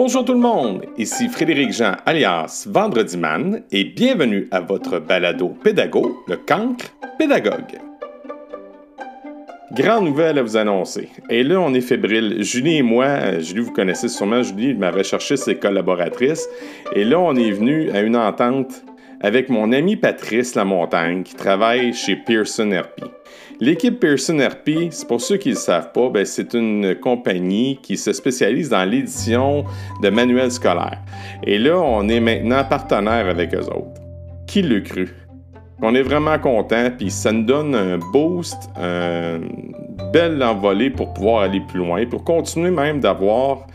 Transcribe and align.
Bonjour 0.00 0.24
tout 0.24 0.32
le 0.32 0.38
monde, 0.38 0.84
ici 0.96 1.28
Frédéric 1.28 1.72
Jean 1.72 1.96
alias 2.06 2.68
Vendredi 2.70 3.18
Man 3.18 3.64
et 3.72 3.82
bienvenue 3.82 4.46
à 4.52 4.60
votre 4.60 5.00
balado 5.00 5.48
pédago, 5.48 6.22
le 6.28 6.36
cancre 6.36 6.94
pédagogue. 7.18 7.80
Grande 9.72 10.04
nouvelle 10.04 10.38
à 10.38 10.42
vous 10.44 10.56
annoncer. 10.56 11.08
Et 11.28 11.42
là, 11.42 11.60
on 11.60 11.74
est 11.74 11.80
fébrile. 11.80 12.44
Julie 12.44 12.76
et 12.76 12.82
moi, 12.82 13.06
euh, 13.06 13.40
Julie, 13.40 13.60
vous 13.60 13.72
connaissez 13.72 14.06
sûrement, 14.06 14.40
Julie 14.44 14.72
m'avait 14.74 15.02
cherché 15.02 15.36
ses 15.36 15.56
collaboratrices. 15.56 16.48
Et 16.94 17.02
là, 17.02 17.18
on 17.18 17.34
est 17.34 17.50
venu 17.50 17.90
à 17.90 18.00
une 18.00 18.16
entente 18.16 18.84
avec 19.20 19.48
mon 19.48 19.72
ami 19.72 19.96
Patrice 19.96 20.54
Lamontagne 20.54 21.22
qui 21.22 21.34
travaille 21.34 21.92
chez 21.92 22.16
Pearson 22.16 22.70
RP. 22.70 23.04
L'équipe 23.60 23.98
Pearson 23.98 24.38
RP, 24.38 24.90
c'est 24.90 25.08
pour 25.08 25.20
ceux 25.20 25.36
qui 25.36 25.48
ne 25.48 25.54
le 25.54 25.60
savent 25.60 25.90
pas, 25.92 26.08
ben, 26.10 26.24
c'est 26.24 26.54
une 26.54 26.94
compagnie 26.94 27.80
qui 27.82 27.96
se 27.96 28.12
spécialise 28.12 28.68
dans 28.68 28.84
l'édition 28.84 29.64
de 30.00 30.10
manuels 30.10 30.52
scolaires. 30.52 31.02
Et 31.42 31.58
là, 31.58 31.76
on 31.80 32.08
est 32.08 32.20
maintenant 32.20 32.62
partenaire 32.64 33.26
avec 33.26 33.52
eux 33.54 33.66
autres. 33.66 34.00
Qui 34.46 34.62
le 34.62 34.80
cru? 34.80 35.08
On 35.82 35.94
est 35.94 36.02
vraiment 36.02 36.38
content, 36.38 36.88
puis 36.96 37.10
ça 37.10 37.32
nous 37.32 37.44
donne 37.44 37.74
un 37.74 37.98
boost, 37.98 38.70
une 38.76 39.74
belle 40.12 40.42
envolée 40.42 40.90
pour 40.90 41.12
pouvoir 41.12 41.42
aller 41.42 41.60
plus 41.60 41.78
loin, 41.78 42.06
pour 42.06 42.22
continuer 42.22 42.70
même 42.70 43.00
d'avoir 43.00 43.66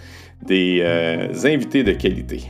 des 0.46 0.80
euh, 0.82 1.28
invités 1.46 1.84
de 1.84 1.94
qualité. 1.94 2.44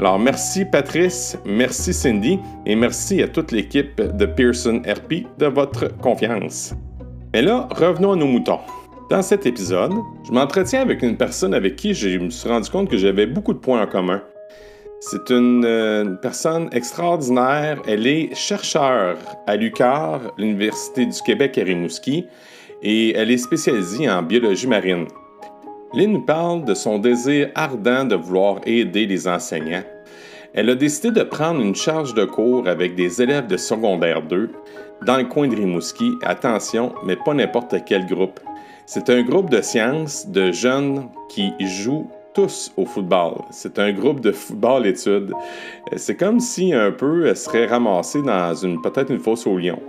Alors, 0.00 0.18
merci 0.18 0.64
Patrice, 0.64 1.36
merci 1.44 1.92
Cindy 1.92 2.38
et 2.64 2.74
merci 2.74 3.22
à 3.22 3.28
toute 3.28 3.52
l'équipe 3.52 4.00
de 4.00 4.24
Pearson 4.24 4.80
RP 4.88 5.26
de 5.36 5.44
votre 5.44 5.94
confiance. 5.98 6.72
Mais 7.34 7.42
là, 7.42 7.68
revenons 7.70 8.12
à 8.12 8.16
nos 8.16 8.24
moutons. 8.26 8.60
Dans 9.10 9.20
cet 9.20 9.44
épisode, 9.44 9.92
je 10.26 10.32
m'entretiens 10.32 10.80
avec 10.80 11.02
une 11.02 11.18
personne 11.18 11.52
avec 11.52 11.76
qui 11.76 11.92
je 11.92 12.18
me 12.18 12.30
suis 12.30 12.48
rendu 12.48 12.70
compte 12.70 12.88
que 12.88 12.96
j'avais 12.96 13.26
beaucoup 13.26 13.52
de 13.52 13.58
points 13.58 13.82
en 13.82 13.86
commun. 13.86 14.22
C'est 15.00 15.28
une, 15.28 15.66
euh, 15.66 16.14
personne 16.22 16.70
extraordinaire. 16.72 17.82
Elle 17.86 18.06
est 18.06 18.34
chercheure 18.34 19.18
à 19.46 19.54
l'UQAR, 19.54 20.32
l'Université 20.38 21.04
du 21.04 21.20
Québec 21.20 21.58
à 21.58 21.64
Rimouski, 21.64 22.24
et 22.82 23.14
elle 23.14 23.30
est 23.30 23.36
spécialisée 23.36 24.08
en 24.08 24.22
biologie 24.22 24.66
marine. 24.66 25.08
Lynn 25.92 26.12
nous 26.12 26.20
parle 26.20 26.64
de 26.64 26.74
son 26.74 26.98
désir 26.98 27.50
ardent 27.56 28.04
de 28.04 28.14
vouloir 28.14 28.60
aider 28.64 29.06
les 29.06 29.26
enseignants. 29.26 29.82
Elle 30.54 30.70
a 30.70 30.76
décidé 30.76 31.10
de 31.10 31.24
prendre 31.24 31.60
une 31.60 31.74
charge 31.74 32.14
de 32.14 32.24
cours 32.24 32.68
avec 32.68 32.94
des 32.94 33.20
élèves 33.20 33.48
de 33.48 33.56
secondaire 33.56 34.22
2 34.22 34.50
dans 35.04 35.16
le 35.16 35.24
coin 35.24 35.48
de 35.48 35.56
Rimouski. 35.56 36.12
Attention, 36.22 36.92
mais 37.04 37.16
pas 37.16 37.34
n'importe 37.34 37.74
quel 37.86 38.06
groupe. 38.06 38.38
C'est 38.86 39.10
un 39.10 39.22
groupe 39.22 39.50
de 39.50 39.60
sciences 39.60 40.28
de 40.28 40.52
jeunes 40.52 41.08
qui 41.28 41.52
jouent 41.60 42.08
tous 42.34 42.72
au 42.76 42.84
football. 42.84 43.34
C'est 43.50 43.78
un 43.80 43.92
groupe 43.92 44.20
de 44.20 44.30
football 44.30 44.86
études. 44.86 45.32
C'est 45.96 46.16
comme 46.16 46.38
si 46.38 46.72
un 46.72 46.92
peu 46.92 47.26
elle 47.26 47.36
serait 47.36 47.66
ramassée 47.66 48.22
dans 48.22 48.54
une 48.54 48.80
peut-être 48.80 49.10
une 49.10 49.18
fosse 49.18 49.46
au 49.46 49.58
lion. 49.58 49.80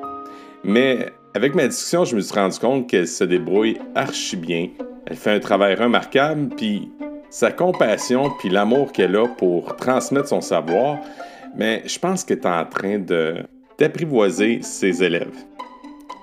Mais 0.63 1.11
avec 1.33 1.55
ma 1.55 1.67
discussion, 1.67 2.05
je 2.05 2.15
me 2.15 2.21
suis 2.21 2.33
rendu 2.33 2.59
compte 2.59 2.89
qu'elle 2.89 3.07
se 3.07 3.23
débrouille 3.23 3.77
archi 3.95 4.35
bien 4.35 4.69
elle 5.05 5.17
fait 5.17 5.31
un 5.31 5.39
travail 5.39 5.75
remarquable, 5.75 6.49
puis 6.55 6.89
sa 7.29 7.51
compassion, 7.51 8.31
puis 8.39 8.49
l'amour 8.49 8.91
qu'elle 8.91 9.15
a 9.15 9.27
pour 9.27 9.75
transmettre 9.75 10.29
son 10.29 10.41
savoir, 10.41 10.99
mais 11.55 11.83
je 11.85 11.99
pense 11.99 12.23
qu'elle 12.23 12.37
est 12.37 12.45
en 12.45 12.65
train 12.65 12.99
d'apprivoiser 13.77 14.61
ses 14.61 15.03
élèves. 15.03 15.35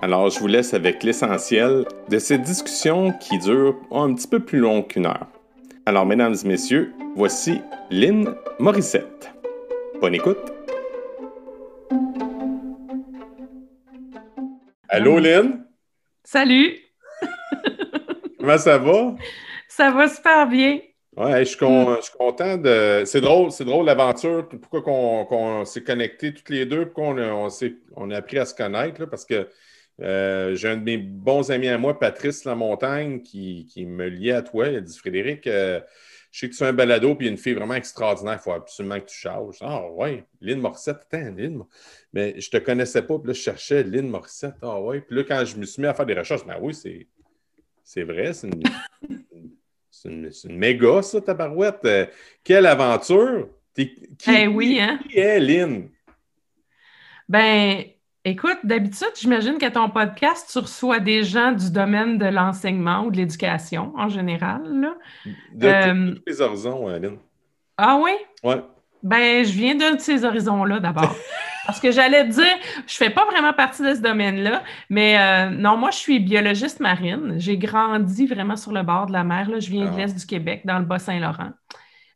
Alors, 0.00 0.30
je 0.30 0.38
vous 0.38 0.46
laisse 0.46 0.74
avec 0.74 1.02
l'essentiel 1.02 1.84
de 2.08 2.18
cette 2.18 2.42
discussion 2.42 3.12
qui 3.12 3.38
dure 3.38 3.76
un 3.90 4.14
petit 4.14 4.28
peu 4.28 4.40
plus 4.40 4.60
long 4.60 4.82
qu'une 4.82 5.06
heure. 5.06 5.26
Alors, 5.86 6.06
mesdames 6.06 6.36
et 6.42 6.48
messieurs, 6.48 6.92
voici 7.16 7.60
Lynn 7.90 8.34
Morissette. 8.60 9.32
Bonne 10.00 10.14
écoute. 10.14 10.57
Allô, 14.98 15.20
Lynn? 15.20 15.64
Salut! 16.24 16.76
Comment 18.40 18.58
ça 18.58 18.78
va? 18.78 19.14
Ça 19.68 19.92
va 19.92 20.08
super 20.08 20.48
bien. 20.48 20.80
Ouais, 21.16 21.44
je 21.44 21.50
suis, 21.50 21.56
content 22.18 22.56
de. 22.56 23.04
C'est 23.04 23.20
drôle, 23.20 23.52
c'est 23.52 23.64
drôle 23.64 23.86
l'aventure. 23.86 24.48
Pourquoi 24.48 24.82
qu'on, 24.82 25.64
s'est 25.64 25.84
connectés 25.84 26.34
toutes 26.34 26.50
les 26.50 26.66
deux, 26.66 26.86
pourquoi 26.86 27.14
on, 27.14 27.48
on, 27.94 28.10
a 28.10 28.16
appris 28.16 28.40
à 28.40 28.44
se 28.44 28.56
connaître, 28.56 29.04
parce 29.04 29.24
que 29.24 29.48
euh, 30.02 30.56
j'ai 30.56 30.66
un 30.66 30.76
de 30.76 30.82
mes 30.82 30.98
bons 30.98 31.52
amis 31.52 31.68
à 31.68 31.78
moi, 31.78 31.96
Patrice 31.96 32.44
Lamontagne, 32.44 33.22
qui, 33.22 33.66
qui 33.72 33.86
me 33.86 34.08
liait 34.08 34.32
à 34.32 34.42
toi. 34.42 34.66
Il 34.66 34.78
a 34.78 34.80
dit 34.80 34.98
Frédéric, 34.98 35.46
euh, 35.46 35.78
je 36.38 36.46
sais 36.46 36.50
que 36.50 36.54
tu 36.54 36.62
es 36.62 36.66
un 36.68 36.72
balado, 36.72 37.16
puis 37.16 37.26
une 37.26 37.36
fille 37.36 37.54
vraiment 37.54 37.74
extraordinaire. 37.74 38.34
Il 38.34 38.44
faut 38.44 38.52
absolument 38.52 39.00
que 39.00 39.06
tu 39.06 39.16
changes. 39.16 39.56
Ah 39.60 39.90
ouais, 39.90 40.24
Lynn 40.40 40.60
Morissette. 40.60 40.98
Attends, 41.10 41.34
Lynn. 41.36 41.64
Mais 42.12 42.40
je 42.40 42.48
te 42.48 42.58
connaissais 42.58 43.02
pas, 43.02 43.18
puis 43.18 43.26
là, 43.26 43.32
je 43.32 43.40
cherchais 43.40 43.82
Lynn 43.82 44.08
Morissette. 44.08 44.54
Ah 44.62 44.80
ouais. 44.80 45.00
Puis 45.00 45.16
là, 45.16 45.24
quand 45.24 45.44
je 45.44 45.56
me 45.56 45.66
suis 45.66 45.82
mis 45.82 45.88
à 45.88 45.94
faire 45.94 46.06
des 46.06 46.14
recherches, 46.14 46.46
ben 46.46 46.56
oui, 46.60 46.74
c'est 46.74 47.08
c'est 47.82 48.04
vrai, 48.04 48.32
c'est 48.34 48.48
une, 50.04 50.32
méga, 50.56 51.02
ça, 51.02 51.20
ta 51.20 51.34
barouette. 51.34 51.84
Euh, 51.86 52.06
quelle 52.44 52.66
aventure! 52.66 53.48
qui, 53.74 53.96
eh 54.28 54.46
oui, 54.46 54.78
hein? 54.80 55.00
qui 55.10 55.18
est 55.18 55.40
Lynn? 55.40 55.88
Ben, 57.28 57.82
écoute, 58.30 58.58
d'habitude, 58.64 59.12
j'imagine 59.14 59.58
qu'à 59.58 59.70
ton 59.70 59.90
podcast, 59.90 60.50
tu 60.52 60.58
reçois 60.58 61.00
des 61.00 61.22
gens 61.24 61.52
du 61.52 61.70
domaine 61.70 62.18
de 62.18 62.26
l'enseignement 62.26 63.04
ou 63.04 63.10
de 63.10 63.16
l'éducation 63.16 63.92
en 63.96 64.08
général. 64.08 64.62
Là. 64.64 64.94
De 65.54 65.66
euh, 65.66 66.14
tous 66.14 66.22
les 66.26 66.40
horizons, 66.40 66.88
euh, 66.88 66.98
Lynn. 66.98 67.16
Ah 67.76 68.00
oui? 68.02 68.12
Oui. 68.42 68.54
Ben, 69.02 69.44
je 69.44 69.52
viens 69.52 69.74
d'un 69.74 69.94
de 69.94 70.00
ces 70.00 70.24
horizons-là 70.24 70.80
d'abord. 70.80 71.14
Parce 71.66 71.80
que 71.80 71.92
j'allais 71.92 72.26
te 72.26 72.32
dire, 72.32 72.56
je 72.86 72.94
fais 72.94 73.10
pas 73.10 73.26
vraiment 73.26 73.52
partie 73.52 73.82
de 73.82 73.94
ce 73.94 74.00
domaine-là, 74.00 74.62
mais 74.88 75.18
euh, 75.18 75.50
non, 75.50 75.76
moi, 75.76 75.90
je 75.90 75.98
suis 75.98 76.18
biologiste 76.18 76.80
marine. 76.80 77.34
J'ai 77.36 77.58
grandi 77.58 78.26
vraiment 78.26 78.56
sur 78.56 78.72
le 78.72 78.82
bord 78.82 79.06
de 79.06 79.12
la 79.12 79.22
mer. 79.22 79.50
Là. 79.50 79.60
Je 79.60 79.68
viens 79.68 79.84
de 79.84 79.90
ah. 79.92 79.98
l'Est 79.98 80.18
du 80.18 80.24
Québec, 80.24 80.62
dans 80.64 80.78
le 80.78 80.86
Bas-Saint-Laurent. 80.86 81.50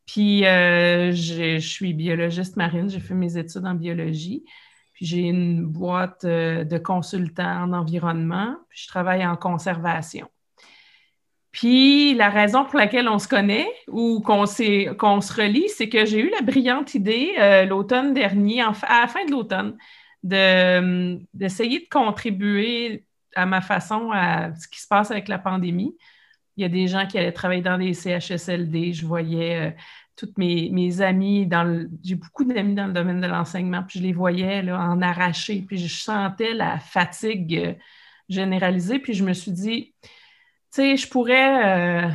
Puis, 0.06 0.46
euh, 0.46 1.12
je 1.12 1.58
suis 1.58 1.92
biologiste 1.92 2.56
marine. 2.56 2.88
J'ai 2.88 2.98
fait 2.98 3.14
mes 3.14 3.36
études 3.36 3.66
en 3.66 3.74
biologie. 3.74 4.42
J'ai 5.02 5.22
une 5.22 5.64
boîte 5.66 6.24
euh, 6.24 6.62
de 6.62 6.78
consultants 6.78 7.64
en 7.64 7.72
environnement. 7.72 8.56
Puis, 8.68 8.82
je 8.82 8.88
travaille 8.88 9.26
en 9.26 9.36
conservation. 9.36 10.28
Puis 11.50 12.14
la 12.14 12.30
raison 12.30 12.64
pour 12.64 12.78
laquelle 12.78 13.08
on 13.08 13.18
se 13.18 13.28
connaît 13.28 13.68
ou 13.86 14.20
qu'on 14.20 14.44
qu'on 14.98 15.20
se 15.20 15.32
relie, 15.34 15.68
c'est 15.68 15.88
que 15.90 16.06
j'ai 16.06 16.20
eu 16.20 16.30
la 16.30 16.40
brillante 16.40 16.94
idée 16.94 17.34
euh, 17.38 17.66
l'automne 17.66 18.14
dernier, 18.14 18.62
à 18.62 18.72
la 19.02 19.06
fin 19.06 19.24
de 19.26 19.30
l'automne, 19.32 19.76
d'essayer 20.22 21.80
de, 21.80 21.88
contribuer 21.90 23.04
à 23.34 23.44
ma 23.44 23.60
façon 23.60 24.10
à 24.12 24.54
ce 24.54 24.66
qui 24.66 24.80
se 24.80 24.88
passe 24.88 25.10
avec 25.10 25.28
la 25.28 25.38
pandémie. 25.38 25.94
Il 26.56 26.62
y 26.62 26.64
a 26.64 26.68
des 26.68 26.86
gens 26.86 27.06
qui 27.06 27.18
allaient 27.18 27.32
travailler 27.32 27.62
dans 27.62 27.78
des 27.78 27.92
CHSLD. 27.92 28.92
Je 28.92 29.06
voyais 29.06 29.68
euh, 29.68 29.70
toutes 30.22 30.38
mes, 30.38 30.70
mes 30.70 31.00
amis 31.00 31.46
dans 31.46 31.88
J'ai 32.04 32.14
beaucoup 32.14 32.44
d'amis 32.44 32.76
dans 32.76 32.86
le 32.86 32.92
domaine 32.92 33.20
de 33.20 33.26
l'enseignement, 33.26 33.82
puis 33.82 33.98
je 33.98 34.04
les 34.04 34.12
voyais 34.12 34.70
en 34.70 35.02
arracher, 35.02 35.64
puis 35.66 35.78
je 35.78 35.92
sentais 35.92 36.54
la 36.54 36.78
fatigue 36.78 37.56
euh, 37.56 37.74
généralisée, 38.28 39.00
puis 39.00 39.14
je 39.14 39.24
me 39.24 39.32
suis 39.32 39.50
dit 39.50 39.94
tu 40.00 40.10
sais, 40.70 40.96
je 40.96 41.08
pourrais 41.08 42.04
euh, 42.04 42.08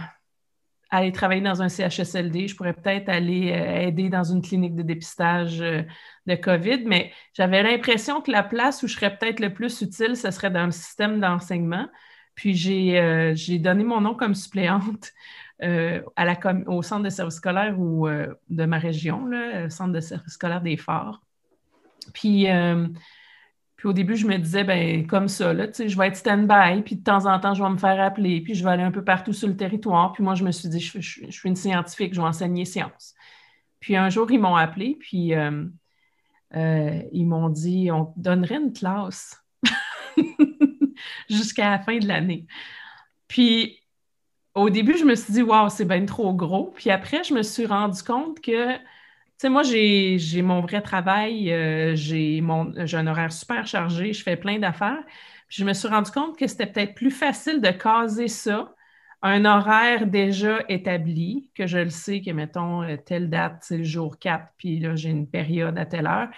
aller 0.90 1.12
travailler 1.12 1.42
dans 1.42 1.62
un 1.62 1.68
CHSLD, 1.68 2.48
je 2.48 2.56
pourrais 2.56 2.74
peut-être 2.74 3.10
aller 3.10 3.52
euh, 3.52 3.88
aider 3.88 4.08
dans 4.08 4.24
une 4.24 4.42
clinique 4.42 4.76
de 4.76 4.84
dépistage 4.84 5.60
de 5.60 6.36
COVID, 6.36 6.84
mais 6.86 7.12
j'avais 7.34 7.62
l'impression 7.62 8.22
que 8.22 8.32
la 8.32 8.44
place 8.44 8.84
où 8.84 8.88
je 8.88 8.94
serais 8.96 9.18
peut-être 9.18 9.42
le 9.42 9.54
plus 9.54 9.82
utile, 9.82 10.16
ce 10.16 10.32
serait 10.32 10.50
dans 10.50 10.66
le 10.66 10.72
système 10.72 11.20
d'enseignement. 11.20 11.88
Puis 12.36 12.56
j'ai 12.56 13.60
donné 13.60 13.84
mon 13.84 14.00
nom 14.00 14.14
comme 14.14 14.36
suppléante 14.36 15.12
à 15.60 16.26
la 16.26 16.38
au 16.68 16.82
centre 16.82 17.04
de 17.04 17.10
service 17.10 17.36
scolaire 17.36 17.80
ou 17.80 18.08
de 18.08 18.66
ma 18.66 18.78
région, 18.78 19.26
le 19.26 19.70
centre 19.70 19.92
de 19.92 20.00
service 20.00 20.34
scolaire 20.34 20.62
des 20.62 20.78
Forts. 20.78 21.22
Puis 22.14 22.48
puis 23.78 23.88
au 23.88 23.94
début, 23.94 24.16
je 24.16 24.26
me 24.26 24.38
disais, 24.38 24.64
ben 24.64 25.06
comme 25.06 25.28
ça, 25.28 25.54
là, 25.54 25.68
je 25.72 25.98
vais 25.98 26.08
être 26.08 26.16
stand-by, 26.16 26.82
puis 26.82 26.96
de 26.96 27.04
temps 27.04 27.28
en 27.28 27.40
temps, 27.40 27.54
je 27.54 27.62
vais 27.62 27.70
me 27.70 27.78
faire 27.78 28.02
appeler, 28.02 28.42
puis 28.42 28.56
je 28.56 28.64
vais 28.64 28.72
aller 28.72 28.82
un 28.82 28.92
peu 28.92 29.04
partout 29.04 29.34
sur 29.34 29.48
le 29.48 29.56
territoire. 29.56 30.14
Puis 30.14 30.24
moi, 30.24 30.34
je 30.34 30.44
me 30.44 30.52
suis 30.52 30.68
dit, 30.68 30.80
je, 30.80 31.00
suis 31.00 31.48
une 31.48 31.56
scientifique, 31.56 32.16
je 32.16 32.20
vais 32.20 32.28
enseigner 32.28 32.66
sciences. 32.66 33.14
Puis 33.80 33.96
un 33.96 34.10
jour, 34.10 34.32
ils 34.32 34.40
m'ont 34.40 34.56
appelé, 34.56 34.98
puis 35.00 35.36
euh, 35.36 35.64
euh, 36.56 37.02
ils 37.12 37.28
m'ont 37.28 37.50
dit, 37.50 37.92
on 37.92 38.12
donnerait 38.18 38.56
une 38.56 38.74
classe 38.74 39.44
jusqu'à 41.30 41.70
la 41.70 41.80
fin 41.80 42.00
de 42.00 42.08
l'année. 42.08 42.48
Puis 43.28 43.80
au 44.58 44.70
début, 44.70 44.98
je 44.98 45.06
me 45.06 45.16
suis 45.16 45.34
dit, 45.34 45.42
waouh, 45.42 45.70
c'est 45.70 45.86
bien 45.86 46.06
trop 46.06 46.34
gros. 46.34 46.74
Puis 46.76 46.90
après, 46.90 47.24
je 47.24 47.34
me 47.34 47.44
suis 47.44 47.66
rendu 47.66 48.04
compte 48.04 48.42
que 48.42 48.78
sais, 49.38 49.50
moi, 49.50 49.64
j'ai 49.64 50.42
mon 50.42 50.62
vrai 50.62 50.82
travail, 50.82 51.52
euh, 51.52 51.96
j'ai 51.96 52.42
un 52.42 53.08
horaire 53.08 53.32
super 53.32 53.68
chargé, 53.68 54.14
je 54.14 54.24
fais 54.24 54.36
plein 54.36 54.60
d'affaires. 54.60 55.04
je 55.50 55.64
me 55.64 55.74
suis 55.74 55.88
rendu 55.88 56.12
compte 56.12 56.38
que 56.38 56.48
c'était 56.48 56.66
peut-être 56.68 56.96
plus 56.96 57.12
facile 57.12 57.62
de 57.62 57.70
caser 57.70 58.28
ça 58.28 58.74
un 59.24 59.46
horaire 59.46 60.08
déjà 60.08 60.60
établi, 60.70 61.50
que 61.56 61.68
je 61.68 61.80
le 61.80 61.90
sais 61.90 62.22
que, 62.22 62.32
mettons, 62.32 62.84
euh, 62.84 62.98
telle 62.98 63.30
date, 63.30 63.60
c'est 63.62 63.78
le 63.78 63.84
jour 63.84 64.20
4, 64.20 64.54
puis 64.58 64.80
là, 64.80 64.96
j'ai 64.96 65.10
une 65.10 65.28
période 65.30 65.78
à 65.78 65.86
telle 65.86 66.08
heure, 66.08 66.30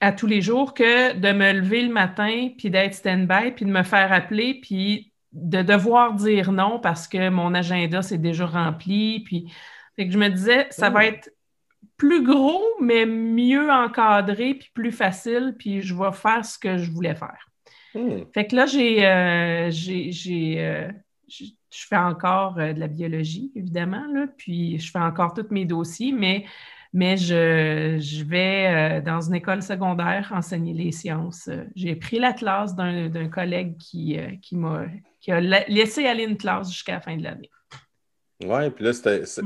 à 0.00 0.12
tous 0.12 0.26
les 0.26 0.40
jours, 0.42 0.74
que 0.74 1.14
de 1.14 1.32
me 1.32 1.52
lever 1.52 1.82
le 1.82 1.92
matin, 1.92 2.50
puis 2.56 2.70
d'être 2.70 2.94
stand-by, 2.94 3.52
puis 3.52 3.64
de 3.66 3.70
me 3.70 3.82
faire 3.82 4.12
appeler, 4.12 4.60
puis 4.62 5.12
de 5.34 5.62
devoir 5.62 6.14
dire 6.14 6.52
non 6.52 6.78
parce 6.78 7.06
que 7.06 7.28
mon 7.28 7.54
agenda, 7.54 8.02
c'est 8.02 8.18
déjà 8.18 8.46
rempli, 8.46 9.20
puis... 9.20 9.52
Fait 9.96 10.06
que 10.06 10.12
je 10.12 10.18
me 10.18 10.28
disais, 10.28 10.66
ça 10.70 10.90
va 10.90 11.00
oh. 11.00 11.02
être 11.02 11.30
plus 11.96 12.24
gros, 12.24 12.62
mais 12.80 13.06
mieux 13.06 13.70
encadré, 13.70 14.54
puis 14.54 14.70
plus 14.74 14.92
facile, 14.92 15.54
puis 15.58 15.82
je 15.82 15.94
vais 15.94 16.12
faire 16.12 16.44
ce 16.44 16.58
que 16.58 16.78
je 16.78 16.90
voulais 16.90 17.14
faire. 17.14 17.48
Hmm. 17.94 18.24
Fait 18.32 18.46
que 18.46 18.56
là, 18.56 18.66
j'ai, 18.66 19.06
euh, 19.06 19.70
euh, 19.70 20.92
je 21.28 21.86
fais 21.88 21.96
encore 21.96 22.58
euh, 22.58 22.72
de 22.72 22.80
la 22.80 22.88
biologie, 22.88 23.52
évidemment, 23.54 24.04
là, 24.12 24.26
puis 24.36 24.78
je 24.78 24.90
fais 24.90 24.98
encore 24.98 25.34
tous 25.34 25.46
mes 25.50 25.64
dossiers, 25.64 26.12
mais, 26.12 26.44
mais 26.94 27.18
je, 27.18 28.24
vais 28.24 29.02
dans 29.02 29.20
une 29.20 29.34
école 29.34 29.62
secondaire 29.62 30.32
enseigner 30.34 30.72
les 30.72 30.92
sciences. 30.92 31.50
J'ai 31.74 31.96
pris 31.96 32.18
la 32.18 32.32
classe 32.32 32.74
d'un, 32.74 33.28
collègue 33.28 33.76
qui, 33.76 34.16
qui, 34.40 34.56
m'a, 34.56 34.86
qui 35.20 35.32
a 35.32 35.40
laissé 35.40 36.06
aller 36.06 36.24
une 36.24 36.36
classe 36.36 36.70
jusqu'à 36.70 36.92
la 36.94 37.00
fin 37.00 37.16
de 37.16 37.22
l'année. 37.24 37.50
Oui, 38.42 38.70
puis 38.70 38.84
là, 38.84 38.92
c'était, 38.92 39.24
ce, 39.26 39.40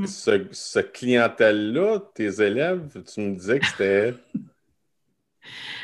mm. 0.79 0.83
clientèle-là, 0.93 1.99
tes 2.13 2.41
élèves, 2.41 2.87
tu 3.13 3.21
me 3.21 3.35
disais 3.35 3.59
que 3.59 3.65
c'était. 3.65 4.13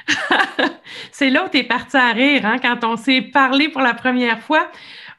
c'est 1.11 1.29
là 1.29 1.45
où 1.45 1.49
tu 1.49 1.59
es 1.59 1.63
parti 1.63 1.97
à 1.97 2.11
rire, 2.11 2.45
hein, 2.45 2.57
quand 2.61 2.83
on 2.83 2.97
s'est 2.97 3.21
parlé 3.21 3.69
pour 3.69 3.81
la 3.81 3.93
première 3.93 4.41
fois. 4.41 4.69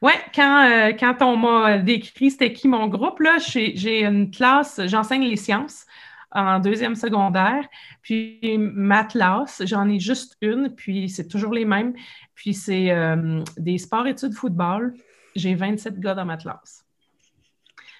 Oui, 0.02 0.12
quand, 0.34 0.64
euh, 0.68 0.92
quand 0.92 1.22
on 1.22 1.36
m'a 1.36 1.78
décrit 1.78 2.30
c'était 2.30 2.52
qui 2.52 2.68
mon 2.68 2.86
groupe, 2.86 3.18
là, 3.20 3.38
j'ai 3.38 4.04
une 4.04 4.30
classe, 4.30 4.80
j'enseigne 4.86 5.24
les 5.24 5.36
sciences 5.36 5.86
en 6.32 6.58
deuxième 6.60 6.94
secondaire. 6.94 7.66
Puis 8.02 8.58
ma 8.58 9.04
classe, 9.04 9.62
j'en 9.64 9.88
ai 9.88 9.98
juste 9.98 10.36
une, 10.40 10.74
puis 10.74 11.08
c'est 11.08 11.28
toujours 11.28 11.52
les 11.52 11.64
mêmes. 11.64 11.94
Puis 12.34 12.54
c'est 12.54 12.90
euh, 12.90 13.42
des 13.56 13.78
sports-études 13.78 14.34
football. 14.34 14.94
J'ai 15.34 15.54
27 15.54 15.98
gars 16.00 16.14
dans 16.14 16.24
ma 16.24 16.36
classe. 16.36 16.84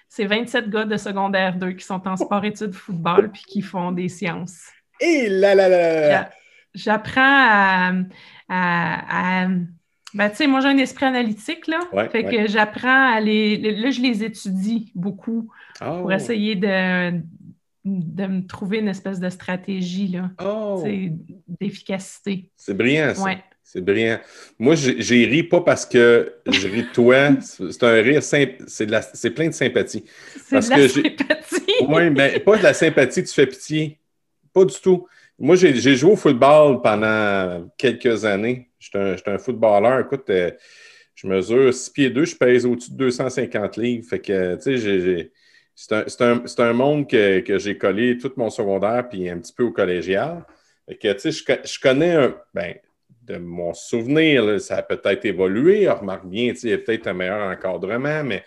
C'est 0.09 0.25
27 0.25 0.69
gars 0.69 0.85
de 0.85 0.97
secondaire 0.97 1.55
2 1.57 1.71
qui 1.73 1.85
sont 1.85 2.07
en 2.07 2.15
sport-études 2.15 2.73
football 2.73 3.31
puis 3.31 3.43
qui 3.43 3.61
font 3.61 3.91
des 3.91 4.09
sciences. 4.09 4.69
Et 4.99 5.29
là 5.29 5.53
là 5.53 5.69
là! 5.69 6.29
J'apprends 6.73 7.91
à 8.49 9.47
ben, 10.13 10.29
tu 10.29 10.37
sais, 10.37 10.47
moi, 10.47 10.61
j'ai 10.61 10.69
un 10.69 10.77
esprit 10.77 11.05
analytique, 11.05 11.67
là. 11.67 11.79
fait 12.09 12.23
que 12.23 12.47
j'apprends 12.47 13.13
à 13.13 13.19
les. 13.19 13.57
Là, 13.57 13.91
je 13.91 14.01
les 14.01 14.23
étudie 14.23 14.91
beaucoup 14.95 15.51
pour 15.79 16.05
oh. 16.05 16.11
essayer 16.11 16.55
de, 16.55 17.21
de 17.87 18.27
me 18.27 18.45
trouver 18.45 18.79
une 18.79 18.87
espèce 18.87 19.19
de 19.19 19.29
stratégie, 19.29 20.07
là. 20.07 20.31
Oh. 20.43 20.83
D'efficacité. 21.47 22.49
C'est 22.55 22.75
brillant, 22.75 23.13
ça. 23.15 23.35
C'est 23.63 23.81
brillant. 23.81 24.19
Moi, 24.57 24.75
j'ai 24.75 25.25
ri 25.25 25.43
pas 25.43 25.61
parce 25.61 25.85
que 25.85 26.35
je 26.45 26.67
ris 26.67 26.83
de 26.83 26.93
toi. 26.93 27.31
C'est 27.41 27.83
un 27.83 28.01
rire 28.01 28.23
c'est 28.23 29.29
plein 29.35 29.47
de 29.49 29.53
sympathie. 29.53 30.05
C'est 30.45 30.55
de 30.55 30.69
la 30.69 30.87
sympathie. 30.87 31.63
Oui, 31.87 32.09
mais 32.09 32.39
pas 32.39 32.57
de 32.57 32.63
la 32.63 32.73
sympathie, 32.73 33.23
tu 33.23 33.33
fais 33.33 33.45
pitié. 33.45 33.99
Pas 34.51 34.65
du 34.65 34.73
tout. 34.81 35.05
Moi, 35.37 35.55
j'ai 35.55 35.95
joué 35.95 36.11
au 36.11 36.15
football 36.15 36.81
pendant 36.81 37.69
quelques 37.77 38.25
années. 38.25 38.69
J'étais 38.79 39.15
un, 39.27 39.37
footballeur. 39.37 39.99
Écoute, 39.99 40.29
euh, 40.29 40.49
je 41.13 41.27
mesure 41.27 41.73
6 41.73 41.89
pieds 41.91 42.09
2, 42.09 42.25
je 42.25 42.35
pèse 42.35 42.65
au-dessus 42.65 42.91
de 42.91 42.97
250 42.97 43.77
livres. 43.77 44.07
Fait 44.09 44.19
que, 44.19 44.55
tu 44.55 44.79
sais, 44.79 45.31
c'est 45.79 46.59
un, 46.61 46.73
monde 46.73 47.07
que, 47.07 47.59
j'ai 47.59 47.77
collé 47.77 48.17
tout 48.17 48.31
mon 48.35 48.49
secondaire 48.49 49.07
puis 49.07 49.29
un 49.29 49.37
petit 49.37 49.53
peu 49.53 49.63
au 49.63 49.71
collégial. 49.71 50.43
Que, 50.87 51.13
tu 51.13 51.31
sais, 51.31 51.59
je, 51.63 51.79
connais 51.79 52.15
un. 52.15 52.35
Ben, 52.53 52.75
de 53.21 53.37
mon 53.37 53.73
souvenir, 53.73 54.59
ça 54.61 54.77
a 54.77 54.81
peut-être 54.81 55.25
évolué. 55.25 55.87
remarque 55.89 56.25
bien, 56.25 56.53
il 56.63 56.69
y 56.69 56.73
a 56.73 56.77
peut-être 56.77 57.07
un 57.07 57.13
meilleur 57.13 57.45
encadrement, 57.47 58.23
mais 58.23 58.43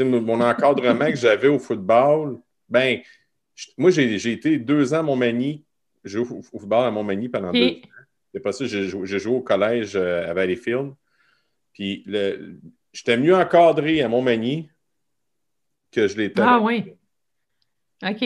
mon 0.00 0.40
encadrement 0.40 1.10
que 1.10 1.16
j'avais 1.16 1.48
au 1.48 1.58
football, 1.58 2.40
ben, 2.68 3.00
moi, 3.76 3.90
j'ai 3.90 4.32
été 4.32 4.58
deux 4.58 4.94
ans 4.94 5.00
à 5.00 5.02
Montmagny 5.02 5.64
j'ai 6.04 6.18
joué 6.18 6.36
au, 6.36 6.42
football 6.42 6.86
à 6.86 6.90
Montmagny 6.90 7.28
pendant 7.28 7.52
deux 7.52 7.68
ans. 7.68 7.80
C'est 8.34 8.40
pas 8.40 8.52
ça, 8.52 8.64
j'ai 8.64 8.88
joué, 8.88 9.26
au 9.26 9.40
collège 9.40 9.94
euh, 9.94 10.28
à 10.28 10.34
Valleyfield. 10.34 10.94
Puis 11.72 12.04
j'étais 12.92 13.16
mieux 13.16 13.34
encadré 13.34 14.02
à 14.02 14.08
Montmagny 14.08 14.70
que 15.92 16.08
je 16.08 16.16
l'étais. 16.16 16.42
Ah 16.42 16.60
oui. 16.60 16.94
OK. 18.04 18.20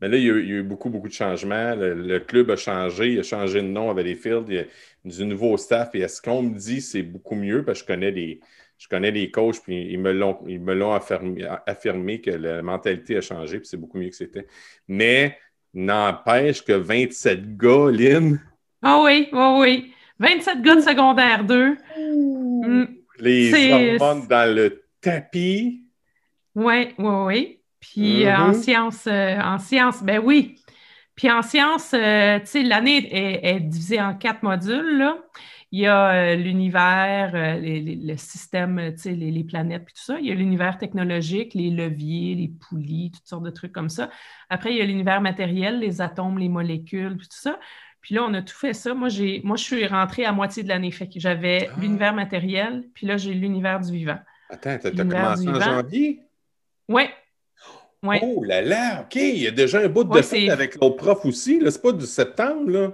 Mais 0.00 0.08
là, 0.08 0.16
il 0.16 0.24
y, 0.24 0.30
a, 0.30 0.34
eu 0.34 0.62
beaucoup, 0.62 0.90
beaucoup 0.90 1.08
de 1.08 1.12
changements. 1.12 1.74
Le, 1.76 2.18
club 2.18 2.50
a 2.50 2.56
changé. 2.56 3.12
Il 3.12 3.20
a 3.20 3.22
changé 3.22 3.62
de 3.62 3.68
nom 3.68 3.88
à 3.90 3.94
Valleyfield. 3.94 4.46
Il 4.48 4.54
y 4.54 4.58
a 4.58 4.64
du 5.04 5.24
nouveau 5.24 5.56
staff. 5.56 5.94
Et 5.94 6.00
est-ce 6.00 6.20
qu'on 6.20 6.42
me 6.42 6.58
dit 6.58 6.80
c'est 6.80 7.04
beaucoup 7.04 7.36
mieux 7.36 7.64
parce 7.64 7.82
que 7.82 7.92
je 7.92 7.94
connais 7.94 8.10
les, 8.10 8.40
je 8.78 8.88
connais 8.88 9.12
les 9.12 9.30
coachs, 9.30 9.62
puis 9.62 9.92
ils 9.92 10.00
me 10.00 10.12
l'ont 10.12 10.92
affirmé, 10.92 11.46
affirmé, 11.66 12.20
que 12.20 12.32
la 12.32 12.62
mentalité 12.62 13.16
a 13.16 13.20
changé, 13.20 13.58
puis 13.58 13.68
c'est 13.68 13.76
beaucoup 13.76 13.98
mieux 13.98 14.08
que 14.10 14.16
c'était. 14.16 14.48
Mais 14.88 15.38
N'empêche 15.74 16.62
que 16.62 16.72
27 16.72 17.56
gars, 17.56 17.90
Lynn. 17.90 18.40
Ah 18.82 19.00
oui, 19.02 19.28
oui, 19.32 19.58
oui. 19.58 19.94
27 20.18 20.62
gars 20.62 20.74
de 20.74 20.80
secondaire 20.80 21.44
2. 21.44 21.76
Mm. 21.96 22.84
Les 23.18 23.72
hormones 23.72 24.26
dans 24.28 24.54
le 24.54 24.82
tapis. 25.00 25.81
Oui, 26.54 26.94
oui, 26.98 27.14
oui. 27.26 27.62
Puis 27.80 28.26
euh, 28.26 28.36
en 28.36 28.50
mm-hmm. 28.50 28.62
sciences, 28.62 29.06
euh, 29.06 29.38
en 29.40 29.58
sciences, 29.58 30.02
ben 30.02 30.20
oui. 30.22 30.56
Puis 31.16 31.30
en 31.30 31.42
sciences, 31.42 31.92
euh, 31.94 32.38
tu 32.40 32.46
sais, 32.46 32.62
l'année 32.62 33.08
est, 33.44 33.60
divisée 33.60 34.00
en 34.00 34.14
quatre 34.14 34.42
modules. 34.42 34.98
Là. 34.98 35.18
Il 35.72 35.80
y 35.80 35.86
a 35.86 36.34
l'univers, 36.36 37.32
le 37.34 38.16
système, 38.16 38.92
tu 38.92 38.98
sais, 38.98 39.12
les, 39.12 39.44
planètes, 39.44 39.86
puis 39.86 39.94
tout 39.94 40.02
ça. 40.02 40.18
Il 40.20 40.26
y 40.26 40.30
a 40.30 40.34
l'univers 40.34 40.76
technologique, 40.76 41.54
les 41.54 41.70
leviers, 41.70 42.34
les 42.34 42.48
poulies, 42.48 43.10
toutes 43.10 43.26
sortes 43.26 43.42
de 43.42 43.50
trucs 43.50 43.72
comme 43.72 43.88
ça. 43.88 44.10
Après, 44.50 44.70
il 44.70 44.76
y 44.76 44.82
a 44.82 44.84
l'univers 44.84 45.22
matériel, 45.22 45.80
les 45.80 46.02
atomes, 46.02 46.38
les 46.38 46.50
molécules, 46.50 47.16
puis 47.16 47.26
tout 47.26 47.38
ça. 47.38 47.58
Puis 48.02 48.14
là, 48.14 48.24
on 48.24 48.34
a 48.34 48.42
tout 48.42 48.56
fait 48.56 48.74
ça. 48.74 48.92
Moi, 48.92 49.08
j'ai, 49.08 49.40
moi 49.44 49.56
je 49.56 49.64
suis 49.64 49.86
rentrée 49.86 50.26
à 50.26 50.32
moitié 50.32 50.62
de 50.62 50.68
l'année. 50.68 50.90
Fait 50.90 51.08
que 51.08 51.18
j'avais 51.18 51.68
ah. 51.70 51.80
l'univers 51.80 52.12
matériel, 52.12 52.84
puis 52.92 53.06
là, 53.06 53.16
j'ai 53.16 53.32
l'univers 53.32 53.80
du 53.80 53.92
vivant. 53.92 54.18
Attends, 54.50 54.76
tu 54.78 54.88
as 54.88 54.90
commencé 54.90 55.48
en 55.48 55.60
janvier? 55.60 56.20
Oui. 56.92 57.02
Ouais. 58.02 58.20
Oh 58.22 58.42
là 58.42 58.60
là, 58.60 59.02
OK. 59.02 59.14
Il 59.14 59.38
y 59.38 59.46
a 59.46 59.52
déjà 59.52 59.78
un 59.80 59.88
bout 59.88 60.04
de 60.04 60.22
fête 60.22 60.50
avec 60.50 60.74
l'autre 60.80 60.96
prof 60.96 61.24
aussi. 61.24 61.60
Là. 61.60 61.70
C'est 61.70 61.82
pas 61.82 61.92
du 61.92 62.06
septembre, 62.06 62.70
là. 62.70 62.92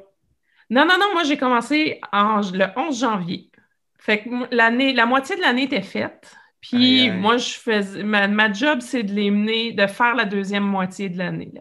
Non, 0.70 0.84
non, 0.84 0.98
non. 0.98 1.12
Moi, 1.14 1.24
j'ai 1.24 1.38
commencé 1.38 2.00
le 2.12 2.66
11 2.76 3.00
janvier. 3.00 3.50
Fait 3.98 4.22
que 4.22 4.54
l'année, 4.54 4.92
la 4.92 5.06
moitié 5.06 5.36
de 5.36 5.40
l'année 5.40 5.64
était 5.64 5.82
faite. 5.82 6.30
Puis 6.60 7.10
moi, 7.10 7.36
je 7.36 7.54
faisais 7.54 8.02
ma, 8.02 8.52
job, 8.52 8.80
c'est 8.80 9.02
de 9.02 9.12
les 9.12 9.30
mener, 9.30 9.72
de 9.72 9.86
faire 9.86 10.14
la 10.14 10.24
deuxième 10.24 10.64
moitié 10.64 11.08
de 11.08 11.16
l'année. 11.18 11.52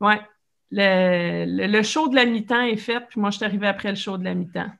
Ouais. 0.00 0.20
Le, 0.70 1.66
le, 1.66 1.82
show 1.82 2.08
de 2.08 2.16
la 2.16 2.24
mi-temps 2.24 2.62
est 2.62 2.76
fait, 2.76 3.00
puis 3.10 3.20
moi, 3.20 3.30
je 3.30 3.36
suis 3.36 3.44
arrivée 3.44 3.66
après 3.66 3.90
le 3.90 3.94
show 3.94 4.16
de 4.16 4.24
la 4.24 4.34
mi-temps. 4.34 4.70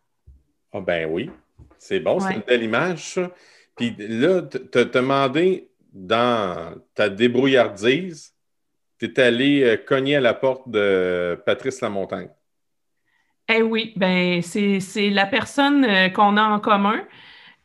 Ah 0.72 0.80
ben 0.80 1.06
oui. 1.11 1.30
C'est 1.78 2.00
bon, 2.00 2.18
c'est 2.18 2.34
une 2.34 2.40
belle 2.40 2.62
image, 2.62 3.14
ça. 3.14 3.30
Puis 3.76 3.94
là, 3.99 4.42
as 4.75 4.84
demandé 4.84 5.68
dans 5.92 6.75
ta 6.94 7.08
débrouillardise, 7.08 8.34
tu 8.99 9.06
es 9.06 9.20
allé 9.20 9.62
euh, 9.62 9.76
cogner 9.76 10.16
à 10.16 10.20
la 10.20 10.34
porte 10.34 10.68
de 10.68 11.40
Patrice 11.44 11.80
Lamontagne. 11.80 12.28
Eh 13.49 13.62
oui, 13.62 13.92
ben 13.96 14.40
c'est 14.40 15.11
la 15.11 15.26
personne 15.26 15.84
euh, 15.84 16.08
qu'on 16.08 16.37
a 16.37 16.42
en 16.42 16.61
commun 16.61 17.04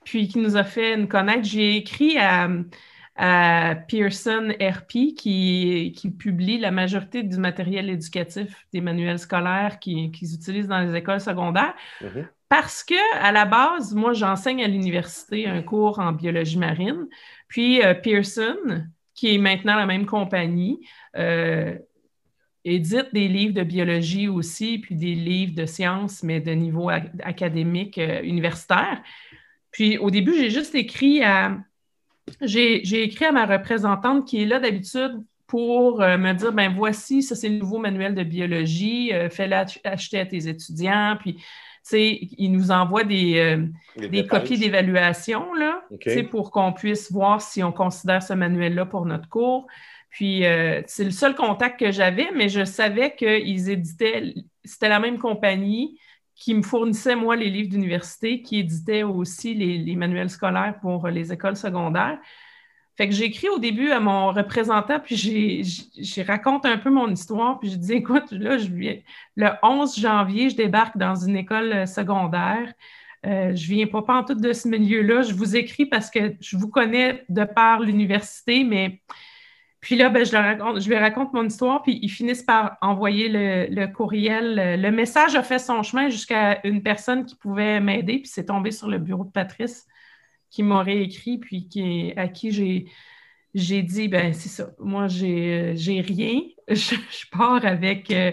puis 0.04 0.28
qui 0.28 0.40
nous 0.40 0.56
a 0.56 0.64
fait 0.64 0.94
une 0.94 1.08
connaître. 1.08 1.44
J'ai 1.44 1.76
écrit 1.76 2.18
à, 2.18 2.48
Pearson 3.88 4.54
RP 4.62 5.16
qui, 5.18 5.94
qui, 5.98 6.12
publie 6.12 6.60
la 6.60 6.70
majorité 6.70 7.24
du 7.24 7.38
matériel 7.38 7.90
éducatif 7.90 8.68
des 8.72 8.80
manuels 8.80 9.18
scolaires 9.18 9.80
qu'ils 9.80 10.12
utilisent 10.36 10.68
dans 10.68 10.80
les 10.80 10.96
écoles 10.96 11.20
secondaires. 11.20 11.74
Mm-hmm. 12.02 12.28
Parce 12.48 12.84
que, 12.84 13.20
à 13.20 13.32
la 13.32 13.46
base, 13.46 13.94
moi, 13.94 14.14
j'enseigne 14.14 14.64
à 14.64 14.68
l'université 14.68 15.48
un 15.48 15.62
cours 15.62 16.00
en 16.00 16.14
biologie 16.14 16.58
marine. 16.58 17.08
Puis 17.48 17.82
euh, 17.82 17.94
Pearson, 17.94 18.86
qui 19.14 19.34
est 19.34 19.38
maintenant 19.38 19.76
la 19.76 19.86
même 19.86 20.06
compagnie, 20.06 20.86
euh, 21.16 21.76
édite 22.64 23.14
des 23.14 23.28
livres 23.28 23.54
de 23.54 23.64
biologie 23.64 24.28
aussi, 24.28 24.80
puis 24.80 24.96
des 24.96 25.16
livres 25.16 25.56
de 25.56 25.66
sciences, 25.66 26.24
mais 26.24 26.40
de 26.40 26.52
niveau 26.52 26.90
académique 26.90 27.98
euh, 27.98 28.22
universitaire. 28.22 29.02
Puis 29.72 29.98
au 29.98 30.12
début, 30.12 30.34
j'ai 30.36 30.50
juste 30.50 30.76
écrit 30.76 31.24
à. 31.24 31.58
J'ai 32.42 33.04
écrit 33.04 33.24
à 33.24 33.32
ma 33.32 33.46
représentante 33.46 34.28
qui 34.28 34.42
est 34.42 34.46
là 34.46 34.60
d'habitude 34.60 35.24
pour 35.46 36.00
me 36.00 36.34
dire 36.34 36.52
ben 36.52 36.74
voici, 36.74 37.24
ça 37.24 37.36
c'est 37.36 37.48
le 37.48 37.60
nouveau 37.60 37.78
manuel 37.78 38.14
de 38.16 38.24
biologie, 38.24 39.14
fais-le 39.32 39.56
acheter 39.86 40.20
à 40.20 40.26
tes 40.26 40.50
étudiants. 40.50 41.16
Puis, 41.22 41.38
ils 41.94 42.52
nous 42.52 42.72
envoient 42.72 43.04
des, 43.04 43.40
euh, 43.40 44.08
des 44.08 44.26
copies 44.26 44.58
d'évaluation 44.58 45.54
pour 46.24 46.52
qu'on 46.52 46.74
puisse 46.74 47.12
voir 47.12 47.42
si 47.42 47.64
on 47.64 47.72
considère 47.72 48.22
ce 48.22 48.34
manuel-là 48.34 48.86
pour 48.86 49.06
notre 49.06 49.30
cours. 49.30 49.68
Puis, 50.10 50.46
euh, 50.46 50.82
c'est 50.88 51.04
le 51.04 51.12
seul 51.12 51.36
contact 51.36 51.80
que 51.80 51.92
j'avais, 51.92 52.30
mais 52.36 52.50
je 52.50 52.66
savais 52.66 53.16
qu'ils 53.16 53.70
éditaient, 53.70 54.34
c'était 54.64 54.90
la 54.90 55.00
même 55.00 55.20
compagnie 55.20 56.00
qui 56.36 56.54
me 56.54 56.62
fournissait, 56.62 57.16
moi, 57.16 57.36
les 57.36 57.50
livres 57.50 57.70
d'université, 57.70 58.42
qui 58.42 58.60
éditait 58.60 59.04
aussi 59.04 59.54
les, 59.54 59.96
manuels 59.96 60.30
scolaires 60.30 60.76
pour 60.82 61.08
les 61.08 61.34
écoles 61.34 61.56
secondaires. 61.56 62.20
Fait 62.98 63.08
que 63.08 63.14
j'ai 63.14 63.26
écrit 63.26 63.48
au 63.48 63.60
début 63.60 63.92
à 63.92 64.00
mon 64.00 64.32
représentant, 64.32 65.00
puis 65.00 65.16
j'ai 65.16 66.24
raconte 66.24 66.66
un 66.66 66.80
peu 66.80 66.90
mon 66.90 67.08
histoire, 67.12 67.60
puis 67.60 67.70
je 67.70 67.76
dis 67.76 67.94
écoute, 67.94 68.32
là, 68.32 68.58
je 68.58 68.70
le 69.36 69.50
11 69.62 70.00
janvier, 70.00 70.50
je 70.50 70.56
débarque 70.56 70.98
dans 70.98 71.14
une 71.14 71.38
école 71.38 71.72
euh, 71.74 71.86
secondaire. 71.86 72.74
Euh, 73.28 73.56
je 73.56 73.68
viens 73.68 73.86
pas 73.86 74.04
en 74.08 74.24
tout 74.24 74.34
de 74.34 74.52
ce 74.52 74.68
milieu-là. 74.68 75.22
Je 75.22 75.34
vous 75.34 75.56
écris 75.56 75.86
parce 75.86 76.10
que 76.10 76.36
je 76.40 76.58
vous 76.58 76.70
connais 76.70 77.24
de 77.30 77.44
par 77.44 77.82
l'université, 77.82 78.64
mais 78.64 79.00
puis 79.80 79.96
là, 79.96 80.10
ben, 80.10 80.26
je, 80.26 80.36
raconte, 80.36 80.82
je 80.82 80.90
lui 80.90 80.98
raconte 80.98 81.34
mon 81.34 81.46
histoire, 81.46 81.84
puis 81.84 82.00
ils 82.02 82.10
finissent 82.10 82.42
par 82.42 82.78
envoyer 82.82 83.30
le, 83.30 83.86
courriel. 83.88 84.82
Le 84.82 84.90
message 84.90 85.36
a 85.36 85.44
fait 85.44 85.60
son 85.60 85.84
chemin 85.84 86.10
jusqu'à 86.10 86.60
une 86.64 86.82
personne 86.82 87.26
qui 87.26 87.36
pouvait 87.36 87.80
m'aider, 87.80 88.18
puis 88.20 88.28
c'est 88.28 88.46
tombé 88.46 88.72
sur 88.72 88.88
le 88.88 88.98
bureau 88.98 89.24
de 89.24 89.32
Patrice 89.32 89.88
qui 90.50 90.64
m'aurait 90.64 91.04
écrit, 91.04 91.38
puis 91.38 91.68
qui, 91.68 92.14
à 92.16 92.28
qui 92.28 92.52
j'ai, 92.52 92.86
j'ai 93.54 93.82
dit, 93.82 94.08
ben 94.08 94.34
c'est 94.34 94.50
ça, 94.50 94.70
moi, 94.80 95.08
j'ai, 95.08 95.74
j'ai 95.76 96.02
rien. 96.02 96.42
Je, 96.70 96.96
pars 97.32 97.66
avec, 97.66 98.12
euh, 98.12 98.32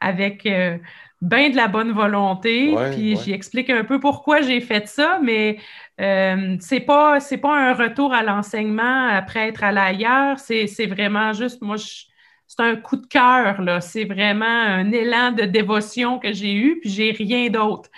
avec 0.00 0.44
euh, 0.44 0.76
bien 1.20 1.50
de 1.50 1.56
la 1.56 1.68
bonne 1.68 1.92
volonté, 1.92 2.74
puis 2.92 3.16
j'explique 3.16 3.70
un 3.70 3.84
peu 3.84 4.00
pourquoi 4.00 4.40
j'ai 4.42 4.60
fait 4.60 4.88
ça, 4.88 5.20
mais 5.22 5.58
euh, 6.00 6.56
c'est 6.60 6.80
pas 6.80 7.20
c'est 7.20 7.38
pas 7.38 7.56
un 7.56 7.74
retour 7.74 8.12
à 8.12 8.22
l'enseignement 8.22 9.08
après 9.08 9.48
être 9.48 9.62
allé 9.64 9.78
ailleurs, 9.78 10.38
c'est, 10.40 10.66
c'est 10.66 10.86
vraiment 10.86 11.32
juste, 11.32 11.62
moi, 11.62 11.76
c'est 11.78 12.60
un 12.60 12.76
coup 12.76 12.96
de 12.96 13.06
cœur, 13.06 13.62
là. 13.62 13.80
C'est 13.80 14.04
vraiment 14.04 14.44
un 14.44 14.90
élan 14.92 15.32
de 15.32 15.44
dévotion 15.44 16.18
que 16.18 16.32
j'ai 16.32 16.54
eu, 16.54 16.80
puis 16.80 16.90
j'ai 16.90 17.12
rien 17.12 17.50
d'autre. 17.50 17.90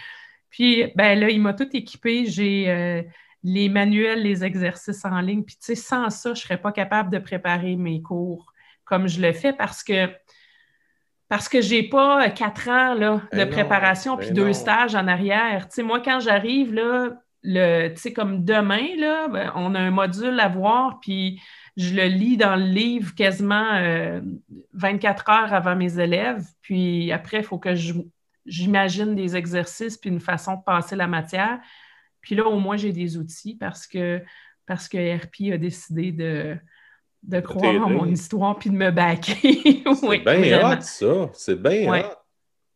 Puis, 0.51 0.91
ben 0.97 1.19
là, 1.19 1.31
il 1.31 1.41
m'a 1.41 1.55
tout 1.55 1.69
équipé. 1.75 2.27
J'ai 2.27 3.05
les 3.45 3.68
manuels, 3.68 4.23
les 4.23 4.45
exercices 4.45 5.04
en 5.04 5.21
ligne. 5.21 5.45
Puis, 5.45 5.57
tu 5.57 5.66
sais, 5.66 5.75
sans 5.75 6.11
ça, 6.11 6.35
je 6.35 6.40
ne 6.40 6.42
serais 6.42 6.61
pas 6.61 6.73
capable 6.73 7.11
de 7.11 7.18
préparer 7.18 7.76
mes 7.76 8.02
cours 8.02 8.52
comme 8.85 9.07
je 9.07 9.21
le 9.21 9.33
fais 9.33 9.52
parce 9.52 9.85
que 9.85 10.09
parce 11.28 11.49
que 11.49 11.61
j'ai 11.61 11.83
pas 11.83 12.30
quatre 12.30 12.68
ans 12.68 12.95
là, 12.95 13.21
de 13.33 13.37
ben 13.37 13.50
préparation 13.50 14.16
puis 14.16 14.28
ben 14.28 14.35
deux 14.35 14.52
stages 14.54 14.95
en 14.95 15.07
arrière. 15.07 15.68
Tu 15.68 15.76
sais, 15.76 15.83
moi, 15.83 16.00
quand 16.00 16.21
j'arrive, 16.21 16.73
là, 16.73 17.11
le, 17.42 17.88
tu 17.90 18.00
sais, 18.00 18.12
comme 18.14 18.45
demain, 18.47 18.97
là, 18.97 19.28
ben, 19.28 19.52
on 19.54 19.75
a 19.75 19.78
un 19.78 19.90
module 19.90 20.40
à 20.40 20.49
voir, 20.49 21.00
puis 21.00 21.40
je 21.76 21.95
le 21.95 22.07
lis 22.07 22.38
dans 22.38 22.57
le 22.57 22.64
livre 22.64 23.14
quasiment 23.14 23.78
24 24.73 25.25
euh, 25.28 25.33
heures 25.33 25.52
avant 25.52 25.76
mes 25.76 26.00
élèves. 26.00 26.45
Puis 26.62 27.12
après, 27.12 27.38
il 27.38 27.45
faut 27.45 27.59
que 27.59 27.75
j'imagine 28.47 29.14
des 29.14 29.37
exercices 29.37 29.99
puis 29.99 30.09
une 30.09 30.21
façon 30.21 30.57
de 30.57 30.62
passer 30.62 30.97
la 30.97 31.07
matière. 31.07 31.59
Puis 32.21 32.35
là, 32.35 32.47
au 32.47 32.59
moins, 32.59 32.77
j'ai 32.77 32.93
des 32.93 33.17
outils 33.17 33.55
parce 33.55 33.87
que, 33.87 34.21
parce 34.67 34.89
que 34.89 35.17
RP 35.17 35.53
a 35.53 35.59
décidé 35.59 36.13
de, 36.13 36.57
de 37.23 37.41
croire 37.41 37.87
en 37.87 37.91
mon 37.91 38.07
histoire 38.07 38.59
puis 38.59 38.71
de 38.71 38.77
me 38.77 38.91
baquer. 38.91 39.83
c'est 40.01 40.19
bien 40.19 40.73
hot, 40.73 40.81
ça. 40.81 41.31
C'est 41.33 41.61
bien 41.61 41.93
hot. 41.93 42.15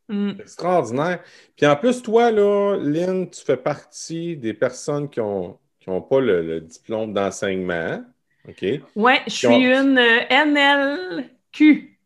Mm. 0.09 0.41
Extraordinaire. 0.41 1.23
Puis 1.57 1.67
en 1.67 1.77
plus, 1.77 2.03
toi, 2.03 2.31
là, 2.31 2.77
Lynn, 2.77 3.31
tu 3.31 3.43
fais 3.43 3.57
partie 3.57 4.37
des 4.37 4.55
personnes 4.55 5.09
qui 5.09 5.21
n'ont 5.21 5.59
qui 5.83 5.89
ont 5.91 6.01
pas 6.01 6.21
le, 6.21 6.61
diplôme 6.61 7.13
d'enseignement. 7.13 8.05
OK? 8.49 8.65
Oui, 8.95 9.13
je 9.27 9.33
suis 9.33 9.67
une 9.67 10.01
NLQ, 10.31 11.99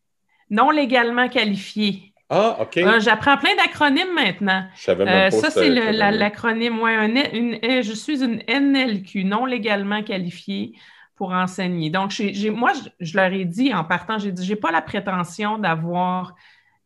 non 0.49 0.71
légalement 0.71 1.29
qualifiée. 1.29 2.06
Ah, 2.29 2.59
OK. 2.61 2.77
Euh, 2.79 2.99
j'apprends 2.99 3.37
plein 3.37 3.55
d'acronymes 3.57 4.15
maintenant. 4.15 4.65
Je 4.75 4.83
savais 4.83 5.05
même 5.05 5.15
euh, 5.15 5.31
pas 5.31 5.49
Ça, 5.49 5.51
c'est 5.51 5.71
l'acronyme. 5.71 6.81
Ouais, 6.81 6.97
euh, 6.97 7.83
je 7.83 7.93
suis 7.93 8.23
une 8.23 8.43
NLQ, 8.49 9.25
non 9.25 9.47
légalement 9.47 10.03
qualifiée 10.03 10.73
pour 11.15 11.33
enseigner. 11.33 11.89
Donc, 11.91 12.13
moi, 12.53 12.73
je, 13.01 13.17
leur 13.17 13.33
ai 13.33 13.45
dit 13.45 13.73
en 13.73 13.85
partant, 13.85 14.19
j'ai 14.19 14.33
dit, 14.33 14.45
j'ai 14.45 14.57
pas 14.57 14.71
la 14.71 14.83
prétention 14.83 15.59
d'avoir 15.59 16.35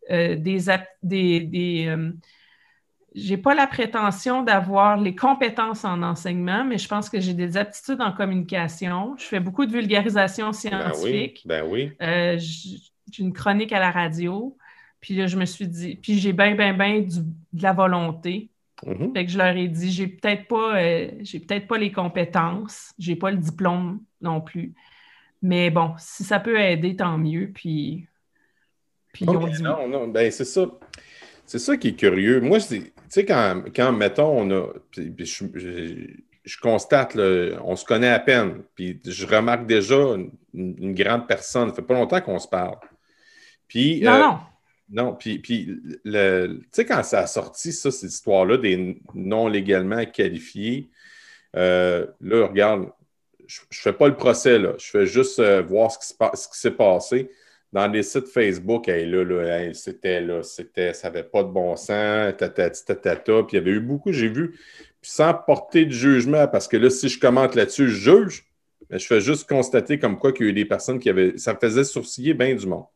des... 0.08 0.62
des, 1.02 1.96
j'ai 3.12 3.36
pas 3.36 3.54
la 3.56 3.66
prétention 3.66 4.42
d'avoir 4.42 4.96
les 4.96 5.16
compétences 5.16 5.84
en 5.84 6.00
enseignement, 6.02 6.62
mais 6.62 6.78
je 6.78 6.86
pense 6.86 7.10
que 7.10 7.18
j'ai 7.18 7.34
des 7.34 7.56
aptitudes 7.56 8.00
en 8.00 8.12
communication. 8.12 9.16
Je 9.18 9.24
fais 9.24 9.40
beaucoup 9.40 9.66
de 9.66 9.72
vulgarisation 9.72 10.52
scientifique. 10.52 11.42
Ben 11.44 11.64
oui. 11.66 11.90
Ben 11.98 12.38
oui. 12.38 12.38
j'ai 12.38 13.22
une 13.22 13.32
chronique 13.32 13.72
à 13.72 13.80
la 13.80 13.90
radio. 13.90 14.56
Puis 15.00 15.14
là, 15.14 15.26
je 15.26 15.36
me 15.36 15.44
suis 15.44 15.66
dit, 15.66 15.96
puis 15.96 16.18
j'ai 16.18 16.32
bien, 16.32 16.54
bien, 16.54 16.74
bien 16.74 17.00
de 17.00 17.62
la 17.62 17.72
volonté. 17.72 18.50
Mm-hmm. 18.84 19.12
Fait 19.12 19.26
que 19.26 19.30
je 19.30 19.38
leur 19.38 19.56
ai 19.56 19.68
dit, 19.68 19.90
j'ai 19.90 20.06
peut-être 20.06 20.46
pas, 20.46 20.78
euh, 20.78 21.10
j'ai 21.20 21.40
peut-être 21.40 21.66
pas 21.66 21.78
les 21.78 21.92
compétences, 21.92 22.92
j'ai 22.98 23.16
pas 23.16 23.30
le 23.30 23.38
diplôme 23.38 24.00
non 24.20 24.40
plus. 24.40 24.74
Mais 25.42 25.70
bon, 25.70 25.94
si 25.98 26.24
ça 26.24 26.38
peut 26.38 26.58
aider, 26.58 26.96
tant 26.96 27.16
mieux. 27.16 27.50
Puis, 27.54 28.06
puis 29.12 29.26
dit... 29.26 29.62
Non, 29.62 29.88
non, 29.88 30.08
ben 30.08 30.30
c'est 30.30 30.44
ça. 30.44 30.66
C'est 31.46 31.58
ça 31.58 31.76
qui 31.76 31.88
est 31.88 31.94
curieux. 31.94 32.40
Moi, 32.40 32.60
tu 32.60 32.92
sais, 33.08 33.24
quand, 33.24 33.64
quand, 33.74 33.92
mettons, 33.92 34.38
on 34.38 34.50
a. 34.50 34.68
je, 34.96 36.60
constate, 36.60 37.16
on 37.16 37.74
se 37.74 37.84
connaît 37.84 38.10
à 38.10 38.20
peine. 38.20 38.62
Puis 38.74 39.00
je 39.04 39.26
remarque 39.26 39.66
déjà 39.66 39.96
une, 40.54 40.94
grande 40.94 41.26
personne. 41.26 41.70
Ça 41.70 41.74
fait 41.74 41.82
pas 41.82 41.94
longtemps 41.94 42.20
qu'on 42.20 42.38
se 42.38 42.46
parle. 42.46 42.76
Puis, 43.66 44.00
non, 44.02 44.12
euh, 44.12 44.20
non. 44.20 44.38
Non, 44.90 45.14
puis, 45.14 45.38
puis 45.38 45.80
tu 46.04 46.10
sais, 46.72 46.84
quand 46.84 47.02
ça 47.04 47.20
a 47.20 47.26
sorti, 47.26 47.72
ça, 47.72 47.90
cette 47.90 48.10
histoire-là, 48.10 48.56
des 48.56 49.00
non 49.14 49.46
légalement 49.46 50.04
qualifiés, 50.04 50.90
euh, 51.56 52.06
là, 52.20 52.46
regarde, 52.46 52.90
je 53.46 53.60
ne 53.60 53.66
fais 53.70 53.92
pas 53.92 54.08
le 54.08 54.16
procès, 54.16 54.58
là. 54.58 54.74
Je 54.78 54.90
fais 54.90 55.06
juste 55.06 55.38
euh, 55.38 55.62
voir 55.62 55.90
ce 55.92 55.98
qui, 55.98 56.58
s'est 56.58 56.70
passé. 56.72 57.30
Dans 57.72 57.86
les 57.86 58.02
sites 58.02 58.26
Facebook, 58.26 58.88
là, 58.88 59.24
là 59.24 59.74
c'était, 59.74 60.20
là, 60.20 60.42
c'était, 60.42 60.92
ça 60.92 61.08
n'avait 61.08 61.24
pas 61.24 61.44
de 61.44 61.48
bon 61.50 61.76
sens, 61.76 62.34
tatati, 62.36 62.84
tatata. 62.84 63.44
Puis 63.44 63.56
il 63.56 63.60
y 63.60 63.62
avait 63.62 63.70
eu 63.72 63.80
beaucoup, 63.80 64.12
j'ai 64.12 64.28
vu, 64.28 64.50
puis 65.00 65.10
sans 65.10 65.34
porter 65.34 65.86
de 65.86 65.92
jugement, 65.92 66.48
parce 66.48 66.66
que 66.66 66.76
là, 66.76 66.90
si 66.90 67.08
je 67.08 67.20
commente 67.20 67.54
là-dessus, 67.54 67.88
je 67.88 68.10
juge, 68.10 68.44
mais 68.88 68.98
je 68.98 69.06
fais 69.06 69.20
juste 69.20 69.48
constater 69.48 70.00
comme 70.00 70.18
quoi 70.18 70.32
qu'il 70.32 70.46
y 70.46 70.48
a 70.48 70.50
eu 70.50 70.54
des 70.54 70.64
personnes 70.64 70.98
qui 70.98 71.08
avaient. 71.08 71.38
Ça 71.38 71.56
faisait 71.56 71.84
sourciller 71.84 72.34
bien 72.34 72.54
du 72.56 72.66
monde. 72.66 72.86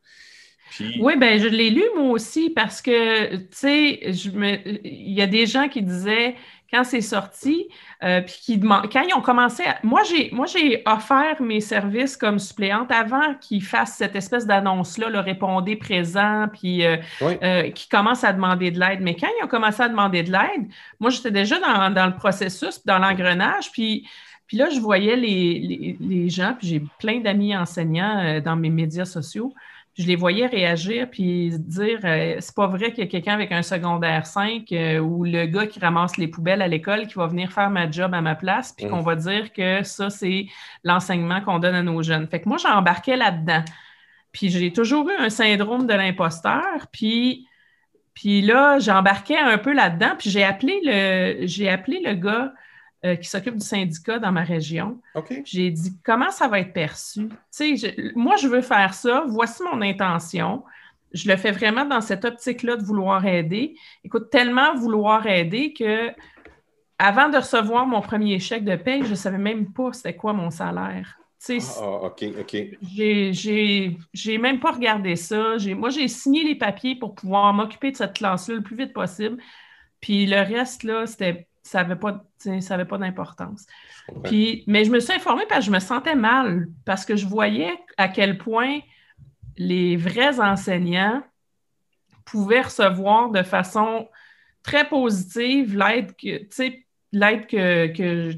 Oui, 1.01 1.17
ben 1.17 1.39
je 1.39 1.49
l'ai 1.49 1.71
lu 1.71 1.83
moi 1.97 2.11
aussi 2.11 2.51
parce 2.51 2.83
que, 2.83 3.37
tu 3.37 3.47
sais, 3.51 4.01
il 4.85 5.13
y 5.13 5.23
a 5.23 5.27
des 5.27 5.47
gens 5.47 5.69
qui 5.69 5.83
disaient 5.83 6.37
quand 6.75 6.83
c'est 6.83 7.01
sorti, 7.01 7.69
euh, 8.03 8.21
puis 8.23 8.35
qui 8.41 8.59
demandent, 8.59 8.91
quand 8.93 9.03
ils 9.03 9.15
ont 9.15 9.21
commencé 9.21 9.63
à... 9.63 9.79
Moi, 9.85 10.03
j'ai, 10.03 10.31
moi, 10.33 10.47
j'ai 10.47 10.83
offert 10.87 11.41
mes 11.41 11.61
services 11.61 12.17
comme 12.17 12.41
suppléante 12.41 12.91
avant 12.91 13.35
qu'ils 13.41 13.63
fassent 13.63 13.97
cette 13.97 14.17
espèce 14.17 14.45
d'annonce-là, 14.45 15.09
le 15.09 15.21
répondez 15.21 15.77
présent, 15.77 16.47
puis 16.53 16.85
euh, 16.85 16.97
euh, 17.23 17.71
qui 17.71 17.89
commencent 17.89 18.25
à 18.25 18.33
demander 18.33 18.73
de 18.73 18.81
l'aide. 18.81 19.01
Mais 19.03 19.15
quand 19.15 19.29
ils 19.41 19.45
ont 19.45 19.49
commencé 19.49 19.83
à 19.83 19.89
demander 19.89 20.25
de 20.25 20.33
l'aide, 20.33 20.67
moi, 20.99 21.11
j'étais 21.11 21.31
déjà 21.31 21.61
dans, 21.61 22.07
le 22.07 22.17
processus, 22.17 22.85
dans 22.85 22.99
l'engrenage, 22.99 23.71
puis... 23.71 24.07
Puis 24.47 24.59
là, 24.59 24.69
je 24.69 24.79
voyais 24.79 25.17
les, 25.17 25.97
les 25.99 26.29
gens, 26.29 26.55
puis 26.59 26.69
j'ai 26.69 26.83
plein 26.99 27.21
d'amis 27.21 27.57
enseignants 27.57 28.43
dans 28.45 28.57
mes 28.57 28.69
médias 28.69 29.07
sociaux 29.07 29.55
je 29.97 30.07
les 30.07 30.17
voyais 30.17 30.47
réagir 30.47 31.09
puis 31.09 31.51
dire 31.59 32.01
euh, 32.05 32.37
c'est 32.41 32.55
pas 32.55 32.67
vrai 32.67 32.91
qu'il 32.91 33.05
y 33.05 33.07
a 33.07 33.11
quelqu'un 33.11 33.35
avec 33.35 33.53
un 33.53 33.63
secondaire 33.63 34.27
5 34.27 34.71
euh, 34.73 34.99
ou 34.99 35.25
le 35.25 35.47
gars 35.47 35.67
qui 35.67 35.79
ramasse 35.79 36.17
les 36.17 36.27
poubelles 36.27 36.63
à 36.63 36.69
l'école 36.69 37.07
qui 37.07 37.15
va 37.15 37.29
venir 37.29 37.53
faire 37.53 37.71
ma 37.71 37.89
job 37.89 38.13
à 38.13 38.21
ma 38.21 38.35
place 38.35 38.73
puis 38.73 38.89
qu'on 38.89 39.03
mm. 39.03 39.05
va 39.05 39.17
dire 39.17 39.53
que 39.53 39.83
ça 39.85 40.11
c'est 40.11 40.47
l'enseignement 40.83 41.41
qu'on 41.43 41.61
donne 41.61 41.77
à 41.77 41.83
nos 41.83 42.03
jeunes. 42.03 42.27
Fait 42.27 42.41
que 42.41 42.49
moi 42.49 42.59
j'embarquais 42.59 43.17
là-dedans. 43.17 43.65
Puis 44.33 44.51
j'ai 44.51 44.73
toujours 44.73 45.09
eu 45.09 45.15
un 45.17 45.31
syndrome 45.31 45.87
de 45.87 45.95
l'imposteur 45.95 46.89
puis 46.91 47.47
puis 48.15 48.43
là 48.43 48.81
j'embarquais 48.81 49.39
un 49.39 49.59
peu 49.59 49.73
là-dedans 49.73 50.17
puis 50.19 50.29
j'ai 50.29 50.43
appelé 50.43 50.81
le 50.83 51.47
j'ai 51.47 51.69
appelé 51.69 52.01
le 52.05 52.15
gars 52.15 52.53
euh, 53.05 53.17
qui 53.17 53.29
s'occupe 53.29 53.57
du 53.57 53.65
syndicat 53.65 54.19
dans 54.19 54.33
ma 54.33 54.43
région. 54.43 55.01
J'ai 55.45 55.71
dit 55.71 55.99
comment 56.05 56.31
ça 56.31 56.49
va 56.49 56.61
être 56.61 56.73
perçu? 56.73 57.29
moi, 58.15 58.37
je 58.37 58.49
veux 58.49 58.63
faire 58.63 58.95
ça. 58.95 59.25
Voici 59.29 59.63
mon 59.63 59.83
intention. 59.83 60.65
Je 61.13 61.29
le 61.29 61.37
fais 61.37 61.53
vraiment 61.53 61.85
dans 61.85 62.01
cette 62.01 62.25
optique-là 62.25 62.77
de 62.77 62.83
vouloir 62.83 63.25
aider. 63.27 63.77
Écoute, 64.05 64.31
tellement 64.31 64.75
vouloir 64.75 65.27
aider 65.27 65.73
que 65.73 66.11
avant 66.99 67.29
de 67.29 67.37
recevoir 67.37 67.87
mon 67.87 68.01
premier 68.01 68.39
chèque 68.39 68.65
de 68.65 68.77
paie, 68.77 69.03
je 69.05 69.11
ne 69.11 69.15
savais 69.15 69.39
même 69.39 69.73
pas 69.73 69.93
c'était 69.93 70.17
quoi 70.17 70.33
mon 70.33 70.51
salaire. 70.51 71.19
Ah, 71.51 71.59
ah, 71.81 72.07
OK, 72.07 72.25
OK. 72.41 72.57
J'ai 72.83 74.39
même 74.39 74.61
pas 74.61 74.73
regardé 74.73 75.17
ça. 75.17 75.57
Moi, 75.77 75.91
j'ai 75.91 76.09
signé 76.09 76.45
les 76.45 76.55
papiers 76.55 76.97
pour 76.97 77.15
pouvoir 77.15 77.53
m'occuper 77.53 77.91
de 77.91 77.97
cette 77.97 78.15
classe-là 78.15 78.57
le 78.57 78.63
plus 78.63 78.77
vite 78.77 78.93
possible. 78.93 79.37
Puis 80.01 80.27
le 80.27 80.39
reste, 80.39 80.85
là, 80.85 81.07
c'était, 81.07 81.47
ça 81.65 81.83
n'avait 81.83 81.97
pas, 81.97 82.25
pas 82.85 82.99
d'importance. 82.99 83.67
Puis, 84.23 84.65
mais 84.67 84.85
je 84.85 84.91
me 84.91 85.01
suis 85.01 85.15
informée 85.15 85.45
parce 85.49 85.61
que 85.61 85.67
je 85.67 85.71
me 85.71 85.81
sentais 85.81 86.15
mal, 86.15 86.69
parce 86.85 87.05
que 87.07 87.17
je 87.17 87.27
voyais 87.27 87.73
à 87.97 88.09
quel 88.09 88.39
point 88.39 88.81
les 89.57 89.97
vrais 89.97 90.41
enseignants 90.41 91.23
pouvaient 92.27 92.63
recevoir 92.63 93.31
de 93.31 93.43
façon 93.43 94.09
très 94.63 94.89
positive 94.89 95.77
l'aide 95.77 96.15
que, 96.17 96.47
l'aide 97.13 97.47
que, 97.47 98.33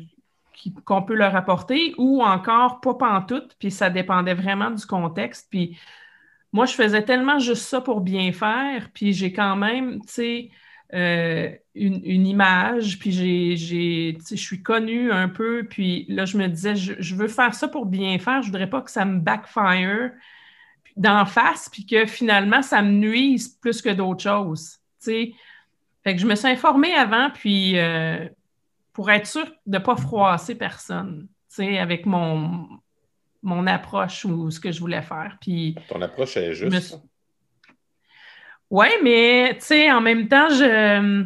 qu'on 0.84 1.02
peut 1.02 1.14
leur 1.14 1.34
apporter 1.34 1.94
ou 1.98 2.22
encore 2.22 2.80
pas 2.80 2.94
pantoute, 2.94 3.56
puis 3.58 3.72
ça 3.72 3.90
dépendait 3.90 4.34
vraiment 4.34 4.70
du 4.70 4.86
contexte. 4.86 5.48
Puis 5.50 5.78
moi, 6.52 6.66
je 6.66 6.74
faisais 6.74 7.02
tellement 7.02 7.40
juste 7.40 7.62
ça 7.62 7.80
pour 7.80 8.00
bien 8.00 8.32
faire, 8.32 8.88
puis 8.94 9.12
j'ai 9.12 9.32
quand 9.32 9.56
même, 9.56 10.00
tu 10.02 10.12
sais, 10.12 10.50
euh, 10.94 11.50
une, 11.74 12.26
image, 12.26 12.98
puis 12.98 13.10
j'ai, 13.10 14.16
je 14.30 14.36
suis 14.36 14.62
connue 14.62 15.10
un 15.10 15.28
peu, 15.28 15.66
puis 15.68 16.06
là, 16.08 16.24
je 16.24 16.38
me 16.38 16.46
disais, 16.46 16.76
je, 16.76 17.14
veux 17.14 17.28
faire 17.28 17.54
ça 17.54 17.68
pour 17.68 17.86
bien 17.86 18.18
faire, 18.18 18.42
je 18.42 18.46
voudrais 18.46 18.70
pas 18.70 18.82
que 18.82 18.90
ça 18.90 19.04
me 19.04 19.18
backfire 19.18 20.12
d'en 20.96 21.26
face, 21.26 21.68
puis 21.68 21.84
que 21.84 22.06
finalement, 22.06 22.62
ça 22.62 22.82
me 22.82 22.90
nuise 22.90 23.48
plus 23.48 23.82
que 23.82 23.90
d'autres 23.90 24.22
choses. 24.22 24.78
Fait 25.00 25.34
que 26.04 26.18
je 26.18 26.26
me 26.26 26.34
suis 26.34 26.48
informée 26.48 26.94
avant, 26.94 27.30
puis 27.30 27.78
euh, 27.78 28.28
pour 28.92 29.10
être 29.10 29.26
sûre 29.26 29.50
de 29.66 29.78
ne 29.78 29.82
pas 29.82 29.96
froisser 29.96 30.54
personne, 30.54 31.26
tu 31.48 31.64
sais, 31.64 31.78
avec 31.78 32.06
mon, 32.06 32.68
mon 33.42 33.66
approche 33.66 34.24
ou 34.24 34.50
ce 34.50 34.60
que 34.60 34.70
je 34.70 34.80
voulais 34.80 35.02
faire. 35.02 35.36
Puis, 35.40 35.76
Ton 35.88 36.00
approche 36.00 36.36
est 36.36 36.54
juste. 36.54 37.00
Oui, 38.70 38.88
mais 39.02 39.56
tu 39.58 39.66
sais, 39.66 39.92
en 39.92 40.00
même 40.00 40.28
temps, 40.28 40.48
je. 40.48 41.22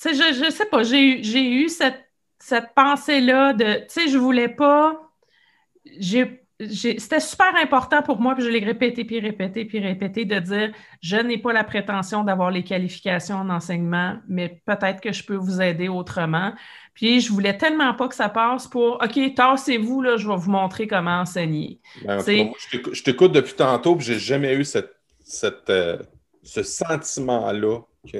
Tu 0.00 0.14
sais, 0.14 0.14
je, 0.14 0.44
je 0.44 0.50
sais 0.50 0.66
pas, 0.66 0.82
j'ai 0.82 1.50
eu 1.50 1.68
cette, 1.68 2.08
cette 2.38 2.74
pensée-là 2.74 3.52
de. 3.52 3.80
Tu 3.80 3.84
sais, 3.88 4.08
je 4.08 4.18
voulais 4.18 4.48
pas. 4.48 5.00
C'était 6.60 7.20
super 7.20 7.54
important 7.54 8.02
pour 8.02 8.20
moi, 8.20 8.34
puis 8.34 8.44
je 8.44 8.50
l'ai 8.50 8.64
répété, 8.64 9.04
puis 9.04 9.20
répété, 9.20 9.64
puis 9.64 9.78
répété, 9.78 10.24
de 10.24 10.40
dire 10.40 10.72
je 11.00 11.16
n'ai 11.16 11.38
pas 11.38 11.52
la 11.52 11.62
prétention 11.62 12.24
d'avoir 12.24 12.50
les 12.50 12.64
qualifications 12.64 13.36
en 13.36 13.48
enseignement, 13.48 14.16
mais 14.28 14.60
peut-être 14.66 15.00
que 15.00 15.12
je 15.12 15.24
peux 15.24 15.36
vous 15.36 15.62
aider 15.62 15.88
autrement. 15.88 16.52
Puis 16.94 17.20
je 17.20 17.32
voulais 17.32 17.56
tellement 17.56 17.94
pas 17.94 18.08
que 18.08 18.14
ça 18.16 18.28
passe 18.28 18.66
pour 18.66 19.00
OK, 19.00 19.34
tassez-vous, 19.36 20.02
là, 20.02 20.16
je 20.16 20.28
vais 20.28 20.36
vous 20.36 20.50
montrer 20.50 20.88
comment 20.88 21.20
enseigner. 21.20 21.80
Ben, 22.04 22.18
je 22.18 23.02
t'écoute 23.04 23.30
depuis 23.30 23.54
tantôt, 23.54 23.94
puis 23.94 24.06
j'ai 24.06 24.18
jamais 24.18 24.54
eu 24.54 24.64
cette, 24.64 24.96
cette, 25.20 25.70
euh, 25.70 25.98
ce 26.42 26.62
sentiment-là 26.62 27.80
que, 28.10 28.18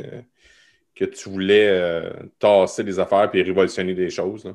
que 0.95 1.05
tu 1.05 1.29
voulais 1.29 1.69
euh, 1.69 2.11
tasser 2.39 2.85
des 2.85 2.99
affaires 2.99 3.31
puis 3.31 3.43
révolutionner 3.43 3.95
des 3.95 4.11
choses. 4.11 4.55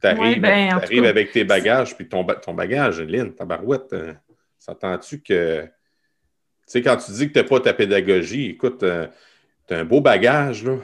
Tu 0.00 0.06
arrives, 0.06 0.40
ben, 0.40 1.04
avec 1.04 1.32
tes 1.32 1.44
bagages, 1.44 1.96
puis 1.96 2.08
ton, 2.08 2.24
ton 2.24 2.54
bagage, 2.54 3.00
Lynn, 3.00 3.34
ta 3.34 3.44
barouette, 3.44 3.92
euh, 3.92 4.12
s'entends-tu 4.58 5.20
que. 5.20 5.62
Tu 5.62 6.72
sais, 6.72 6.82
quand 6.82 6.96
tu 6.96 7.12
dis 7.12 7.28
que 7.28 7.32
tu 7.32 7.38
n'as 7.38 7.44
pas 7.44 7.60
ta 7.60 7.72
pédagogie, 7.72 8.50
écoute, 8.50 8.80
tu 8.80 9.74
as 9.74 9.78
un 9.78 9.84
beau 9.84 10.00
bagage, 10.00 10.64
là. 10.64 10.76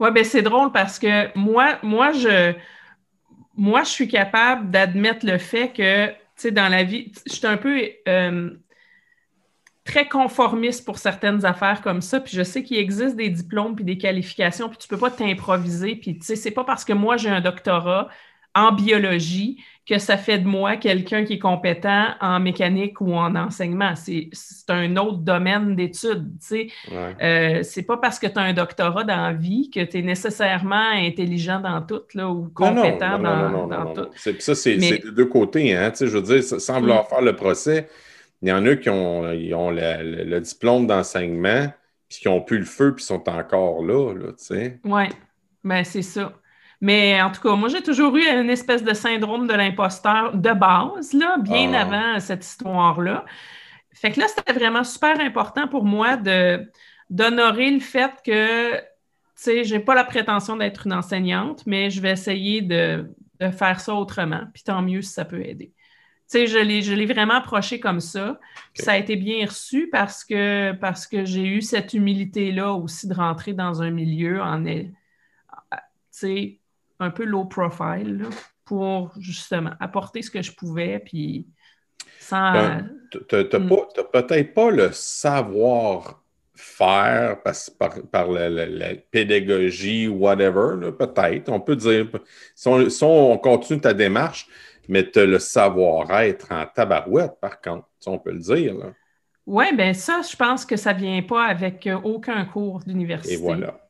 Oui, 0.00 0.10
ben 0.12 0.24
c'est 0.24 0.42
drôle 0.42 0.70
parce 0.70 0.98
que 0.98 1.36
moi, 1.36 1.78
moi, 1.82 2.12
je, 2.12 2.54
moi, 3.56 3.82
je 3.82 3.90
suis 3.90 4.08
capable 4.08 4.70
d'admettre 4.70 5.26
le 5.26 5.38
fait 5.38 5.72
que, 5.72 6.06
tu 6.08 6.14
sais, 6.36 6.50
dans 6.52 6.68
la 6.68 6.84
vie, 6.84 7.12
je 7.26 7.32
suis 7.32 7.46
un 7.46 7.56
peu 7.56 7.82
euh, 8.06 8.50
très 9.88 10.06
conformiste 10.06 10.84
pour 10.84 10.98
certaines 10.98 11.46
affaires 11.46 11.80
comme 11.80 12.02
ça, 12.02 12.20
puis 12.20 12.36
je 12.36 12.42
sais 12.42 12.62
qu'il 12.62 12.76
existe 12.76 13.16
des 13.16 13.30
diplômes 13.30 13.74
puis 13.74 13.86
des 13.86 13.96
qualifications, 13.96 14.68
puis 14.68 14.76
tu 14.76 14.86
peux 14.86 14.98
pas 14.98 15.10
t'improviser, 15.10 15.96
puis 15.96 16.18
tu 16.18 16.26
sais, 16.26 16.36
c'est 16.36 16.50
pas 16.50 16.64
parce 16.64 16.84
que 16.84 16.92
moi 16.92 17.16
j'ai 17.16 17.30
un 17.30 17.40
doctorat 17.40 18.08
en 18.54 18.72
biologie 18.72 19.62
que 19.88 19.98
ça 19.98 20.18
fait 20.18 20.38
de 20.38 20.46
moi 20.46 20.76
quelqu'un 20.76 21.24
qui 21.24 21.34
est 21.34 21.38
compétent 21.38 22.08
en 22.20 22.38
mécanique 22.38 23.00
ou 23.00 23.14
en 23.14 23.34
enseignement. 23.34 23.94
C'est 23.96 24.28
un 24.68 24.94
autre 24.98 25.18
domaine 25.18 25.74
d'études. 25.74 26.32
Tu 26.40 26.46
sais. 26.46 26.66
Euh, 27.22 27.62
c'est 27.62 27.84
pas 27.84 27.96
parce 27.96 28.18
que 28.18 28.26
tu 28.26 28.38
as 28.38 28.42
un 28.42 28.52
doctorat 28.52 29.04
dans 29.04 29.16
la 29.16 29.32
vie 29.32 29.70
que 29.70 29.82
tu 29.82 29.98
es 29.98 30.02
nécessairement 30.02 30.90
intelligent 30.92 31.60
dans 31.60 31.80
tout 31.80 32.02
là, 32.12 32.28
ou 32.28 32.50
compétent 32.54 33.18
dans, 33.18 33.94
tout. 33.94 34.08
Ça, 34.14 34.54
c'est 34.54 34.76
des 34.76 34.98
deux 34.98 35.26
côtés. 35.26 35.74
Hein? 35.74 35.90
Tu 35.92 35.98
sais, 35.98 36.06
je 36.08 36.18
veux 36.18 36.22
dire, 36.22 36.42
sans 36.42 36.80
vouloir 36.80 37.08
faire 37.08 37.22
le 37.22 37.34
procès, 37.34 37.88
il 38.42 38.48
y 38.48 38.52
en 38.52 38.64
a 38.66 38.76
qui 38.76 38.90
ont, 38.90 39.22
ont 39.22 39.70
le, 39.70 40.38
diplôme 40.38 40.86
d'enseignement, 40.86 41.72
puis 42.08 42.18
qui 42.20 42.28
ont 42.28 42.40
pu 42.40 42.58
le 42.58 42.64
feu, 42.64 42.94
puis 42.94 43.04
sont 43.04 43.28
encore 43.28 43.84
là. 43.84 44.14
là 44.14 44.28
tu 44.28 44.44
sais. 44.44 44.80
Oui, 44.84 45.04
ben, 45.64 45.84
c'est 45.84 46.02
ça. 46.02 46.32
Mais 46.80 47.20
en 47.20 47.30
tout 47.30 47.40
cas, 47.40 47.56
moi, 47.56 47.68
j'ai 47.68 47.82
toujours 47.82 48.16
eu 48.16 48.22
une 48.22 48.50
espèce 48.50 48.84
de 48.84 48.94
syndrome 48.94 49.48
de 49.48 49.54
l'imposteur 49.54 50.36
de 50.36 50.52
base, 50.52 51.12
là, 51.12 51.36
bien 51.38 51.72
ah. 51.74 51.82
avant 51.82 52.20
cette 52.20 52.44
histoire-là. 52.44 53.24
Fait 53.92 54.12
que 54.12 54.20
là, 54.20 54.28
c'était 54.28 54.52
vraiment 54.52 54.84
super 54.84 55.18
important 55.18 55.66
pour 55.66 55.84
moi 55.84 56.16
de, 56.16 56.70
d'honorer 57.10 57.70
le 57.70 57.80
fait 57.80 58.12
que, 58.24 58.76
tu 58.76 58.82
sais, 59.34 59.64
j'ai 59.64 59.80
pas 59.80 59.94
la 59.94 60.04
prétention 60.04 60.56
d'être 60.56 60.86
une 60.86 60.92
enseignante, 60.92 61.66
mais 61.66 61.90
je 61.90 62.00
vais 62.00 62.12
essayer 62.12 62.62
de, 62.62 63.10
faire 63.52 63.80
ça 63.80 63.94
autrement. 63.94 64.42
Puis 64.52 64.64
tant 64.64 64.82
mieux 64.82 65.02
si 65.02 65.12
ça 65.12 65.24
peut 65.24 65.44
aider. 65.44 65.72
Sais, 66.28 66.46
je 66.46 66.58
l'ai, 66.58 66.82
je 66.82 66.92
l'ai 66.92 67.06
vraiment 67.06 67.34
approché 67.34 67.80
comme 67.80 68.00
ça. 68.00 68.38
Ça 68.74 68.92
a 68.92 68.96
été 68.98 69.16
bien 69.16 69.46
reçu 69.46 69.88
parce 69.90 70.24
que, 70.24 70.72
parce 70.72 71.06
que 71.06 71.24
j'ai 71.24 71.46
eu 71.46 71.62
cette 71.62 71.94
humilité-là 71.94 72.74
aussi 72.74 73.08
de 73.08 73.14
rentrer 73.14 73.54
dans 73.54 73.80
un 73.80 73.90
milieu 73.90 74.42
en, 74.42 74.62
sais, 76.10 76.58
un 77.00 77.10
peu 77.10 77.24
low 77.24 77.46
profile 77.46 78.26
pour 78.66 79.12
justement 79.18 79.70
apporter 79.80 80.20
ce 80.20 80.30
que 80.30 80.42
je 80.42 80.52
pouvais, 80.52 80.98
puis 80.98 81.46
sans. 82.20 82.52
Ben, 82.52 82.90
tu 83.10 83.18
n'as 83.34 83.58
hmm. 83.58 83.86
peut-être 84.12 84.52
pas 84.52 84.70
le 84.70 84.92
savoir 84.92 86.22
faire 86.58 87.38
par, 88.10 88.28
la, 88.28 88.94
pédagogie 89.10 90.08
ou 90.08 90.16
whatever, 90.16 90.90
peut-être. 90.98 91.48
On 91.50 91.60
peut 91.60 91.76
dire, 91.76 92.08
si 92.54 92.68
on, 93.02 93.38
continue 93.38 93.80
ta 93.80 93.94
démarche, 93.94 94.48
mais 94.88 95.08
tu 95.10 95.18
as 95.18 95.26
le 95.26 95.38
savoir-être 95.38 96.50
en 96.50 96.66
tabarouette, 96.66 97.38
par 97.40 97.60
contre, 97.60 97.86
on 98.06 98.18
peut 98.18 98.32
le 98.32 98.40
dire. 98.40 98.74
Oui, 99.46 99.64
bien 99.74 99.92
ça, 99.92 100.22
je 100.28 100.36
pense 100.36 100.64
que 100.64 100.76
ça 100.76 100.94
ne 100.94 100.98
vient 100.98 101.22
pas 101.22 101.46
avec 101.46 101.86
euh, 101.86 101.98
aucun 102.02 102.44
cours 102.44 102.80
d'université. 102.80 103.34
Et 103.34 103.36
voilà. 103.36 103.80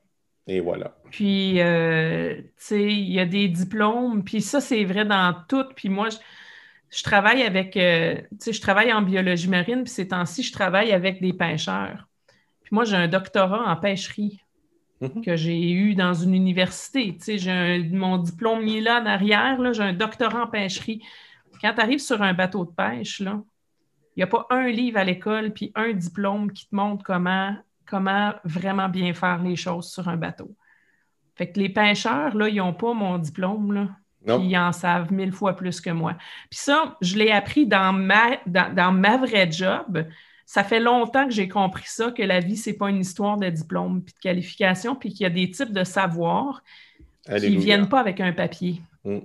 Et 0.46 0.60
voilà. 0.60 0.94
Puis, 1.10 1.60
euh, 1.60 2.36
tu 2.36 2.52
sais, 2.56 2.82
il 2.84 3.12
y 3.12 3.20
a 3.20 3.26
des 3.26 3.48
diplômes, 3.48 4.24
puis 4.24 4.40
ça, 4.40 4.60
c'est 4.60 4.84
vrai 4.84 5.04
dans 5.04 5.34
tout. 5.48 5.64
Puis 5.76 5.88
moi, 5.88 6.08
je, 6.90 7.02
travaille 7.02 7.42
avec, 7.42 7.76
euh, 7.76 8.16
tu 8.16 8.36
sais, 8.38 8.52
je 8.52 8.60
travaille 8.60 8.92
en 8.92 9.02
biologie 9.02 9.48
marine, 9.48 9.84
puis 9.84 9.92
ces 9.92 10.08
temps-ci, 10.08 10.42
je 10.42 10.52
travaille 10.52 10.92
avec 10.92 11.20
des 11.20 11.32
pêcheurs. 11.32 12.08
Puis 12.62 12.74
moi, 12.74 12.84
j'ai 12.84 12.96
un 12.96 13.08
doctorat 13.08 13.70
en 13.70 13.76
pêcherie 13.76 14.42
mm-hmm. 15.00 15.24
que 15.24 15.36
j'ai 15.36 15.70
eu 15.70 15.94
dans 15.94 16.14
une 16.14 16.34
université. 16.34 17.16
Tu 17.16 17.24
sais, 17.24 17.38
j'ai 17.38 17.88
mon 17.90 18.18
diplôme 18.18 18.64
mis 18.64 18.80
là 18.80 19.00
en 19.00 19.06
arrière, 19.06 19.60
là, 19.60 19.72
j'ai 19.72 19.82
un 19.82 19.92
doctorat 19.92 20.44
en 20.44 20.46
pêcherie. 20.46 21.02
Quand 21.60 21.74
tu 21.74 21.80
arrives 21.80 22.00
sur 22.00 22.22
un 22.22 22.34
bateau 22.34 22.64
de 22.64 22.70
pêche, 22.70 23.20
il 23.20 23.42
n'y 24.16 24.22
a 24.22 24.26
pas 24.26 24.46
un 24.50 24.68
livre 24.68 24.98
à 24.98 25.04
l'école 25.04 25.52
puis 25.52 25.72
un 25.74 25.92
diplôme 25.92 26.52
qui 26.52 26.68
te 26.68 26.74
montre 26.74 27.04
comment 27.04 27.54
comment 27.88 28.34
vraiment 28.44 28.88
bien 28.88 29.12
faire 29.14 29.42
les 29.42 29.56
choses 29.56 29.90
sur 29.90 30.08
un 30.08 30.16
bateau. 30.16 30.54
Fait 31.36 31.50
que 31.50 31.58
les 31.58 31.68
pêcheurs, 31.68 32.36
là, 32.36 32.48
ils 32.48 32.56
n'ont 32.56 32.74
pas 32.74 32.92
mon 32.92 33.18
diplôme, 33.18 33.72
là. 33.72 33.88
Ils 34.40 34.58
en 34.58 34.72
savent 34.72 35.12
mille 35.12 35.32
fois 35.32 35.56
plus 35.56 35.80
que 35.80 35.90
moi. 35.90 36.14
Puis 36.50 36.58
ça, 36.58 36.98
je 37.00 37.16
l'ai 37.16 37.30
appris 37.30 37.66
dans 37.66 37.94
ma, 37.94 38.36
dans, 38.46 38.92
ma 38.92 39.16
vraie 39.16 39.50
job. 39.50 40.04
Ça 40.48 40.64
fait 40.64 40.80
longtemps 40.80 41.26
que 41.26 41.30
j'ai 41.30 41.46
compris 41.46 41.84
ça, 41.84 42.10
que 42.10 42.22
la 42.22 42.40
vie, 42.40 42.56
ce 42.56 42.70
n'est 42.70 42.76
pas 42.76 42.88
une 42.88 43.00
histoire 43.00 43.36
de 43.36 43.50
diplôme 43.50 44.02
puis 44.02 44.14
de 44.14 44.18
qualification, 44.18 44.96
puis 44.96 45.10
qu'il 45.10 45.24
y 45.24 45.26
a 45.26 45.30
des 45.30 45.50
types 45.50 45.74
de 45.74 45.84
savoirs 45.84 46.62
qui 47.26 47.50
ne 47.50 47.60
viennent 47.60 47.90
pas 47.90 48.00
avec 48.00 48.18
un 48.18 48.32
papier. 48.32 48.80
Mm. 49.04 49.18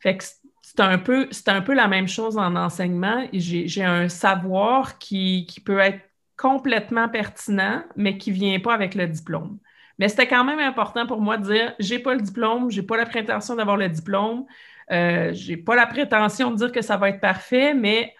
Fait 0.00 0.16
que 0.16 0.24
c'est 0.62 0.80
un, 0.80 0.96
peu, 0.96 1.28
un 1.48 1.60
peu 1.60 1.74
la 1.74 1.88
même 1.88 2.08
chose 2.08 2.38
en 2.38 2.56
enseignement. 2.56 3.28
J'ai 3.34 3.84
un 3.84 4.08
savoir 4.08 4.96
qui, 4.96 5.44
qui 5.44 5.60
peut 5.60 5.78
être 5.78 6.00
complètement 6.38 7.10
pertinent, 7.10 7.82
mais 7.94 8.16
qui 8.16 8.30
ne 8.30 8.36
vient 8.36 8.60
pas 8.60 8.72
avec 8.72 8.94
le 8.94 9.06
diplôme. 9.08 9.58
Mais 9.98 10.08
c'était 10.08 10.26
quand 10.26 10.42
même 10.42 10.58
important 10.58 11.06
pour 11.06 11.20
moi 11.20 11.36
de 11.36 11.52
dire 11.52 11.74
j'ai 11.80 11.98
pas 11.98 12.14
le 12.14 12.22
diplôme, 12.22 12.70
j'ai 12.70 12.82
pas 12.82 12.96
la 12.96 13.04
prétention 13.04 13.56
d'avoir 13.56 13.76
le 13.76 13.90
diplôme, 13.90 14.46
euh, 14.90 15.34
j'ai 15.34 15.58
pas 15.58 15.76
la 15.76 15.86
prétention 15.86 16.50
de 16.50 16.56
dire 16.56 16.72
que 16.72 16.80
ça 16.80 16.96
va 16.96 17.10
être 17.10 17.20
parfait, 17.20 17.74
mais 17.74 18.14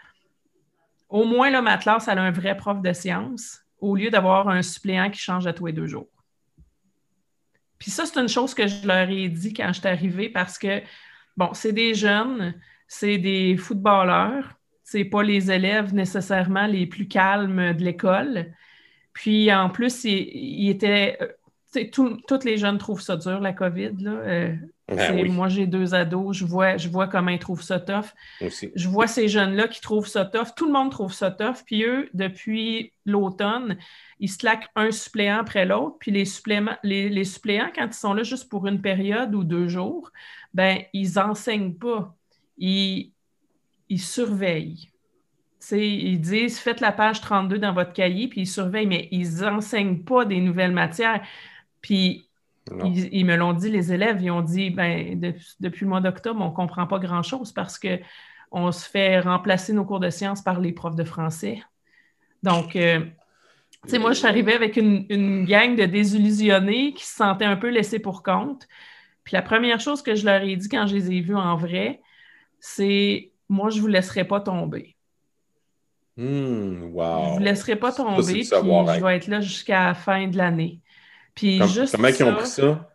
au 1.09 1.25
moins 1.25 1.51
là, 1.51 1.63
ma 1.63 1.79
classe, 1.79 2.09
elle 2.09 2.19
a 2.19 2.23
un 2.23 2.31
vrai 2.31 2.57
prof 2.57 2.81
de 2.83 2.93
sciences 2.93 3.61
au 3.81 3.97
lieu 3.97 4.11
d'avoir 4.11 4.49
un 4.49 4.63
suppléant 4.63 5.11
qui 5.11 5.21
change 5.21 5.47
à 5.47 5.53
tous 5.53 5.67
les 5.67 5.73
deux 5.73 5.87
jours. 5.87 6.09
Puis 7.79 7.91
ça, 7.91 8.05
c'est 8.07 8.19
une 8.19 8.29
chose 8.29 8.55
que 8.55 8.67
je 8.67 8.87
leur 8.87 9.09
ai 9.09 9.29
dit 9.29 9.55
quand 9.55 9.69
je 9.69 9.81
suis 9.81 9.89
arrivée 9.89 10.29
parce 10.29 10.59
que, 10.59 10.83
bon, 11.37 11.51
c'est 11.55 11.73
des 11.73 11.95
jeunes, 11.95 12.55
c'est 12.89 13.19
des 13.19 13.57
footballeurs, 13.57 14.59
c'est 14.83 15.05
pas 15.05 15.23
les 15.23 15.51
élèves 15.51 15.95
nécessairement 15.95 16.67
les 16.67 16.87
plus 16.87 17.07
calmes 17.07 17.75
de 17.75 17.85
l'école. 17.85 18.53
Puis 19.13 19.53
en 19.53 19.71
plus, 19.71 20.05
ils, 20.05 20.71
étaient 20.71 21.19
tous 21.87 22.45
les 22.45 22.57
jeunes 22.57 22.79
trouvent 22.79 23.01
ça 23.01 23.17
dur, 23.17 23.41
la 23.41 23.53
COVID. 23.53 23.93
Là. 24.01 24.11
Euh, 24.11 24.57
ben 24.89 25.31
moi, 25.33 25.49
j'ai 25.49 25.67
deux 25.67 25.95
ados, 25.95 26.35
je 26.35 26.47
vois, 26.47 26.79
je 26.79 26.89
vois 26.89 27.09
comment 27.09 27.31
ils 27.31 27.39
trouvent 27.39 27.63
ça 27.63 27.79
tough. 27.79 28.07
Je 28.41 28.89
vois 28.89 29.07
ces 29.07 29.29
jeunes-là 29.29 29.69
qui 29.69 29.83
trouvent 29.83 30.07
ça 30.07 30.25
tough. 30.25 30.55
Tout 30.57 30.67
le 30.67 30.73
monde 30.73 30.91
trouve 30.91 31.13
ça 31.13 31.31
tough. 31.31 31.63
Puis 31.67 31.85
eux, 31.85 32.09
depuis 32.15 32.93
l'automne, 33.05 33.77
ils 34.19 34.31
se 34.31 34.39
claquent 34.39 34.69
un 34.77 34.91
suppléant 34.91 35.41
après 35.41 35.67
l'autre. 35.67 35.97
Puis 36.01 36.11
les, 36.11 36.25
les, 36.83 37.25
suppléants, 37.25 37.71
quand 37.75 37.87
ils 37.87 37.93
sont 37.93 38.15
là 38.15 38.23
juste 38.23 38.49
pour 38.49 38.67
une 38.67 38.81
période 38.81 39.35
ou 39.35 39.45
deux 39.45 39.69
jours, 39.69 40.11
ben 40.55 40.79
ils 40.95 41.15
n'enseignent 41.15 41.75
pas. 41.75 42.17
Ils, 42.57 43.13
ils 43.91 44.01
surveillent. 44.01 44.91
ils 45.71 46.21
disent 46.21 46.59
faites 46.59 46.81
la 46.81 46.93
page 46.93 47.21
32 47.21 47.59
dans 47.59 47.75
votre 47.75 47.93
cahier, 47.93 48.29
puis 48.29 48.43
ils 48.43 48.47
surveillent, 48.47 48.87
mais 48.87 49.09
ils 49.11 49.41
n'enseignent 49.41 50.03
pas 50.03 50.25
des 50.25 50.41
nouvelles 50.41 50.73
matières. 50.73 51.23
Puis 51.81 52.29
ils, 52.85 53.25
me 53.25 53.37
l'ont 53.37 53.53
dit, 53.53 53.71
les 53.71 53.93
élèves, 53.93 54.23
ils 54.23 54.31
ont 54.31 54.43
dit 54.43 54.71
ben, 54.71 55.19
depuis 55.61 55.85
le 55.85 55.89
mois 55.89 56.01
d'octobre, 56.01 56.41
on 56.41 56.51
ne 56.51 56.55
comprend 56.55 56.87
pas 56.87 56.99
grand-chose 56.99 57.53
parce 57.53 57.79
qu'on 57.79 58.73
se 58.73 58.89
fait 58.89 59.21
remplacer 59.21 59.73
nos 59.73 59.85
cours 59.85 60.01
de 60.01 60.11
sciences 60.11 60.43
par 60.43 60.61
les 60.61 60.73
profs 60.73 60.97
de 60.97 61.05
français. 61.05 61.63
Donc, 62.43 62.77
euh, 62.77 63.01
tu 63.85 63.91
sais, 63.91 63.99
moi, 63.99 64.13
je 64.13 64.19
suis 64.19 64.27
arrivée 64.27 64.55
avec 64.55 64.77
une, 64.77 65.07
une, 65.09 65.45
gang 65.45 65.77
de 65.77 65.85
désillusionnés 65.85 66.93
qui 66.93 67.05
se 67.05 67.17
sentaient 67.17 67.45
un 67.45 67.57
peu 67.57 67.69
laissés 67.69 67.99
pour 67.99 68.23
compte. 68.23 68.69
Puis 69.25 69.35
la 69.35 69.43
première 69.43 69.81
chose 69.81 70.03
que 70.03 70.15
je 70.15 70.25
leur 70.25 70.43
ai 70.43 70.57
dit 70.57 70.69
quand 70.69 70.87
je 70.87 70.97
les 70.97 71.13
ai 71.13 71.21
vus 71.21 71.37
en 71.37 71.57
vrai, 71.57 72.01
c'est 72.61 73.33
moi, 73.49 73.71
je 73.71 73.77
ne 73.77 73.83
vous 73.83 73.87
laisserai 73.87 74.25
pas 74.25 74.41
tomber. 74.41 74.97
Hmm, 76.17 76.91
wow. 76.93 77.25
Je 77.25 77.31
ne 77.31 77.35
vous 77.35 77.45
laisserai 77.45 77.77
pas 77.77 77.93
tomber, 77.93 78.23
puis 78.23 78.45
je 78.45 79.05
vais 79.05 79.17
être 79.17 79.29
là 79.29 79.41
jusqu'à 79.41 79.87
la 79.87 79.95
fin 79.95 80.27
de 80.27 80.37
l'année. 80.37 80.81
Puis 81.39 81.61
juste 81.69 81.95
comment 81.95 82.09
ils 82.09 82.25
ont 82.25 82.35
pris 82.35 82.47
ça? 82.49 82.91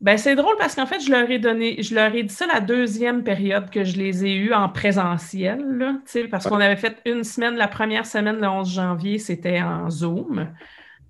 Ben, 0.00 0.18
c'est 0.18 0.34
drôle 0.34 0.56
parce 0.58 0.74
qu'en 0.74 0.86
fait, 0.86 0.98
je 0.98 1.12
leur 1.12 1.30
ai 1.30 1.38
donné, 1.38 1.80
je 1.80 1.94
leur 1.94 2.12
ai 2.12 2.24
dit 2.24 2.34
ça 2.34 2.44
la 2.48 2.58
deuxième 2.58 3.22
période 3.22 3.70
que 3.70 3.84
je 3.84 3.96
les 3.96 4.24
ai 4.24 4.34
eus 4.34 4.52
en 4.52 4.68
présentiel, 4.68 5.60
là, 5.78 5.94
parce 6.28 6.48
qu'on 6.48 6.60
avait 6.60 6.74
fait 6.74 6.96
une 7.06 7.22
semaine, 7.22 7.54
la 7.54 7.68
première 7.68 8.04
semaine, 8.04 8.40
le 8.40 8.48
11 8.48 8.68
janvier, 8.68 9.20
c'était 9.20 9.62
en 9.62 9.88
Zoom. 9.90 10.48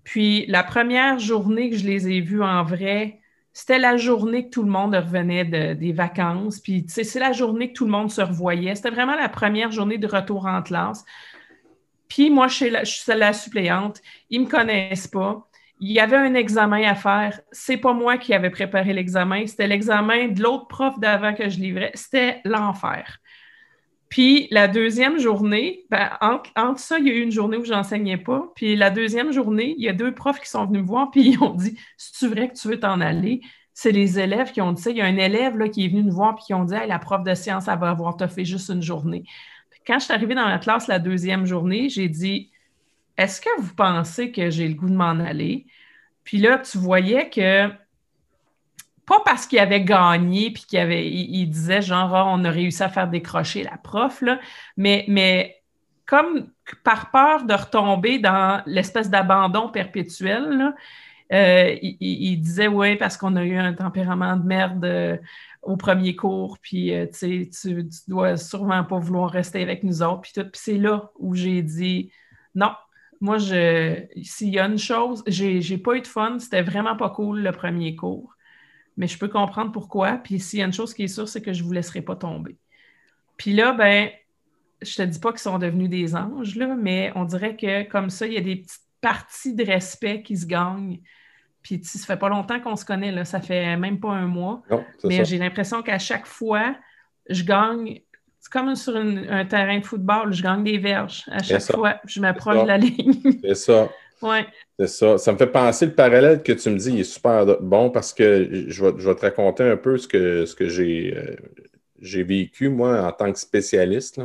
Puis 0.04 0.44
la 0.48 0.62
première 0.62 1.18
journée 1.18 1.70
que 1.70 1.76
je 1.78 1.86
les 1.86 2.06
ai 2.10 2.20
vus 2.20 2.42
en 2.42 2.64
vrai, 2.64 3.20
c'était 3.54 3.78
la 3.78 3.96
journée 3.96 4.44
que 4.44 4.50
tout 4.50 4.62
le 4.62 4.70
monde 4.70 4.94
revenait 4.94 5.74
des 5.74 5.92
vacances. 5.92 6.60
Puis, 6.60 6.84
c'est 6.88 7.18
la 7.18 7.32
journée 7.32 7.68
que 7.68 7.74
tout 7.74 7.84
le 7.84 7.90
monde 7.90 8.10
se 8.10 8.20
revoyait. 8.20 8.74
C'était 8.74 8.90
vraiment 8.90 9.14
la 9.14 9.28
première 9.28 9.70
journée 9.70 9.98
de 9.98 10.06
retour 10.06 10.46
en 10.46 10.62
classe. 10.62 11.04
Puis, 12.08 12.30
moi, 12.30 12.48
je 12.48 12.54
suis 12.54 12.70
la, 12.70 12.84
je 12.84 12.92
suis 12.92 13.12
la 13.14 13.32
suppléante. 13.32 14.00
Ils 14.30 14.40
ne 14.40 14.46
me 14.46 14.50
connaissent 14.50 15.06
pas. 15.06 15.46
Il 15.84 15.90
y 15.90 15.98
avait 15.98 16.16
un 16.16 16.34
examen 16.34 16.84
à 16.84 16.94
faire. 16.94 17.40
C'est 17.50 17.76
pas 17.76 17.92
moi 17.92 18.16
qui 18.16 18.32
avais 18.32 18.50
préparé 18.50 18.92
l'examen. 18.92 19.44
C'était 19.48 19.66
l'examen 19.66 20.28
de 20.28 20.40
l'autre 20.40 20.68
prof 20.68 21.00
d'avant 21.00 21.34
que 21.34 21.48
je 21.48 21.58
livrais. 21.58 21.90
C'était 21.94 22.40
l'enfer. 22.44 23.18
Puis 24.08 24.46
la 24.52 24.68
deuxième 24.68 25.18
journée, 25.18 25.84
ben, 25.90 26.08
entre, 26.20 26.78
ça, 26.78 27.00
il 27.00 27.08
y 27.08 27.10
a 27.10 27.14
eu 27.14 27.22
une 27.22 27.32
journée 27.32 27.56
où 27.56 27.64
je 27.64 27.72
n'enseignais 27.72 28.16
pas. 28.16 28.44
Puis 28.54 28.76
la 28.76 28.90
deuxième 28.90 29.32
journée, 29.32 29.74
il 29.76 29.82
y 29.82 29.88
a 29.88 29.92
deux 29.92 30.14
profs 30.14 30.38
qui 30.38 30.48
sont 30.48 30.66
venus 30.66 30.82
me 30.82 30.86
voir, 30.86 31.10
puis 31.10 31.30
ils 31.30 31.42
ont 31.42 31.54
dit 31.54 31.76
C'est-tu 31.96 32.28
vrai 32.32 32.48
que 32.48 32.54
tu 32.54 32.68
veux 32.68 32.78
t'en 32.78 33.00
aller? 33.00 33.40
C'est 33.74 33.90
les 33.90 34.20
élèves 34.20 34.52
qui 34.52 34.60
ont 34.60 34.70
dit. 34.70 34.84
Il 34.86 34.98
y 34.98 35.00
a 35.00 35.06
un 35.06 35.16
élève 35.16 35.58
là, 35.58 35.68
qui 35.68 35.84
est 35.84 35.88
venu 35.88 36.04
nous 36.04 36.14
voir, 36.14 36.36
puis 36.36 36.44
qui 36.44 36.54
ont 36.54 36.64
dit 36.64 36.76
La 36.86 37.00
prof 37.00 37.24
de 37.24 37.34
sciences, 37.34 37.66
elle 37.66 37.80
va 37.80 37.90
avoir 37.90 38.16
fait 38.30 38.44
juste 38.44 38.68
une 38.68 38.82
journée. 38.82 39.24
Quand 39.84 39.98
je 39.98 40.04
suis 40.04 40.14
arrivée 40.14 40.36
dans 40.36 40.46
la 40.46 40.60
classe 40.60 40.86
la 40.86 41.00
deuxième 41.00 41.44
journée, 41.44 41.88
j'ai 41.88 42.08
dit 42.08 42.51
Est-ce 43.16 43.40
que 43.40 43.60
vous 43.60 43.74
pensez 43.74 44.32
que 44.32 44.50
j'ai 44.50 44.68
le 44.68 44.74
goût 44.74 44.88
de 44.88 44.94
m'en 44.94 45.20
aller? 45.20 45.66
Puis 46.24 46.38
là, 46.38 46.58
tu 46.58 46.78
voyais 46.78 47.28
que 47.30 47.70
pas 49.06 49.20
parce 49.24 49.46
qu'il 49.46 49.58
avait 49.58 49.82
gagné 49.82 50.50
puis 50.52 50.64
qu'il 50.64 50.78
avait, 50.78 51.08
il, 51.08 51.46
disait 51.46 51.82
genre, 51.82 52.14
ah, 52.14 52.24
on 52.28 52.44
a 52.44 52.50
réussi 52.50 52.82
à 52.82 52.88
faire 52.88 53.08
décrocher 53.08 53.64
la 53.64 53.76
prof, 53.76 54.22
mais, 54.76 55.56
comme 56.06 56.48
par 56.84 57.10
peur 57.10 57.44
de 57.44 57.54
retomber 57.54 58.18
dans 58.18 58.62
l'espèce 58.66 59.10
d'abandon 59.10 59.68
perpétuel, 59.68 60.74
euh, 61.32 61.76
il, 61.80 62.36
disait, 62.38 62.68
oui, 62.68 62.96
parce 62.96 63.16
qu'on 63.16 63.36
a 63.36 63.44
eu 63.44 63.56
un 63.56 63.72
tempérament 63.72 64.36
de 64.36 64.44
merde 64.44 64.84
euh, 64.84 65.16
au 65.62 65.76
premier 65.76 66.14
cours, 66.14 66.58
puis 66.58 66.94
euh, 66.94 67.06
tu, 67.06 67.48
tu 67.48 67.88
dois 68.06 68.36
sûrement 68.36 68.84
pas 68.84 68.98
vouloir 68.98 69.30
rester 69.30 69.62
avec 69.62 69.82
nous 69.82 70.02
autres, 70.02 70.22
puis. 70.22 70.32
Puis 70.34 70.50
c'est 70.54 70.78
là 70.78 71.10
où 71.18 71.34
j'ai 71.34 71.62
dit, 71.62 72.12
non, 72.54 72.72
moi, 73.22 73.38
s'il 73.38 74.48
y 74.48 74.58
a 74.58 74.66
une 74.66 74.78
chose, 74.78 75.24
j'ai 75.26 75.78
pas 75.78 75.94
eu 75.94 76.02
de 76.02 76.06
fun, 76.06 76.38
c'était 76.38 76.62
vraiment 76.62 76.96
pas 76.96 77.08
cool 77.08 77.40
le 77.40 77.52
premier 77.52 77.96
cours 77.96 78.36
mais 78.96 79.06
je 79.06 79.18
peux 79.18 79.28
comprendre 79.28 79.72
pourquoi. 79.72 80.18
Puis 80.18 80.40
s'il 80.40 80.58
y 80.58 80.62
a 80.62 80.66
une 80.66 80.72
chose 80.72 80.94
qui 80.94 81.04
est 81.04 81.08
sûre, 81.08 81.28
c'est 81.28 81.42
que 81.42 81.52
je 81.52 81.62
ne 81.62 81.66
vous 81.66 81.72
laisserai 81.72 82.02
pas 82.02 82.16
tomber. 82.16 82.56
Puis 83.36 83.52
là, 83.54 83.72
ben, 83.72 84.10
je 84.80 84.96
te 84.96 85.02
dis 85.02 85.18
pas 85.18 85.30
qu'ils 85.30 85.40
sont 85.40 85.58
devenus 85.58 85.88
des 85.88 86.14
anges, 86.14 86.56
là, 86.56 86.74
mais 86.76 87.12
on 87.14 87.24
dirait 87.24 87.56
que 87.56 87.84
comme 87.84 88.10
ça, 88.10 88.26
il 88.26 88.34
y 88.34 88.36
a 88.36 88.42
des 88.42 88.56
petites 88.56 88.82
parties 89.00 89.54
de 89.54 89.64
respect 89.64 90.22
qui 90.22 90.36
se 90.36 90.46
gagnent. 90.46 91.00
Puis 91.62 91.80
ça 91.84 92.04
fait 92.06 92.18
pas 92.18 92.28
longtemps 92.28 92.60
qu'on 92.60 92.76
se 92.76 92.84
connaît, 92.84 93.12
là, 93.12 93.24
ça 93.24 93.40
fait 93.40 93.76
même 93.76 94.00
pas 94.00 94.10
un 94.10 94.26
mois. 94.26 94.62
mais 95.04 95.24
j'ai 95.24 95.38
l'impression 95.38 95.82
qu'à 95.82 95.98
chaque 95.98 96.26
fois, 96.26 96.76
je 97.28 97.44
gagne. 97.44 98.00
C'est 98.42 98.50
comme 98.50 98.74
sur 98.74 98.96
un 98.96 99.44
terrain 99.44 99.78
de 99.78 99.84
football, 99.84 100.32
je 100.32 100.42
gagne 100.42 100.64
des 100.64 100.76
verges. 100.76 101.24
À 101.30 101.44
chaque 101.44 101.62
fois, 101.62 102.00
je 102.04 102.20
m'approche 102.20 102.62
de 102.62 102.66
la 102.66 102.76
ligne. 102.76 103.14
C'est 103.44 103.54
ça. 103.54 103.88
Ouais. 104.20 104.44
C'est 104.80 104.88
ça. 104.88 105.16
Ça 105.16 105.32
me 105.32 105.38
fait 105.38 105.46
penser 105.46 105.86
le 105.86 105.92
parallèle 105.94 106.42
que 106.42 106.50
tu 106.50 106.68
me 106.70 106.76
dis, 106.76 106.90
il 106.90 107.00
est 107.00 107.04
super 107.04 107.46
bon 107.60 107.90
parce 107.90 108.12
que 108.12 108.66
je 108.66 108.84
vais, 108.84 109.14
te 109.14 109.20
raconter 109.20 109.62
un 109.62 109.76
peu 109.76 109.96
ce 109.96 110.08
que, 110.08 110.44
ce 110.44 110.56
que 110.56 110.64
euh, 110.64 111.36
j'ai 112.00 112.22
vécu, 112.24 112.68
moi, 112.68 113.00
en 113.00 113.12
tant 113.12 113.32
que 113.32 113.38
spécialiste. 113.38 114.20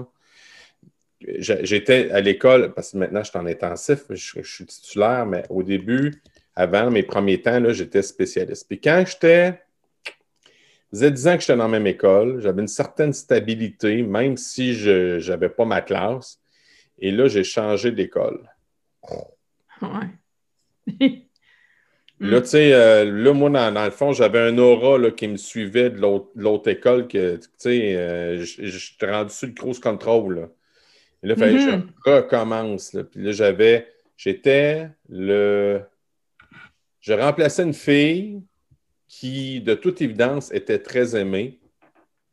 J'étais 1.21 2.10
à 2.10 2.19
l'école, 2.19 2.73
parce 2.73 2.93
que 2.93 2.97
maintenant 2.97 3.23
je 3.23 3.30
suis 3.30 3.39
en 3.39 3.45
intensif, 3.45 3.99
je, 4.10 4.41
suis 4.41 4.65
titulaire, 4.65 5.27
mais 5.27 5.43
au 5.51 5.62
début, 5.62 6.23
avant 6.56 6.89
mes 6.89 7.03
premiers 7.03 7.39
temps, 7.39 7.62
j'étais 7.71 8.01
spécialiste. 8.01 8.65
Puis 8.67 8.82
quand 8.82 9.03
j'étais. 9.08 9.60
Êtes 10.93 11.13
10 11.13 11.28
ans 11.28 11.36
que 11.36 11.41
j'étais 11.41 11.58
dans 11.58 11.63
la 11.63 11.69
même 11.69 11.88
école, 11.88 12.39
j'avais 12.41 12.62
une 12.62 12.67
certaine 12.67 13.13
stabilité, 13.13 14.04
même 14.04 14.38
si 14.38 14.73
je 14.73 15.26
n'avais 15.30 15.50
pas 15.50 15.65
ma 15.65 15.82
classe. 15.82 16.39
Et 17.00 17.12
là, 17.12 17.28
j'ai 17.28 17.43
changé 17.43 17.91
d'école. 17.91 18.50
Là, 22.19 22.41
tu 22.41 22.47
sais, 22.47 22.73
euh, 22.73 23.06
là, 23.06 23.32
moi, 23.34 23.50
dans, 23.50 23.86
le 23.86 23.91
fond, 23.91 24.12
j'avais 24.12 24.39
un 24.39 24.58
aura 24.58 25.12
qui 25.12 25.28
me 25.28 25.38
suivait 25.38 25.91
de 25.91 26.00
l'autre 26.00 26.67
école 26.67 27.08
que, 27.08 27.36
tu 27.36 27.47
sais, 27.58 27.95
euh, 27.95 28.43
j'étais 28.43 29.12
rendu 29.12 29.32
sur 29.32 29.47
le 29.47 29.54
cruise 29.54 29.80
control. 29.80 30.36
Là. 30.36 30.50
Et 31.21 31.28
là, 31.28 31.36
il 31.36 31.39
fallait 31.39 31.54
que 31.54 31.60
je 31.60 31.69
mm-hmm. 31.69 31.89
recommence. 32.06 32.93
Là. 32.93 33.04
Puis 33.04 33.21
là, 33.21 33.32
j'avais, 33.32 33.88
j'étais 34.15 34.89
le. 35.10 35.82
Je 37.02 37.13
remplaçais 37.13 37.63
une 37.63 37.73
fille 37.73 38.41
qui, 39.08 39.62
de 39.62 39.74
toute 39.74 40.02
évidence, 40.02 40.52
était 40.52 40.80
très 40.80 41.15
aimée, 41.15 41.60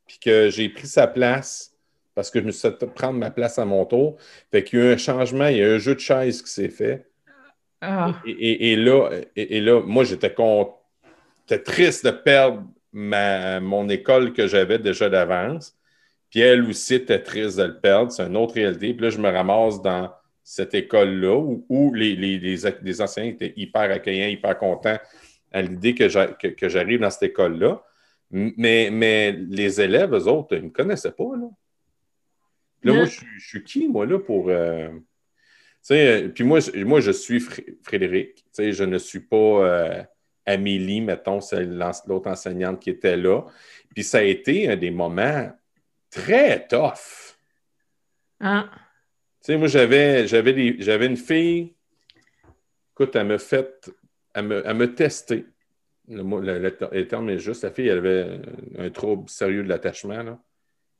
puis 0.06 0.18
que 0.18 0.50
j'ai 0.50 0.68
pris 0.68 0.86
sa 0.86 1.06
place 1.06 1.74
parce 2.14 2.30
que 2.30 2.40
je 2.40 2.44
me 2.44 2.52
suis 2.52 2.68
fait 2.68 2.86
prendre 2.94 3.18
ma 3.18 3.30
place 3.30 3.58
à 3.58 3.64
mon 3.64 3.84
tour. 3.84 4.16
Fait 4.50 4.62
qu'il 4.62 4.78
y 4.78 4.82
a 4.82 4.86
eu 4.86 4.92
un 4.92 4.96
changement, 4.96 5.48
il 5.48 5.56
y 5.56 5.62
a 5.62 5.68
eu 5.68 5.74
un 5.74 5.78
jeu 5.78 5.94
de 5.94 6.00
chaise 6.00 6.42
qui 6.42 6.50
s'est 6.50 6.68
fait. 6.68 7.06
Ah. 7.80 8.14
Et, 8.24 8.76
là, 8.76 9.10
et, 9.36 9.60
là, 9.60 9.82
moi, 9.82 10.04
j'étais 10.04 10.32
triste 11.58 12.06
de 12.06 12.10
perdre 12.10 12.62
mon 12.92 13.88
école 13.88 14.32
que 14.32 14.46
j'avais 14.46 14.78
déjà 14.78 15.10
d'avance. 15.10 15.76
Puis 16.30 16.40
elle 16.40 16.64
aussi 16.68 16.94
était 16.94 17.22
triste 17.22 17.58
de 17.58 17.64
le 17.64 17.78
perdre. 17.78 18.10
C'est 18.10 18.24
une 18.24 18.36
autre 18.36 18.54
réalité. 18.54 18.94
Puis 18.94 19.04
là, 19.04 19.10
je 19.10 19.18
me 19.18 19.30
ramasse 19.30 19.82
dans 19.82 20.10
cette 20.42 20.74
école-là 20.74 21.36
où, 21.68 21.92
les, 21.94 22.16
les, 22.16 23.00
enseignants 23.00 23.30
étaient 23.30 23.54
hyper 23.56 23.90
accueillants, 23.90 24.28
hyper 24.28 24.58
contents 24.58 24.98
à 25.54 25.62
l'idée 25.62 25.94
que 25.94 26.08
j'arrive 26.08 27.00
dans 27.00 27.10
cette 27.10 27.30
école-là. 27.30 27.82
Mais, 28.30 28.90
mais 28.90 29.30
les 29.32 29.80
élèves, 29.80 30.12
eux 30.12 30.26
autres, 30.26 30.56
ils 30.56 30.62
ne 30.62 30.66
me 30.66 30.70
connaissaient 30.70 31.12
pas. 31.12 31.36
Là, 31.36 31.48
là 32.82 32.92
moi, 32.92 33.04
je, 33.04 33.20
suis 33.38 33.62
qui, 33.62 33.88
moi, 33.88 34.04
là, 34.04 34.18
pour. 34.18 34.48
Euh, 34.48 34.90
euh, 35.92 36.28
puis 36.28 36.42
moi, 36.42 36.58
moi, 36.84 37.00
je 37.00 37.12
suis 37.12 37.38
Frédéric. 37.82 38.44
Je 38.58 38.82
ne 38.82 38.98
suis 38.98 39.20
pas 39.20 39.36
euh, 39.36 40.02
Amélie, 40.44 41.00
mettons, 41.00 41.40
c'est 41.40 41.64
l'autre 41.64 42.28
enseignante 42.28 42.80
qui 42.80 42.90
était 42.90 43.16
là. 43.16 43.42
Puis 43.94 44.02
ça 44.02 44.18
a 44.18 44.22
été 44.22 44.68
un 44.68 44.76
des 44.76 44.90
moments 44.90 45.52
très 46.10 46.66
tough. 46.66 47.36
Ah. 48.40 48.68
moi, 49.48 49.68
j'avais, 49.68 50.26
j'avais, 50.26 50.76
j'avais 50.80 51.06
une 51.06 51.16
fille, 51.16 51.74
écoute, 52.92 53.14
elle 53.14 53.28
me 53.28 53.38
fait, 53.38 53.88
elle 54.34 54.46
me, 54.46 54.62
elle 54.66 54.76
me 54.76 54.94
testait. 54.94 55.46
Le, 56.08 57.04
terme 57.06 57.30
est 57.30 57.38
juste. 57.38 57.62
La 57.64 57.70
fille, 57.70 57.88
elle 57.88 57.98
avait 57.98 58.40
un 58.78 58.90
trouble 58.90 59.28
sérieux 59.28 59.62
de 59.62 59.68
l'attachement. 59.68 60.38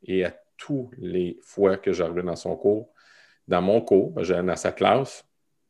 Et 0.05 0.25
à 0.25 0.35
tous 0.57 0.90
les 0.99 1.38
fois 1.42 1.77
que 1.77 1.92
j'arrivais 1.92 2.23
dans 2.23 2.37
son 2.37 2.57
cours, 2.57 2.88
dans 3.47 3.61
mon 3.61 3.81
cours, 3.81 4.12
dans 4.12 4.57
sa 4.57 4.73
classe, 4.73 5.25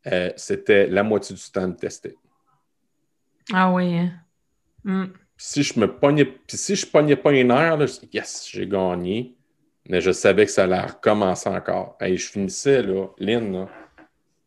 euh, 0.07 0.31
c'était 0.37 0.87
la 0.87 1.03
moitié 1.03 1.35
du 1.35 1.50
temps 1.50 1.66
de 1.66 1.74
tester. 1.74 2.16
Ah 3.53 3.72
oui. 3.72 3.96
hein. 3.96 4.12
Mm. 4.85 5.07
Si 5.37 5.62
je 5.62 5.81
me 5.81 5.92
pognais, 5.92 6.24
puis 6.24 6.57
si 6.57 6.77
je 6.77 6.87
pognais 6.87 7.16
pas 7.16 7.33
une 7.33 7.50
heure, 7.50 7.77
là, 7.77 7.87
je 7.87 7.98
dis, 7.98 8.09
yes, 8.12 8.48
j'ai 8.50 8.66
gagné. 8.66 9.35
Mais 9.88 10.00
je 10.00 10.12
savais 10.12 10.46
que 10.46 10.50
ça 10.50 10.64
allait 10.64 10.81
recommencer 10.81 11.48
encore. 11.48 11.96
Hey, 12.00 12.16
je 12.16 12.31
finissais, 12.31 12.83
là, 12.83 13.09
Lynn, 13.18 13.53
là, 13.53 13.68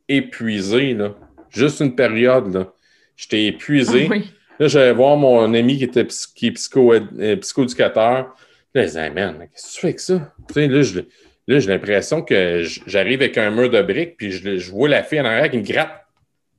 épuisé, 0.07 0.93
là. 0.93 1.13
Juste 1.49 1.81
une 1.81 1.95
période, 1.95 2.53
là. 2.53 2.73
J'étais 3.17 3.45
épuisé. 3.45 4.07
Oui. 4.09 4.31
Là, 4.59 4.67
j'allais 4.69 4.93
voir 4.93 5.17
mon 5.17 5.53
ami 5.53 5.77
qui 5.77 5.83
était 5.83 6.07
qui 6.35 6.47
est 6.47 6.51
psycho, 6.51 6.93
euh, 6.93 7.35
psychoéducateur. 7.37 8.33
Là, 8.73 8.83
disait, 8.85 9.05
Hey, 9.07 9.11
man, 9.11 9.35
qu'est-ce 9.51 9.67
que 9.67 9.73
tu 9.73 9.79
fais 9.81 9.87
avec 9.87 9.99
ça? 9.99 10.33
Tu 10.47 10.53
sais, 10.53 10.67
là, 10.67 10.81
je- 10.83 10.99
là, 11.47 11.59
j'ai 11.59 11.67
l'impression 11.69 12.21
que 12.21 12.63
j'arrive 12.85 13.21
avec 13.21 13.37
un 13.37 13.49
mur 13.51 13.69
de 13.69 13.81
briques, 13.81 14.15
puis 14.17 14.31
je, 14.31 14.57
je 14.57 14.71
vois 14.71 14.87
la 14.89 15.03
fille 15.03 15.19
en 15.19 15.25
arrière 15.25 15.49
qui 15.49 15.57
me 15.57 15.63
gratte. 15.63 15.91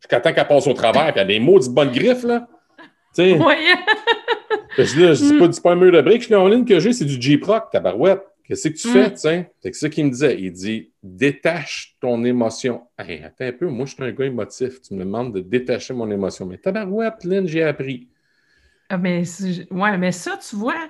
Jusqu'à 0.00 0.20
temps 0.20 0.32
qu'elle 0.32 0.46
passe 0.46 0.66
au 0.66 0.74
travers, 0.74 1.04
puis 1.12 1.12
elle 1.16 1.20
a 1.22 1.24
des 1.24 1.40
maudites 1.40 1.72
bonnes 1.72 1.90
griffes, 1.92 2.22
là. 2.24 2.46
Tu 3.16 3.22
sais, 3.22 3.32
Oui. 3.32 3.54
je 4.78 4.82
dis 4.94 5.02
là, 5.02 5.14
je 5.14 5.24
dis 5.24 5.38
pas, 5.38 5.48
pas 5.62 5.72
un 5.72 5.76
mur 5.76 5.92
de 5.92 6.00
briques, 6.00 6.22
je 6.22 6.28
dis, 6.28 6.34
en 6.34 6.46
ligne 6.48 6.64
que 6.64 6.78
j'ai, 6.80 6.92
c'est 6.92 7.04
du 7.04 7.20
J-Proc, 7.20 7.70
tabarouette. 7.72 8.22
Qu'est-ce 8.48 8.68
que 8.68 8.74
tu 8.78 8.88
Mm. 8.88 8.92
fais, 8.92 9.16
sais? 9.16 9.52
C'est 9.62 9.74
ça 9.74 9.88
qu'il 9.90 10.06
me 10.06 10.10
disait. 10.10 10.40
Il 10.40 10.52
dit, 10.52 10.90
détache 11.02 11.96
ton 12.00 12.24
émotion. 12.24 12.82
Hey, 12.98 13.22
attends 13.22 13.44
un 13.44 13.52
peu, 13.52 13.66
moi, 13.68 13.84
je 13.86 13.94
suis 13.94 14.02
un 14.02 14.10
gars 14.12 14.24
émotif. 14.24 14.80
Tu 14.80 14.94
me 14.94 15.00
demandes 15.00 15.34
de 15.34 15.40
détacher 15.40 15.92
mon 15.94 16.10
émotion. 16.10 16.46
Mais 16.46 16.56
tabarouette, 16.58 17.24
Lynn, 17.24 17.46
j'ai 17.46 17.62
appris. 17.62 18.08
Ah, 18.88 18.96
mais, 18.96 19.22
ouais, 19.70 19.98
mais 19.98 20.12
ça, 20.12 20.38
tu 20.38 20.56
vois, 20.56 20.88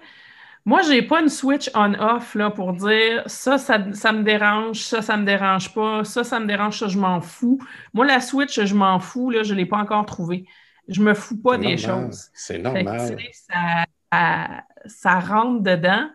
moi, 0.65 0.83
j'ai 0.83 1.03
pas 1.03 1.21
une 1.21 1.29
switch 1.29 1.71
on-off 1.75 2.37
pour 2.55 2.75
dire 2.75 3.25
ça, 3.27 3.59
ça, 3.59 3.93
ça 3.93 4.13
me 4.13 4.23
dérange, 4.23 4.81
ça, 4.81 5.03
ça 5.03 5.17
me 5.17 5.25
dérange 5.25 5.75
pas, 5.75 6.05
ça, 6.05 6.23
ça 6.25 6.39
me 6.39 6.47
dérange, 6.47 6.79
ça, 6.79 6.89
je 6.89 6.99
m'en 6.99 7.21
fous. 7.21 7.59
Moi, 7.95 8.07
la 8.07 8.21
switch, 8.21 8.61
je 8.65 8.75
m'en 8.75 9.01
fous, 9.01 9.31
là, 9.31 9.43
je 9.43 9.55
l'ai 9.55 9.67
pas 9.67 9.79
encore 9.79 10.07
trouvée. 10.07 10.47
Je 10.89 11.03
me 11.03 11.15
fous 11.15 11.37
pas 11.39 11.59
des 11.59 11.77
normal. 11.77 12.13
choses. 12.13 12.29
C'est 12.35 12.59
que, 12.59 12.63
normal. 12.63 13.17
ça- 13.33 14.65
ça 14.87 15.21
rentre 15.21 15.63
dedans. 15.63 16.09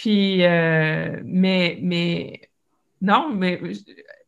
Puis, 0.00 0.42
euh, 0.46 1.20
mais, 1.26 1.78
mais, 1.82 2.40
non, 3.02 3.28
mais 3.34 3.60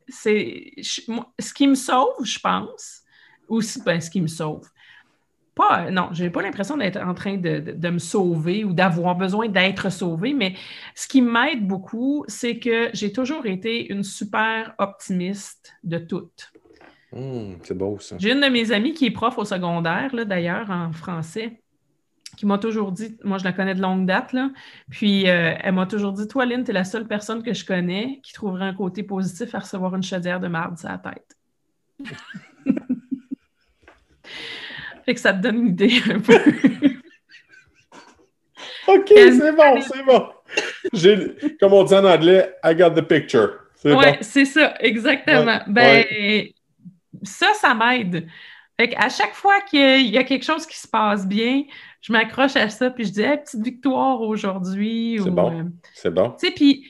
c'est 0.07 0.71
je- 0.77 1.01
ce 1.41 1.55
qui 1.55 1.67
me 1.67 1.75
sauve, 1.75 2.23
je 2.25 2.39
pense, 2.41 3.01
aussi, 3.49 3.81
ben, 3.83 3.99
ce 3.99 4.11
qui 4.11 4.21
me 4.21 4.27
sauve. 4.27 4.69
Pas, 5.55 5.91
non, 5.91 6.11
j'ai 6.13 6.29
pas 6.29 6.43
l'impression 6.43 6.77
d'être 6.77 6.99
en 7.01 7.15
train 7.15 7.39
de, 7.39 7.61
de- 7.61 7.73
de 7.73 7.89
me 7.89 7.99
sauver 7.99 8.65
ou 8.65 8.75
d'avoir 8.75 9.17
besoin 9.17 9.49
d'être 9.49 9.91
sauvé, 9.91 10.35
mais 10.35 10.57
ce 10.95 11.09
qui 11.09 11.23
m'aide 11.23 11.67
beaucoup, 11.67 12.27
c'est 12.29 12.59
que 12.59 12.91
j'ai 12.93 13.11
toujours 13.11 13.47
été 13.47 13.91
une 13.91 14.03
super 14.03 14.75
optimiste 14.77 15.73
de 15.85 15.97
tout. 15.97 16.29
Hum, 17.15 17.57
c'est 17.63 17.79
beau, 17.79 17.99
ça. 17.99 18.17
J'ai 18.19 18.33
une 18.33 18.43
de 18.43 18.49
mes 18.49 18.73
amies 18.73 18.93
qui 18.93 19.07
est 19.07 19.11
prof 19.11 19.39
au 19.39 19.47
secondaire, 19.47 20.11
d'ailleurs, 20.27 20.71
en 20.71 20.93
français, 20.93 21.62
qui 22.37 22.47
m'a 22.47 22.59
toujours 22.59 22.93
dit, 22.93 23.17
moi 23.25 23.39
je 23.39 23.45
la 23.45 23.53
connais 23.53 23.75
de 23.75 23.81
longue 23.81 24.07
date, 24.07 24.33
là, 24.33 24.51
puis 24.91 25.29
euh, 25.29 25.55
elle 25.61 25.75
m'a 25.75 25.87
toujours 25.87 26.13
dit, 26.13 26.27
toi, 26.27 26.47
Lynn, 26.47 26.65
t'es 26.65 26.73
la 26.73 26.85
seule 26.85 27.07
personne 27.07 27.43
que 27.43 27.53
je 27.53 27.65
connais 27.65 28.21
qui 28.23 28.33
trouverait 28.33 28.65
un 28.67 28.75
côté 28.75 29.03
positif 29.03 29.55
à 29.55 29.59
recevoir 29.61 29.95
une 29.95 30.03
chaudière 30.03 30.41
de 30.41 30.49
marde 30.49 30.79
sur 30.79 30.89
la 30.89 30.99
tête. 30.99 31.37
fait 35.05 35.15
que 35.15 35.21
ça 35.21 35.33
te 35.33 35.41
donne 35.41 35.57
une 35.57 35.69
idée 35.69 36.01
un 36.11 36.21
peu. 36.21 36.35
OK, 38.89 39.13
Elle- 39.13 39.35
c'est 39.35 39.53
bon, 39.53 39.81
c'est 39.81 40.05
bon. 40.05 40.29
J'ai, 40.93 41.37
comme 41.61 41.73
on 41.73 41.85
dit 41.85 41.95
en 41.95 42.05
anglais, 42.05 42.55
I 42.65 42.75
got 42.75 42.91
the 42.91 43.03
picture. 43.03 43.61
Oui, 43.85 43.93
bon. 43.93 44.17
c'est 44.21 44.45
ça, 44.45 44.75
exactement. 44.81 45.61
Ouais, 45.67 45.67
ben, 45.67 46.05
ça, 47.23 47.53
ça 47.55 47.75
m'aide. 47.75 48.27
Fait 48.79 48.89
qu'à 48.89 49.09
chaque 49.09 49.35
fois 49.35 49.61
qu'il 49.63 50.07
y 50.07 50.19
a 50.19 50.25
quelque 50.25 50.45
chose 50.45 50.67
qui 50.67 50.79
se 50.79 50.89
passe 50.89 51.27
bien, 51.27 51.65
je 52.03 52.13
m'accroche 52.13 52.57
à 52.57 52.69
ça, 52.69 52.91
puis 52.91 53.05
je 53.07 53.13
dis, 53.13 53.23
Hey, 53.23 53.39
petite 53.39 53.63
victoire 53.63 54.21
aujourd'hui. 54.21 55.19
C'est 55.23 55.31
bon. 55.31 55.51
euh, 55.61 55.65
C'est 55.95 56.11
bon. 56.11 56.31
Tu 56.39 56.47
sais, 56.49 56.53
puis 56.53 56.87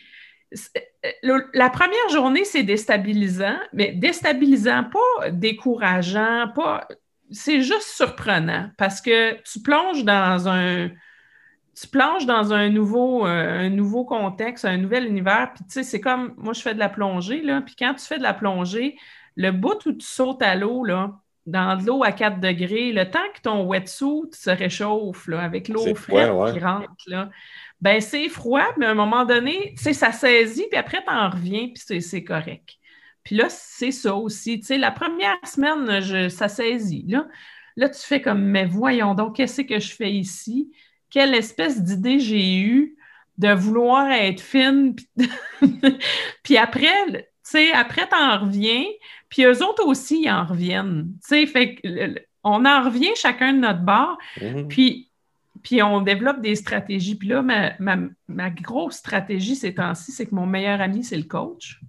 euh, 0.77 1.11
le- 1.23 1.49
la 1.55 1.71
première 1.71 2.09
journée, 2.11 2.45
c'est 2.45 2.63
déstabilisant, 2.65 3.57
mais 3.73 3.93
déstabilisant, 3.93 4.85
pas 4.85 5.31
décourageant, 5.31 6.49
pas. 6.55 6.87
C'est 7.31 7.63
juste 7.63 7.89
surprenant 7.89 8.69
parce 8.77 9.01
que 9.01 9.41
tu 9.43 9.61
plonges 9.63 10.05
dans 10.05 10.49
un. 10.49 10.91
Tu 11.75 11.87
plonges 11.89 12.27
dans 12.27 12.53
un 12.53 12.69
nouveau, 12.69 13.27
euh, 13.27 13.61
un 13.61 13.71
nouveau 13.71 14.05
contexte, 14.05 14.67
un 14.67 14.77
nouvel 14.77 15.07
univers. 15.07 15.53
Puis, 15.55 15.65
tu 15.65 15.71
sais, 15.73 15.83
c'est 15.83 16.01
comme. 16.01 16.35
Moi, 16.37 16.53
je 16.53 16.61
fais 16.61 16.75
de 16.75 16.79
la 16.79 16.91
plongée, 16.91 17.41
là. 17.43 17.63
Puis, 17.63 17.75
quand 17.79 17.95
tu 17.95 18.05
fais 18.05 18.19
de 18.19 18.23
la 18.23 18.35
plongée, 18.35 18.99
le 19.37 19.51
bout 19.53 19.87
où 19.87 19.93
tu 19.93 20.07
sautes 20.07 20.43
à 20.43 20.55
l'eau, 20.55 20.85
là, 20.85 21.13
dans 21.47 21.77
de 21.77 21.87
l'eau 21.87 22.05
à 22.05 22.13
4 22.13 22.41
degrés, 22.41 22.93
le 22.93 23.11
temps 23.11 23.19
que 23.35 23.41
ton 23.41 23.65
wetsuit 23.67 24.31
se 24.33 24.51
réchauffe, 24.51 25.27
là, 25.27 25.41
avec 25.43 25.69
l'eau 25.69 25.83
C'est 25.83 25.95
frette 25.95 26.29
froid, 26.29 26.47
ouais. 26.47 26.53
qui 26.53 26.61
rentre, 26.61 26.89
là, 27.07 27.31
ben 27.81 28.01
c'est 28.01 28.29
froid, 28.29 28.67
mais 28.79 28.87
à 28.87 28.91
un 28.91 28.95
moment 28.95 29.25
donné, 29.25 29.75
tu 29.83 29.93
ça 29.93 30.13
saisit, 30.13 30.67
puis 30.71 30.79
après, 30.79 31.03
t'en 31.05 31.31
reviens, 31.31 31.69
puis 31.69 32.01
c'est- 32.01 32.25
correct. 32.25 32.77
Puis 33.25 33.37
là, 33.37 33.47
c'est 33.49 33.91
ça 33.91 34.15
aussi. 34.15 34.61
Tu 34.61 34.77
la 34.79 34.91
première 34.93 35.37
semaine, 35.45 36.01
je, 36.01 36.29
ça 36.29 36.49
saisit. 36.49 37.05
Là. 37.09 37.27
là, 37.77 37.89
tu 37.89 38.01
fais 38.01 38.21
comme, 38.21 38.43
mais 38.43 38.65
voyons 38.67 39.15
donc, 39.15 39.37
qu'est-ce 39.37 39.63
que 39.63 39.79
je 39.81 39.93
fais 39.95 40.13
ici? 40.13 40.71
Quelle 41.11 41.35
espèce 41.35 41.83
d'idée 41.83 42.21
j'ai 42.21 42.59
eue 42.61 42.97
de 43.39 43.53
vouloir 43.53 44.11
être 44.11 44.41
fine? 44.41 44.95
Puis, 44.95 45.09
puis 46.43 46.57
après, 46.57 47.05
tu 47.13 47.21
sais, 47.43 47.73
après, 47.73 48.09
t'en 48.09 48.41
reviens, 48.41 48.85
puis 49.33 49.45
eux 49.45 49.65
autres 49.67 49.87
aussi, 49.87 50.25
ils 50.25 50.31
en 50.31 50.45
reviennent. 50.45 51.09
Tu 51.27 51.29
sais, 51.29 51.47
fait 51.47 51.81
on 52.45 52.67
en 52.67 52.83
revient 52.85 53.13
chacun 53.17 53.55
de 53.55 53.61
notre 53.61 53.81
bord, 53.81 54.19
Mhm. 54.43 54.69
puis, 54.69 55.09
puis 55.63 55.83
on 55.83 56.03
développe 56.03 56.41
des 56.43 56.55
stratégies. 56.55 57.15
Puis 57.15 57.29
là, 57.29 57.41
ma, 57.41 57.73
ma- 57.79 58.09
ma 58.29 58.51
grosse 58.51 58.97
stratégie 58.97 59.57
ces 59.57 59.75
temps-ci, 59.75 60.13
c'est 60.13 60.27
que 60.27 60.35
mon 60.35 60.45
meilleur 60.45 60.81
ami, 60.83 61.03
c'est 61.03 61.17
le 61.17 61.23
coach. 61.23 61.81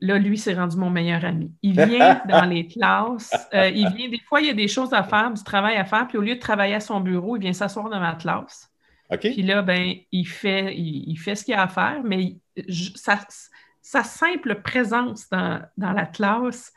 Là, 0.00 0.18
lui, 0.18 0.36
c'est 0.38 0.54
rendu 0.54 0.76
mon 0.76 0.90
meilleur 0.90 1.24
ami. 1.24 1.52
Il 1.62 1.72
vient 1.72 2.20
dans 2.28 2.44
les 2.44 2.66
classes. 2.66 3.32
euh, 3.54 3.68
il 3.68 3.88
vient, 3.94 4.08
des 4.08 4.20
fois, 4.28 4.40
il 4.40 4.46
y 4.46 4.50
a 4.50 4.54
des 4.54 4.68
choses 4.68 4.92
à 4.94 5.02
faire, 5.02 5.30
du 5.32 5.42
travail 5.42 5.76
à 5.76 5.84
faire. 5.84 6.06
Puis 6.06 6.18
au 6.18 6.22
lieu 6.22 6.34
de 6.34 6.40
travailler 6.40 6.74
à 6.74 6.80
son 6.80 7.00
bureau, 7.00 7.36
il 7.36 7.40
vient 7.42 7.52
s'asseoir 7.52 7.88
dans 7.88 8.00
ma 8.00 8.14
classe. 8.14 8.70
OK? 9.10 9.20
Puis 9.20 9.42
là, 9.42 9.62
ben, 9.62 9.94
il 10.12 10.26
fait, 10.26 10.74
il, 10.76 11.04
il 11.10 11.16
fait 11.16 11.34
ce 11.34 11.44
qu'il 11.44 11.54
a 11.54 11.62
à 11.62 11.68
faire, 11.68 12.00
mais 12.04 12.36
je- 12.68 12.90
sa, 12.94 13.18
sa 13.86 14.02
simple 14.02 14.62
présence 14.62 15.28
dans, 15.28 15.62
dans 15.76 15.92
la 15.92 16.06
classe, 16.06 16.72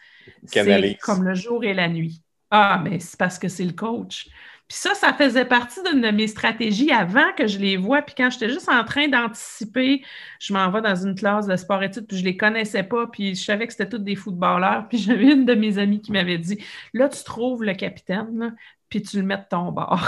c'est 0.45 0.99
comme 1.01 1.23
le 1.23 1.33
jour 1.33 1.63
et 1.63 1.73
la 1.73 1.87
nuit. 1.87 2.21
Ah, 2.51 2.79
mais 2.83 2.99
c'est 2.99 3.17
parce 3.17 3.39
que 3.39 3.47
c'est 3.47 3.65
le 3.65 3.73
coach. 3.73 4.27
Puis 4.67 4.77
ça, 4.77 4.93
ça 4.93 5.11
faisait 5.13 5.45
partie 5.45 5.81
d'une 5.81 6.01
de 6.01 6.11
mes 6.11 6.27
stratégies 6.27 6.91
avant 6.91 7.33
que 7.35 7.47
je 7.47 7.57
les 7.57 7.77
vois. 7.77 8.03
Puis 8.03 8.13
quand 8.15 8.29
j'étais 8.29 8.49
juste 8.49 8.69
en 8.69 8.83
train 8.83 9.07
d'anticiper, 9.07 10.03
je 10.39 10.53
m'en 10.53 10.69
vais 10.69 10.81
dans 10.83 10.95
une 10.95 11.15
classe 11.15 11.47
de 11.47 11.55
sport-études, 11.55 12.05
puis 12.05 12.17
je 12.17 12.23
les 12.23 12.37
connaissais 12.37 12.83
pas, 12.83 13.07
puis 13.07 13.33
je 13.33 13.43
savais 13.43 13.65
que 13.65 13.73
c'était 13.73 13.89
tous 13.89 13.97
des 13.97 14.15
footballeurs. 14.15 14.87
Puis 14.87 14.97
j'avais 14.99 15.31
une 15.31 15.45
de 15.45 15.55
mes 15.55 15.79
amies 15.79 16.01
qui 16.01 16.11
m'avait 16.11 16.37
dit 16.37 16.63
Là, 16.93 17.09
tu 17.09 17.23
trouves 17.23 17.63
le 17.63 17.73
capitaine, 17.73 18.37
là, 18.37 18.51
puis 18.87 19.01
tu 19.01 19.17
le 19.17 19.23
mets 19.23 19.37
de 19.37 19.47
ton 19.49 19.71
bord. 19.71 20.07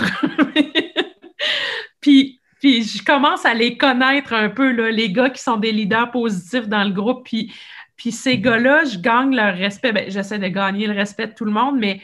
puis, 2.00 2.41
puis 2.62 2.84
je 2.84 3.04
commence 3.04 3.44
à 3.44 3.56
les 3.56 3.76
connaître 3.76 4.34
un 4.34 4.50
peu, 4.50 4.72
là, 4.72 4.92
les 4.92 5.12
gars 5.12 5.32
qui 5.32 5.42
sont 5.42 5.58
des 5.58 5.72
leaders 5.72 6.12
positifs 6.12 6.68
dans 6.68 6.84
le 6.84 6.92
groupe. 6.92 7.26
Puis, 7.26 7.52
puis 7.98 8.12
ces 8.12 8.38
gars-là, 8.38 8.86
je 8.86 9.00
gagne 9.00 9.36
leur 9.36 9.58
respect. 9.58 9.92
Ben, 9.92 10.12
J'essaie 10.12 10.38
de 10.38 10.48
gagner 10.48 10.86
le 10.86 10.94
respect 10.94 11.28
de 11.28 11.34
tout 11.34 11.46
le 11.46 11.52
monde, 11.52 11.80
mais 11.80 12.02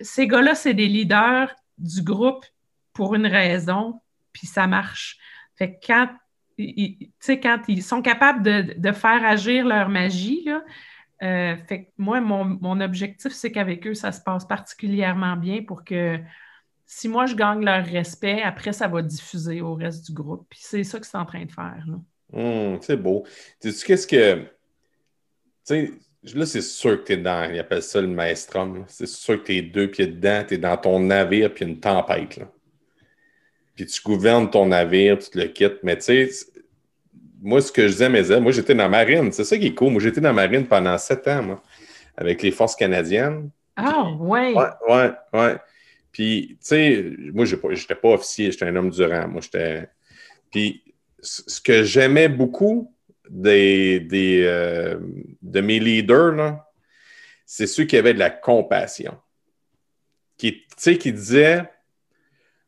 ces 0.00 0.26
gars-là, 0.26 0.54
c'est 0.54 0.72
des 0.72 0.88
leaders 0.88 1.54
du 1.76 2.02
groupe 2.02 2.46
pour 2.94 3.14
une 3.14 3.26
raison, 3.26 4.00
puis 4.32 4.46
ça 4.46 4.66
marche. 4.66 5.18
Fait 5.56 5.74
que 5.74 5.86
quand, 5.86 6.08
ils, 6.56 7.10
quand 7.28 7.60
ils 7.68 7.82
sont 7.82 8.00
capables 8.00 8.42
de, 8.42 8.74
de 8.78 8.92
faire 8.92 9.26
agir 9.26 9.66
leur 9.66 9.90
magie, 9.90 10.42
là, 10.46 10.62
euh, 11.22 11.56
fait 11.68 11.84
que 11.84 11.90
moi, 11.98 12.22
mon, 12.22 12.44
mon 12.44 12.80
objectif, 12.80 13.32
c'est 13.32 13.52
qu'avec 13.52 13.86
eux, 13.86 13.94
ça 13.94 14.10
se 14.10 14.22
passe 14.22 14.46
particulièrement 14.46 15.36
bien 15.36 15.62
pour 15.62 15.84
que 15.84 16.18
si 16.86 17.08
moi, 17.08 17.26
je 17.26 17.34
gagne 17.34 17.64
leur 17.64 17.84
respect, 17.84 18.40
après, 18.42 18.72
ça 18.72 18.86
va 18.86 19.02
diffuser 19.02 19.60
au 19.60 19.74
reste 19.74 20.06
du 20.06 20.12
groupe. 20.12 20.46
Puis 20.48 20.60
c'est 20.62 20.84
ça 20.84 21.00
que 21.00 21.06
c'est 21.06 21.18
en 21.18 21.26
train 21.26 21.44
de 21.44 21.50
faire. 21.50 21.84
Là. 21.86 21.98
Hum, 22.32 22.78
c'est 22.80 22.96
beau. 22.96 23.24
Tu 23.60 23.72
sais, 23.72 23.86
qu'est-ce 23.86 24.06
que. 24.06 24.36
Tu 24.36 24.46
sais, 25.64 25.90
là, 26.34 26.46
c'est 26.46 26.62
sûr 26.62 27.00
que 27.00 27.06
tu 27.08 27.12
es 27.14 27.16
dans. 27.16 27.52
Ils 27.52 27.58
appellent 27.58 27.82
ça 27.82 28.00
le 28.00 28.06
maestrum. 28.06 28.84
C'est 28.86 29.08
sûr 29.08 29.42
que 29.42 29.46
tu 29.46 29.56
es 29.56 29.62
deux 29.62 29.90
pieds 29.90 30.06
dedans, 30.06 30.44
tu 30.46 30.54
es 30.54 30.58
dans 30.58 30.76
ton 30.76 31.00
navire, 31.00 31.52
puis 31.52 31.64
une 31.64 31.80
tempête. 31.80 32.36
Là. 32.36 32.46
Puis 33.74 33.86
tu 33.86 34.00
gouvernes 34.02 34.48
ton 34.48 34.66
navire, 34.66 35.18
tu 35.18 35.30
te 35.30 35.38
le 35.38 35.46
quittes. 35.48 35.80
Mais 35.82 35.96
tu 35.96 36.04
sais, 36.04 36.30
moi, 37.42 37.60
ce 37.60 37.72
que 37.72 37.82
je 37.82 37.92
disais 37.92 38.08
mes 38.08 38.40
moi, 38.40 38.52
j'étais 38.52 38.74
dans 38.74 38.84
la 38.84 38.88
marine. 38.88 39.32
C'est 39.32 39.44
ça 39.44 39.58
qui 39.58 39.66
est 39.66 39.74
cool. 39.74 39.90
Moi, 39.90 40.00
j'étais 40.00 40.20
dans 40.20 40.28
la 40.28 40.46
marine 40.46 40.66
pendant 40.66 40.96
sept 40.98 41.26
ans, 41.26 41.42
moi, 41.42 41.62
avec 42.16 42.42
les 42.42 42.52
forces 42.52 42.76
canadiennes. 42.76 43.50
Ah, 43.74 44.08
ouais. 44.18 44.54
Ouais, 44.54 44.68
ouais, 44.88 45.10
ouais. 45.32 45.56
Puis, 46.16 46.48
tu 46.52 46.56
sais, 46.62 47.04
moi, 47.34 47.44
j'ai 47.44 47.58
pas- 47.58 47.74
j'étais 47.74 47.94
pas 47.94 48.08
officier, 48.14 48.50
j'étais 48.50 48.64
un 48.64 48.74
homme 48.76 48.88
du 48.88 49.04
rang. 49.04 49.28
Moi, 49.28 49.42
j'étais. 49.42 49.86
Puis, 50.50 50.82
ce 51.20 51.42
ce 51.46 51.60
que 51.60 51.82
j'aimais 51.82 52.30
beaucoup 52.30 52.90
des, 53.28 54.00
des, 54.00 54.42
euh, 54.46 54.98
de 55.42 55.60
mes 55.60 55.78
leaders, 55.78 56.58
c'est 57.44 57.66
ceux 57.66 57.84
qui 57.84 57.98
avaient 57.98 58.14
de 58.14 58.18
la 58.18 58.30
compassion. 58.30 59.18
qui, 60.38 60.64
qui 60.98 61.12
disait 61.12 61.64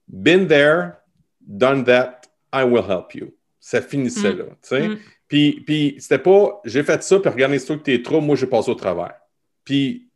Been 0.06 0.46
there, 0.46 0.92
done 1.40 1.84
that, 1.84 2.20
I 2.52 2.64
will 2.64 2.84
help 2.86 3.14
you. 3.14 3.34
Ça 3.60 3.80
finissait 3.80 4.34
Mm. 4.34 4.38
là. 4.38 4.44
sais. 4.62 4.88
Mm. 4.88 4.98
Puis, 5.26 5.62
puis 5.66 5.96
c'était 6.00 6.18
pas 6.18 6.60
j'ai 6.66 6.82
fait 6.82 7.02
ça, 7.02 7.18
puis 7.18 7.30
regardez 7.30 7.58
ça 7.58 7.74
que 7.76 7.80
t'es 7.80 8.02
trop, 8.02 8.20
moi 8.20 8.36
j'ai 8.36 8.46
passé 8.46 8.70
au 8.70 8.74
travers. 8.74 9.14
Puis 9.64 10.07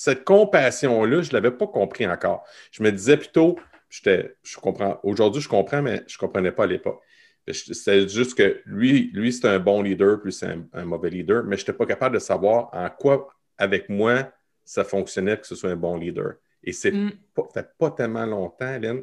cette 0.00 0.22
compassion-là, 0.22 1.22
je 1.22 1.30
ne 1.30 1.32
l'avais 1.32 1.50
pas 1.50 1.66
compris 1.66 2.06
encore. 2.06 2.44
Je 2.70 2.84
me 2.84 2.92
disais 2.92 3.16
plutôt, 3.16 3.58
j'étais, 3.90 4.36
je 4.44 4.56
comprends, 4.56 5.00
aujourd'hui 5.02 5.42
je 5.42 5.48
comprends, 5.48 5.82
mais 5.82 6.04
je 6.06 6.14
ne 6.14 6.20
comprenais 6.20 6.52
pas 6.52 6.64
à 6.64 6.66
l'époque. 6.68 7.02
C'est 7.50 8.08
juste 8.08 8.38
que 8.38 8.60
lui, 8.64 9.10
lui 9.12 9.32
c'est 9.32 9.48
un 9.48 9.58
bon 9.58 9.82
leader, 9.82 10.20
puis 10.22 10.32
c'est 10.32 10.46
un, 10.46 10.64
un 10.72 10.84
mauvais 10.84 11.10
leader, 11.10 11.42
mais 11.42 11.56
je 11.56 11.62
n'étais 11.62 11.72
pas 11.72 11.84
capable 11.84 12.14
de 12.14 12.20
savoir 12.20 12.70
en 12.72 12.88
quoi, 12.90 13.26
avec 13.56 13.88
moi, 13.88 14.30
ça 14.64 14.84
fonctionnait 14.84 15.36
que 15.36 15.48
ce 15.48 15.56
soit 15.56 15.70
un 15.70 15.76
bon 15.76 15.96
leader. 15.96 16.34
Et 16.62 16.72
c'est 16.72 16.92
Mm. 16.92 17.10
pas, 17.34 17.48
fait 17.52 17.68
pas 17.76 17.90
tellement 17.90 18.26
longtemps, 18.26 18.78
Lynn. 18.78 19.02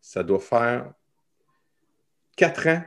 Ça 0.00 0.22
doit 0.22 0.40
faire 0.40 0.90
quatre 2.34 2.66
ans 2.66 2.82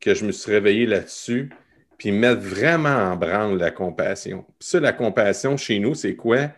que 0.00 0.12
je 0.12 0.24
me 0.24 0.32
suis 0.32 0.50
réveillé 0.50 0.86
là-dessus, 0.86 1.50
puis 1.98 2.10
mettre 2.10 2.40
vraiment 2.40 3.12
en 3.12 3.14
branle 3.16 3.58
la 3.58 3.70
compassion. 3.70 4.44
Puis 4.58 4.68
ça, 4.70 4.80
la 4.80 4.92
compassion 4.92 5.56
chez 5.56 5.78
nous, 5.78 5.94
c'est 5.94 6.16
quoi? 6.16 6.50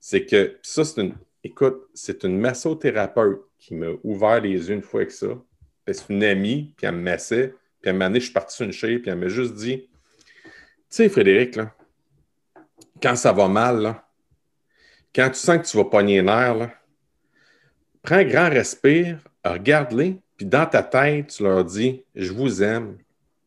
C'est 0.00 0.24
que, 0.24 0.58
ça, 0.62 0.84
c'est 0.84 1.00
une, 1.00 1.14
écoute, 1.44 1.88
c'est 1.94 2.24
une 2.24 2.38
massothérapeute 2.38 3.42
qui 3.58 3.74
m'a 3.74 3.88
ouvert 4.04 4.40
les 4.40 4.68
yeux 4.68 4.74
une 4.74 4.82
fois 4.82 5.00
avec 5.00 5.12
ça. 5.12 5.28
C'est 5.90 6.10
une 6.10 6.22
amie, 6.22 6.74
puis 6.76 6.86
elle 6.86 6.94
me 6.96 7.02
massait, 7.02 7.54
puis 7.80 7.92
moment 7.92 8.06
donné, 8.06 8.20
je 8.20 8.26
suis 8.26 8.34
parti 8.34 8.54
sur 8.54 8.66
une 8.66 8.72
chaise, 8.72 9.00
puis 9.00 9.10
elle 9.10 9.18
m'a 9.18 9.28
juste 9.28 9.54
dit, 9.54 9.88
tu 9.88 10.50
sais, 10.90 11.08
Frédéric, 11.08 11.56
là, 11.56 11.74
quand 13.02 13.16
ça 13.16 13.32
va 13.32 13.48
mal, 13.48 13.80
là, 13.80 14.08
quand 15.14 15.30
tu 15.30 15.38
sens 15.38 15.58
que 15.58 15.66
tu 15.66 15.76
vas 15.76 15.84
pogner 15.84 16.16
les 16.16 16.22
nerfs, 16.22 16.54
là, 16.54 16.70
prends 18.02 18.16
un 18.16 18.24
grand 18.24 18.50
respire, 18.50 19.18
regarde-les, 19.44 20.20
puis 20.36 20.46
dans 20.46 20.66
ta 20.66 20.82
tête, 20.82 21.28
tu 21.28 21.42
leur 21.42 21.64
dis 21.64 22.04
Je 22.14 22.32
vous 22.32 22.62
aime, 22.62 22.96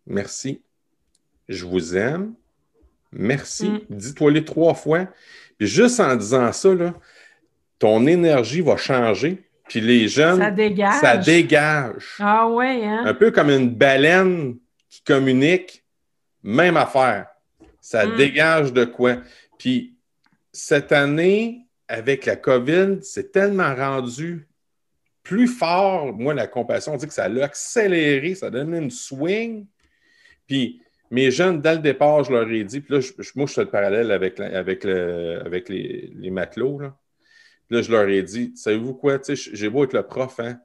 merci. 0.06 0.62
Je 1.48 1.66
vous 1.66 1.96
aime, 1.96 2.34
merci. 3.12 3.70
Mm. 3.70 3.80
Dis-toi-les 3.90 4.46
trois 4.46 4.74
fois. 4.74 5.08
Puis 5.62 5.68
juste 5.70 6.00
en 6.00 6.16
disant 6.16 6.52
ça, 6.52 6.74
là, 6.74 6.92
ton 7.78 8.08
énergie 8.08 8.62
va 8.62 8.78
changer. 8.78 9.44
Puis 9.70 9.80
les 9.80 10.08
jeunes, 10.08 10.40
Ça 10.40 10.50
dégage. 10.50 11.00
ça 11.02 11.18
dégage. 11.18 12.16
Ah 12.18 12.48
ouais, 12.50 12.84
hein? 12.84 13.04
Un 13.06 13.14
peu 13.14 13.30
comme 13.30 13.52
une 13.52 13.70
baleine 13.70 14.58
qui 14.90 15.04
communique, 15.04 15.84
même 16.42 16.78
affaire. 16.78 17.28
Ça 17.80 18.08
Mm. 18.08 18.18
dégage 18.18 18.74
de 18.74 18.86
quoi? 18.86 19.18
Puis 19.60 19.94
cette 20.52 20.92
année, 20.92 21.68
avec 21.88 22.26
la 22.26 22.38
COVID, 22.38 22.98
c'est 23.04 23.32
tellement 23.32 23.76
rendu 23.76 24.48
plus 25.22 25.48
fort. 25.48 26.12
Moi, 26.12 26.34
la 26.34 26.48
compassion, 26.48 26.96
on 26.96 26.98
dit 26.98 27.06
que 27.08 27.14
ça 27.14 27.30
l'a 27.30 27.46
accéléré, 27.46 28.34
ça 28.34 28.48
a 28.48 28.50
donné 28.50 28.80
une 28.80 28.90
swing. 28.90 29.68
Puis 30.48 30.82
mes 31.12 31.30
jeunes, 31.30 31.62
dès 31.62 31.74
le 31.76 31.82
départ, 31.82 32.24
je 32.24 32.32
leur 32.32 32.50
ai 32.50 32.64
dit, 32.64 32.82
puis 32.82 32.96
là, 32.96 33.00
je- 33.02 33.12
moi, 33.36 33.46
je 33.46 33.54
fais 33.54 33.64
le 33.64 33.70
parallèle 33.70 34.12
avec, 34.12 34.40
avec, 34.40 34.84
le- 34.84 35.40
avec 35.46 35.70
les, 35.70 36.12
les 36.16 36.32
matelots. 36.32 36.80
Là. 36.80 36.98
Puis 37.68 37.76
là, 37.78 37.82
je 37.84 37.92
leur 37.92 38.08
ai 38.10 38.24
dit, 38.24 38.54
savez-vous 38.56 38.94
quoi, 38.94 39.20
j'ai 39.30 39.70
beau 39.70 39.84
être 39.84 39.94
le 39.94 40.04
prof, 40.04 40.40
hein, 40.40 40.60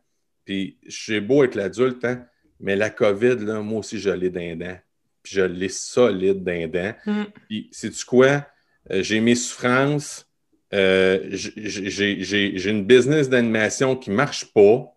puis 0.44 0.78
j'ai 0.87 1.20
beau 1.20 1.44
être 1.44 1.54
l'adulte, 1.56 2.04
hein, 2.04 2.24
mais 2.61 2.76
la 2.76 2.90
COVID, 2.90 3.37
là, 3.44 3.61
moi 3.61 3.80
aussi, 3.80 3.98
je 3.98 4.11
l'ai 4.11 4.30
d'un 4.30 4.56
dent. 4.56 4.78
Puis 5.22 5.35
je 5.35 5.42
l'ai 5.42 5.68
solide 5.68 6.42
d'un 6.44 6.68
dent. 6.68 6.94
Mm. 7.04 7.22
Puis, 7.48 7.68
sais-tu 7.72 8.04
quoi? 8.04 8.46
Euh, 8.92 9.02
j'ai 9.02 9.20
mes 9.20 9.35
souffrances. 9.35 10.28
Euh, 10.72 11.18
j'ai 11.30 12.70
une 12.70 12.85
business 12.85 13.28
d'animation 13.28 13.96
qui 13.96 14.11
ne 14.11 14.14
marche 14.16 14.52
pas. 14.52 14.92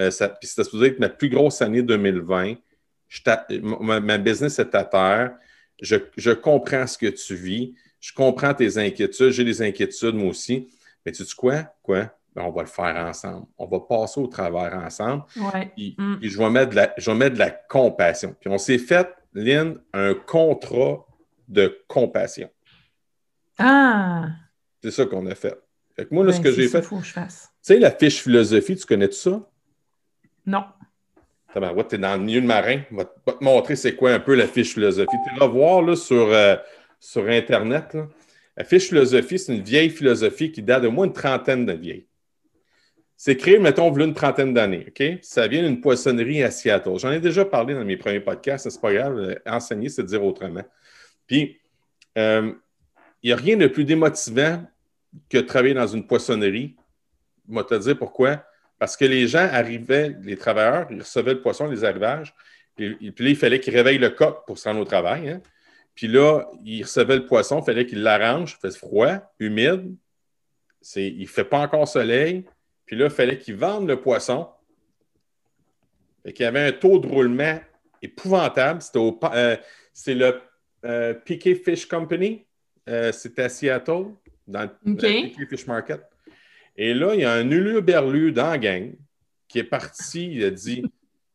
Euh, 0.00 0.10
ça- 0.10 0.28
puis 0.28 0.48
c'était 0.48 0.64
supposé 0.64 0.86
être 0.88 0.98
ma 1.00 1.08
plus 1.08 1.28
grosse 1.28 1.62
année 1.62 1.82
2020. 1.82 2.54
Je 3.08 3.20
ma, 3.80 4.00
ma 4.00 4.18
business 4.18 4.58
est 4.58 4.74
à 4.74 4.84
terre. 4.84 5.34
Je, 5.80 5.96
je 6.16 6.30
comprends 6.32 6.86
ce 6.86 6.98
que 6.98 7.06
tu 7.06 7.34
vis. 7.34 7.74
Je 8.00 8.12
comprends 8.12 8.52
tes 8.54 8.78
inquiétudes. 8.78 9.30
J'ai 9.30 9.44
des 9.44 9.62
inquiétudes, 9.62 10.14
moi 10.14 10.30
aussi. 10.30 10.68
Mais 11.04 11.12
tu 11.12 11.24
sais 11.24 11.34
quoi? 11.36 11.62
Quoi? 11.82 12.10
Ben, 12.34 12.42
on 12.42 12.50
va 12.50 12.62
le 12.62 12.68
faire 12.68 12.94
ensemble. 12.96 13.46
On 13.56 13.66
va 13.66 13.80
passer 13.80 14.20
au 14.20 14.26
travers 14.26 14.74
ensemble. 14.74 15.24
Ouais. 15.36 15.72
Puis, 15.74 15.94
Mm. 15.98 16.16
puis 16.20 16.28
je, 16.30 16.38
vais 16.38 16.50
mettre 16.50 16.70
de 16.70 16.76
la, 16.76 16.94
je 16.98 17.10
vais 17.10 17.16
mettre 17.16 17.34
de 17.34 17.38
la 17.40 17.50
compassion. 17.50 18.36
Puis 18.40 18.50
on 18.50 18.58
s'est 18.58 18.78
fait, 18.78 19.08
Lynn, 19.34 19.78
un 19.92 20.14
contrat 20.14 21.04
de 21.48 21.82
compassion. 21.88 22.50
Ah! 23.58 24.26
C'est 24.82 24.90
ça 24.90 25.06
qu'on 25.06 25.26
a 25.26 25.34
fait. 25.34 25.56
Fait 25.96 26.06
que 26.06 26.14
moi, 26.14 26.24
là, 26.24 26.30
Ben, 26.30 26.36
ce 26.36 26.42
que 26.42 26.50
c'est 26.52 26.62
j'ai 26.62 26.68
fait, 26.68 26.78
qu'il 26.80 26.88
faut 26.88 26.98
que 26.98 27.04
je 27.06 27.12
fasse. 27.12 27.48
tu 27.64 27.72
sais, 27.74 27.78
la 27.78 27.90
fiche 27.90 28.22
philosophie, 28.22 28.76
tu 28.76 28.86
connais 28.86 29.08
tout 29.08 29.14
ça? 29.14 29.48
Non. 30.46 30.64
Tu 31.52 31.58
es 31.94 31.98
dans 31.98 32.16
le 32.16 32.22
milieu 32.22 32.40
de 32.40 32.46
marin. 32.46 32.82
Va, 32.90 33.04
te- 33.04 33.18
va 33.26 33.32
te 33.32 33.42
montrer 33.44 33.76
c'est 33.76 33.94
quoi 33.96 34.12
un 34.12 34.20
peu 34.20 34.34
la 34.34 34.46
fiche 34.46 34.74
philosophie. 34.74 35.16
Tu 35.32 35.40
vas 35.40 35.46
voir 35.46 35.82
là, 35.82 35.96
sur, 35.96 36.28
euh, 36.32 36.56
sur 37.00 37.26
Internet. 37.26 37.96
La 38.56 38.64
fiche 38.64 38.88
philosophie, 38.88 39.38
c'est 39.38 39.54
une 39.54 39.62
vieille 39.62 39.90
philosophie 39.90 40.52
qui 40.52 40.62
date 40.62 40.82
de 40.82 40.88
moins 40.88 41.06
une 41.06 41.12
trentaine 41.12 41.64
de. 41.64 41.78
C'est 43.16 43.36
créé, 43.36 43.58
mettons, 43.58 43.92
une 43.96 44.14
trentaine 44.14 44.54
d'années. 44.54 44.86
Ça 45.22 45.48
vient 45.48 45.62
d'une 45.62 45.80
poissonnerie 45.80 46.42
à 46.42 46.50
Seattle. 46.50 46.98
J'en 46.98 47.10
ai 47.10 47.18
déjà 47.20 47.44
parlé 47.44 47.74
dans 47.74 47.84
mes 47.84 47.96
premiers 47.96 48.20
podcasts, 48.20 48.68
c'est 48.68 48.80
pas 48.80 48.92
grave. 48.92 49.18
euh, 49.18 49.34
Enseigner, 49.46 49.88
c'est 49.88 50.04
dire 50.04 50.22
autrement. 50.22 50.62
Puis, 51.26 51.58
euh, 52.16 52.52
il 53.22 53.28
n'y 53.28 53.32
a 53.32 53.36
rien 53.36 53.56
de 53.56 53.66
plus 53.66 53.84
démotivant 53.84 54.62
que 55.28 55.38
de 55.38 55.42
travailler 55.42 55.74
dans 55.74 55.86
une 55.86 56.06
poissonnerie. 56.06 56.76
Je 57.48 57.54
vais 57.54 57.64
te 57.64 57.74
dire 57.74 57.98
pourquoi. 57.98 58.44
Parce 58.78 58.96
que 58.96 59.04
les 59.04 59.26
gens 59.26 59.48
arrivaient, 59.50 60.14
les 60.22 60.36
travailleurs, 60.36 60.86
ils 60.90 61.00
recevaient 61.00 61.34
le 61.34 61.40
poisson, 61.40 61.66
les 61.66 61.84
arrivages, 61.84 62.34
puis, 62.76 62.94
puis 63.10 63.24
là, 63.24 63.30
il 63.30 63.36
fallait 63.36 63.58
qu'ils 63.60 63.74
réveillent 63.74 63.98
le 63.98 64.10
coq 64.10 64.46
pour 64.46 64.58
se 64.58 64.68
rendre 64.68 64.80
au 64.80 64.84
travail. 64.84 65.28
hein. 65.28 65.42
Puis 65.94 66.06
là, 66.06 66.44
ils 66.64 66.84
recevaient 66.84 67.16
le 67.16 67.26
poisson, 67.26 67.60
il 67.60 67.64
fallait 67.64 67.84
qu'ils 67.84 68.02
l'arrangent, 68.02 68.56
il 68.56 68.60
fait 68.60 68.76
froid, 68.78 69.32
humide, 69.40 69.96
il 70.94 71.20
ne 71.20 71.26
fait 71.26 71.44
pas 71.44 71.58
encore 71.58 71.88
soleil. 71.88 72.44
Puis 72.86 72.96
là, 72.96 73.06
il 73.06 73.10
fallait 73.10 73.36
qu'ils 73.36 73.56
vendent 73.56 73.88
le 73.88 74.00
poisson. 74.00 74.48
Fait 76.22 76.32
qu'il 76.32 76.44
y 76.44 76.46
avait 76.46 76.66
un 76.68 76.72
taux 76.72 77.00
de 77.00 77.06
roulement 77.08 77.58
épouvantable. 78.00 78.80
C'était, 78.80 78.98
au, 78.98 79.18
euh, 79.24 79.56
c'est 79.92 80.14
le 80.14 80.40
euh, 80.84 81.14
Piquet 81.14 81.56
Fish 81.56 81.86
Company. 81.86 82.46
Euh, 82.88 83.10
c'était 83.10 83.42
à 83.42 83.48
Seattle, 83.48 84.06
dans 84.46 84.62
le 84.62 84.94
Piquet 84.94 85.46
Fish 85.46 85.66
Market. 85.66 86.00
Et 86.80 86.94
là, 86.94 87.14
il 87.14 87.20
y 87.20 87.24
a 87.24 87.32
un 87.32 87.50
uluberlu 87.50 88.30
dans 88.30 88.50
la 88.50 88.58
gang 88.58 88.94
qui 89.48 89.58
est 89.58 89.64
parti, 89.64 90.32
il 90.32 90.44
a 90.44 90.50
dit 90.50 90.82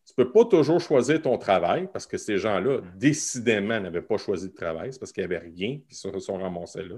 Tu 0.06 0.14
ne 0.18 0.24
peux 0.24 0.32
pas 0.32 0.46
toujours 0.46 0.80
choisir 0.80 1.22
ton 1.22 1.38
travail 1.38 1.90
parce 1.92 2.08
que 2.08 2.18
ces 2.18 2.38
gens-là, 2.38 2.80
décidément, 2.96 3.80
n'avaient 3.80 4.02
pas 4.02 4.18
choisi 4.18 4.48
de 4.48 4.56
travail, 4.56 4.94
c'est 4.94 5.00
parce 5.00 5.12
qu'il 5.12 5.22
n'y 5.28 5.36
avait 5.36 5.46
rien, 5.46 5.80
puis 5.86 5.86
ils 5.92 5.96
se 5.96 6.18
sont 6.20 6.38
ramassés 6.38 6.84
là. 6.84 6.96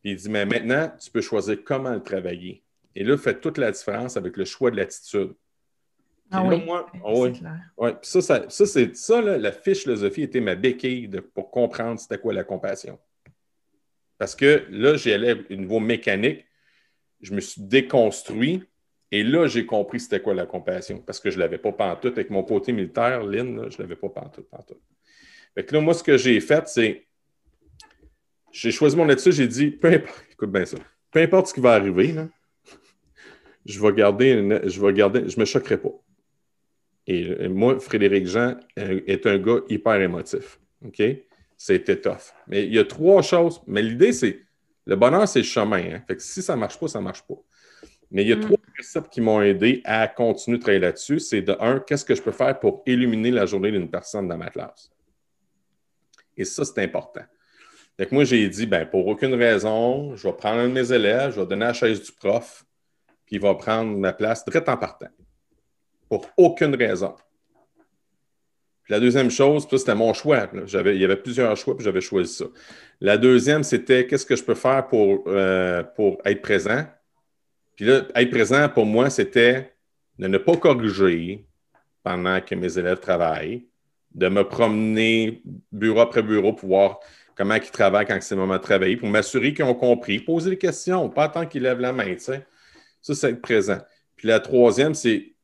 Puis 0.00 0.12
il 0.12 0.16
dit 0.16 0.30
Mais 0.30 0.46
maintenant, 0.46 0.90
tu 0.98 1.10
peux 1.10 1.20
choisir 1.20 1.62
comment 1.62 1.92
le 1.92 2.02
travailler. 2.02 2.62
Et 2.94 3.04
là, 3.04 3.18
fait 3.18 3.38
toute 3.40 3.58
la 3.58 3.70
différence 3.70 4.16
avec 4.16 4.38
le 4.38 4.46
choix 4.46 4.70
de 4.70 4.76
l'attitude. 4.76 5.34
Ah 6.30 6.42
là, 6.42 6.56
oui. 6.56 6.64
moi, 6.64 6.86
oui. 7.04 7.32
Clair. 7.34 7.60
Puis 8.00 8.10
ça, 8.10 8.22
ça, 8.22 8.46
ça, 8.48 8.64
c'est 8.66 8.96
ça, 8.96 9.20
là, 9.20 9.36
la 9.36 9.52
fiche 9.52 9.82
philosophie 9.82 10.22
était 10.22 10.40
ma 10.40 10.54
béquille 10.54 11.08
de- 11.08 11.20
pour 11.20 11.50
comprendre 11.50 12.00
c'était 12.00 12.18
quoi 12.18 12.32
la 12.32 12.42
compassion. 12.42 12.98
Parce 14.16 14.34
que 14.34 14.64
là, 14.70 14.96
j'y 14.96 15.12
allais 15.12 15.34
au 15.50 15.54
niveau 15.54 15.78
mécanique, 15.78 16.45
je 17.20 17.32
me 17.34 17.40
suis 17.40 17.62
déconstruit 17.62 18.62
et 19.12 19.22
là, 19.22 19.46
j'ai 19.46 19.66
compris 19.66 20.00
c'était 20.00 20.20
quoi 20.20 20.34
la 20.34 20.46
compassion. 20.46 20.98
Parce 20.98 21.20
que 21.20 21.30
je 21.30 21.36
ne 21.36 21.42
l'avais 21.42 21.58
pas 21.58 21.72
pantoute. 21.72 22.14
Avec 22.14 22.30
mon 22.30 22.42
côté 22.42 22.72
militaire, 22.72 23.22
Lynn, 23.22 23.56
là, 23.56 23.68
je 23.70 23.76
ne 23.78 23.82
l'avais 23.82 23.96
pas 23.96 24.08
pantoute, 24.08 24.48
pantoute. 24.50 24.80
Fait 25.54 25.64
que 25.64 25.74
là, 25.74 25.80
moi, 25.80 25.94
ce 25.94 26.02
que 26.02 26.16
j'ai 26.16 26.40
fait, 26.40 26.66
c'est. 26.68 27.06
J'ai 28.52 28.70
choisi 28.70 28.96
mon 28.96 29.08
étude, 29.08 29.32
j'ai 29.32 29.46
dit, 29.46 29.70
peu 29.70 29.88
importe, 29.88 30.24
écoute 30.32 30.50
bien 30.50 30.64
ça, 30.64 30.78
peu 31.10 31.20
importe 31.20 31.48
ce 31.48 31.54
qui 31.54 31.60
va 31.60 31.74
arriver, 31.74 32.12
là, 32.12 32.26
je 33.66 33.78
vais 33.80 33.92
garder, 33.92 34.62
je 34.64 34.80
vais 34.80 34.92
garder, 34.94 35.28
je 35.28 35.38
me 35.38 35.44
choquerai 35.44 35.76
pas. 35.76 35.92
Et 37.06 37.48
moi, 37.48 37.78
Frédéric 37.78 38.26
Jean 38.26 38.56
euh, 38.78 39.00
est 39.06 39.26
un 39.26 39.38
gars 39.38 39.60
hyper 39.68 40.00
émotif. 40.00 40.58
OK? 40.84 41.02
C'était 41.56 42.00
tough. 42.00 42.32
Mais 42.48 42.64
il 42.64 42.74
y 42.74 42.78
a 42.78 42.84
trois 42.84 43.22
choses. 43.22 43.60
Mais 43.66 43.82
l'idée, 43.82 44.12
c'est 44.12 44.45
le 44.86 44.96
bonheur, 44.96 45.26
c'est 45.28 45.40
le 45.40 45.44
chemin. 45.44 45.94
hein. 45.94 46.02
Fait 46.06 46.16
que 46.16 46.22
si 46.22 46.42
ça 46.42 46.54
ne 46.54 46.60
marche 46.60 46.78
pas, 46.78 46.88
ça 46.88 46.98
ne 47.00 47.04
marche 47.04 47.22
pas. 47.22 47.34
Mais 48.10 48.22
il 48.22 48.28
y 48.28 48.32
a 48.32 48.36
Mm. 48.36 48.40
trois 48.40 48.58
principes 48.72 49.10
qui 49.10 49.20
m'ont 49.20 49.42
aidé 49.42 49.82
à 49.84 50.06
continuer 50.06 50.58
de 50.58 50.62
travailler 50.62 50.80
là-dessus. 50.80 51.18
C'est 51.18 51.42
de 51.42 51.56
un, 51.60 51.80
qu'est-ce 51.80 52.04
que 52.04 52.14
je 52.14 52.22
peux 52.22 52.30
faire 52.32 52.58
pour 52.60 52.82
illuminer 52.86 53.30
la 53.32 53.46
journée 53.46 53.72
d'une 53.72 53.90
personne 53.90 54.28
dans 54.28 54.38
ma 54.38 54.48
classe? 54.50 54.90
Et 56.36 56.44
ça, 56.44 56.64
c'est 56.64 56.82
important. 56.82 57.22
Que 57.98 58.06
moi, 58.14 58.24
j'ai 58.24 58.46
dit, 58.48 58.66
ben, 58.66 58.84
pour 58.86 59.06
aucune 59.06 59.34
raison, 59.34 60.14
je 60.14 60.28
vais 60.28 60.34
prendre 60.34 60.60
un 60.60 60.68
de 60.68 60.72
mes 60.74 60.92
élèves, 60.92 61.32
je 61.34 61.40
vais 61.40 61.46
donner 61.46 61.64
la 61.64 61.72
chaise 61.72 62.02
du 62.02 62.12
prof, 62.12 62.64
puis 63.24 63.36
il 63.36 63.40
va 63.40 63.54
prendre 63.54 63.96
ma 63.96 64.12
place 64.12 64.44
direct 64.44 64.68
en 64.68 64.76
partant. 64.76 65.08
Pour 66.08 66.26
aucune 66.36 66.74
raison. 66.76 67.16
Puis 68.84 68.92
la 68.92 69.00
deuxième 69.00 69.30
chose, 69.30 69.66
c'était 69.68 69.94
mon 69.96 70.12
choix. 70.12 70.46
là. 70.52 70.62
Il 70.92 71.00
y 71.00 71.04
avait 71.04 71.16
plusieurs 71.16 71.56
choix, 71.56 71.74
puis 71.74 71.84
j'avais 71.84 72.00
choisi 72.02 72.32
ça. 72.34 72.44
La 73.00 73.18
deuxième, 73.18 73.62
c'était 73.62 74.06
qu'est-ce 74.06 74.24
que 74.24 74.36
je 74.36 74.44
peux 74.44 74.54
faire 74.54 74.86
pour, 74.88 75.24
euh, 75.26 75.82
pour 75.82 76.18
être 76.24 76.40
présent? 76.40 76.84
Puis 77.74 77.84
là, 77.84 78.02
être 78.14 78.30
présent 78.30 78.68
pour 78.68 78.86
moi, 78.86 79.10
c'était 79.10 79.74
de 80.18 80.28
ne 80.28 80.38
pas 80.38 80.56
corriger 80.56 81.46
pendant 82.02 82.40
que 82.40 82.54
mes 82.54 82.78
élèves 82.78 83.00
travaillent, 83.00 83.66
de 84.14 84.28
me 84.28 84.42
promener 84.42 85.42
bureau 85.70 86.00
après 86.00 86.22
bureau 86.22 86.54
pour 86.54 86.68
voir 86.68 87.00
comment 87.34 87.54
ils 87.56 87.70
travaillent 87.70 88.06
quand 88.06 88.18
c'est 88.22 88.34
le 88.34 88.40
moment 88.40 88.56
de 88.56 88.62
travailler, 88.62 88.96
pour 88.96 89.08
m'assurer 89.08 89.52
qu'ils 89.52 89.66
ont 89.66 89.74
compris, 89.74 90.18
poser 90.18 90.50
des 90.50 90.58
questions, 90.58 91.10
pas 91.10 91.28
tant 91.28 91.44
qu'ils 91.44 91.62
lèvent 91.62 91.80
la 91.80 91.92
main. 91.92 92.16
Ça, 92.16 92.34
c'est 93.02 93.30
être 93.30 93.42
présent. 93.42 93.78
Puis 94.16 94.26
la 94.28 94.40
troisième, 94.40 94.94
c'est 94.94 95.34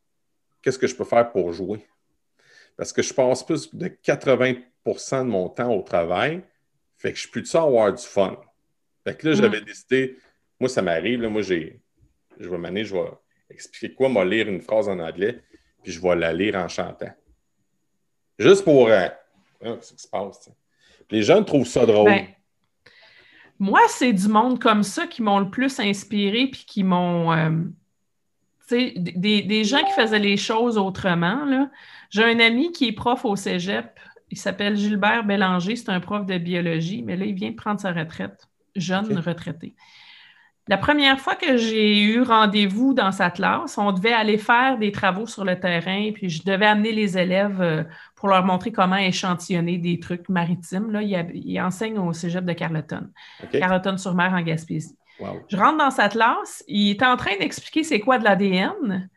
qu'est-ce 0.63 0.79
que 0.79 0.87
je 0.87 0.97
peux 0.97 1.05
faire 1.05 1.31
pour 1.31 1.53
jouer? 1.53 1.87
Parce 2.79 2.95
que 2.95 3.03
je 3.03 3.13
passe 3.13 3.45
plus 3.45 3.75
de 3.75 3.89
80% 3.89 5.25
de 5.25 5.29
mon 5.29 5.51
temps 5.51 5.71
au 5.75 5.83
travail, 5.83 6.43
fait 7.03 7.13
que 7.13 7.19
je 7.19 7.29
peux 7.29 7.45
ça 7.45 7.63
avoir 7.63 7.93
du 7.93 8.03
fun. 8.03 8.37
Fait 9.05 9.17
que 9.17 9.29
là, 9.29 9.35
j'avais 9.35 9.61
mm. 9.61 9.65
décidé, 9.65 10.17
moi, 10.61 10.69
ça 10.69 10.83
m'arrive, 10.83 11.21
là, 11.21 11.29
moi, 11.29 11.43
j'ai, 11.43 11.81
je 12.39 12.49
vais 12.49 12.59
m'amener, 12.59 12.85
je 12.85 12.95
vais 12.95 13.11
expliquer 13.51 13.93
quoi, 13.93 14.09
moi, 14.09 14.25
lire 14.25 14.49
une 14.49 14.61
phrase 14.61 14.89
en 14.89 15.01
anglais, 15.01 15.43
puis 15.83 15.91
je 15.91 16.01
vais 16.01 16.15
la 16.15 16.33
lire 16.33 16.55
en 16.55 16.69
chantant. 16.69 17.11
Juste 18.39 18.63
pour. 18.63 18.87
Euh, 18.87 19.09
qu'est-ce 19.61 19.95
qui 19.95 20.03
se 20.03 20.09
passe? 20.09 20.49
Les 21.11 21.23
gens 21.23 21.43
trouvent 21.43 21.67
ça 21.67 21.85
drôle. 21.85 22.09
Ben, 22.09 22.27
moi, 23.59 23.81
c'est 23.89 24.13
du 24.13 24.29
monde 24.29 24.61
comme 24.61 24.85
ça 24.85 25.09
qui 25.09 25.23
m'ont 25.23 25.41
le 25.41 25.51
plus 25.51 25.81
inspiré, 25.81 26.47
puis 26.47 26.65
qui 26.65 26.85
m'ont. 26.85 27.33
Euh, 27.33 27.51
des, 28.71 29.43
des, 29.43 29.65
gens 29.65 29.85
qui 29.85 29.93
faisaient 29.93 30.21
les 30.21 30.37
choses 30.37 30.79
autrement. 30.79 31.69
J'ai 32.11 32.25
un 32.25 32.39
ami 32.39 32.73
qui 32.73 32.89
est 32.89 32.93
prof 32.93 33.25
au 33.25 33.37
cégep. 33.37 33.99
Il 34.33 34.39
s'appelle 34.39 34.77
Gilbert 34.79 35.25
Bélanger. 35.25 35.77
C'est 35.77 35.91
un 35.91 36.01
prof 36.01 36.25
de 36.25 36.39
biologie, 36.39 37.03
mais 37.03 37.17
là, 37.17 37.27
il 37.27 37.35
vient 37.35 37.51
de 37.51 37.55
prendre 37.55 37.79
sa 37.79 37.93
retraite, 37.93 38.49
jeune 38.75 39.19
retraité. 39.19 39.75
La 40.69 40.79
première 40.79 41.21
fois 41.21 41.35
que 41.35 41.59
j'ai 41.59 42.01
eu 42.01 42.23
rendez-vous 42.23 42.95
dans 42.95 43.13
sa 43.13 43.31
classe, 43.31 43.77
on 43.77 43.93
devait 43.93 44.15
aller 44.15 44.39
faire 44.39 44.79
des 44.79 44.91
travaux 44.91 45.27
sur 45.27 45.45
le 45.45 45.61
terrain, 45.61 46.13
puis 46.15 46.31
je 46.31 46.43
devais 46.45 46.65
amener 46.65 46.93
les 46.93 47.19
élèves 47.19 47.61
euh, 47.61 47.85
pour 48.15 48.31
leur 48.31 48.43
montrer 48.47 48.73
comment 48.73 48.97
échantillonner 48.97 49.77
des 49.77 50.01
trucs 50.01 50.31
maritimes. 50.31 50.91
Là, 50.91 51.03
il, 51.03 51.61
enseigne 51.61 51.99
au 51.99 52.15
cégep 52.15 52.47
de 52.47 52.55
Carleton, 52.55 53.11
Carleton-sur-Mer 53.53 54.33
en 54.33 54.41
Gaspésie. 54.41 54.97
Je 55.49 55.57
rentre 55.59 55.77
dans 55.77 55.91
sa 55.91 56.09
classe, 56.09 56.65
il 56.69 56.91
est 56.91 57.03
en 57.03 57.17
train 57.17 57.37
d'expliquer 57.39 57.85
c'est 57.85 58.01
quoi 58.01 58.19
de 58.19 58.25
l'ADN 58.25 59.11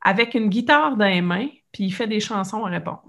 avec 0.00 0.34
une 0.34 0.48
guitare 0.48 0.96
dans 0.96 1.06
les 1.06 1.20
mains, 1.20 1.48
puis 1.72 1.84
il 1.84 1.92
fait 1.92 2.06
des 2.06 2.20
chansons 2.20 2.64
à 2.64 2.70
répondre. 2.70 3.04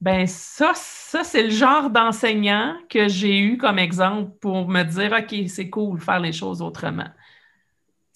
Ben 0.00 0.26
ça, 0.26 0.72
ça 0.74 1.24
c'est 1.24 1.42
le 1.42 1.50
genre 1.50 1.90
d'enseignant 1.90 2.74
que 2.88 3.08
j'ai 3.08 3.38
eu 3.38 3.58
comme 3.58 3.78
exemple 3.78 4.30
pour 4.40 4.66
me 4.68 4.82
dire 4.82 5.12
OK, 5.12 5.48
c'est 5.48 5.68
cool 5.68 6.00
faire 6.00 6.20
les 6.20 6.32
choses 6.32 6.62
autrement. 6.62 7.08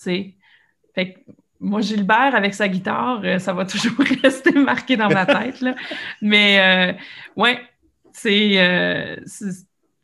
Tu 0.02 0.34
Fait 0.94 1.12
que 1.12 1.20
moi, 1.60 1.80
Gilbert, 1.80 2.34
avec 2.34 2.54
sa 2.54 2.68
guitare, 2.68 3.20
euh, 3.24 3.38
ça 3.38 3.52
va 3.52 3.64
toujours 3.66 4.04
rester 4.22 4.52
marqué 4.52 4.96
dans 4.96 5.08
ma 5.08 5.26
tête. 5.26 5.60
Là. 5.60 5.74
Mais 6.20 6.92
euh, 6.94 6.98
ouais, 7.36 7.60
c'est. 8.12 8.54
Euh, 8.58 9.16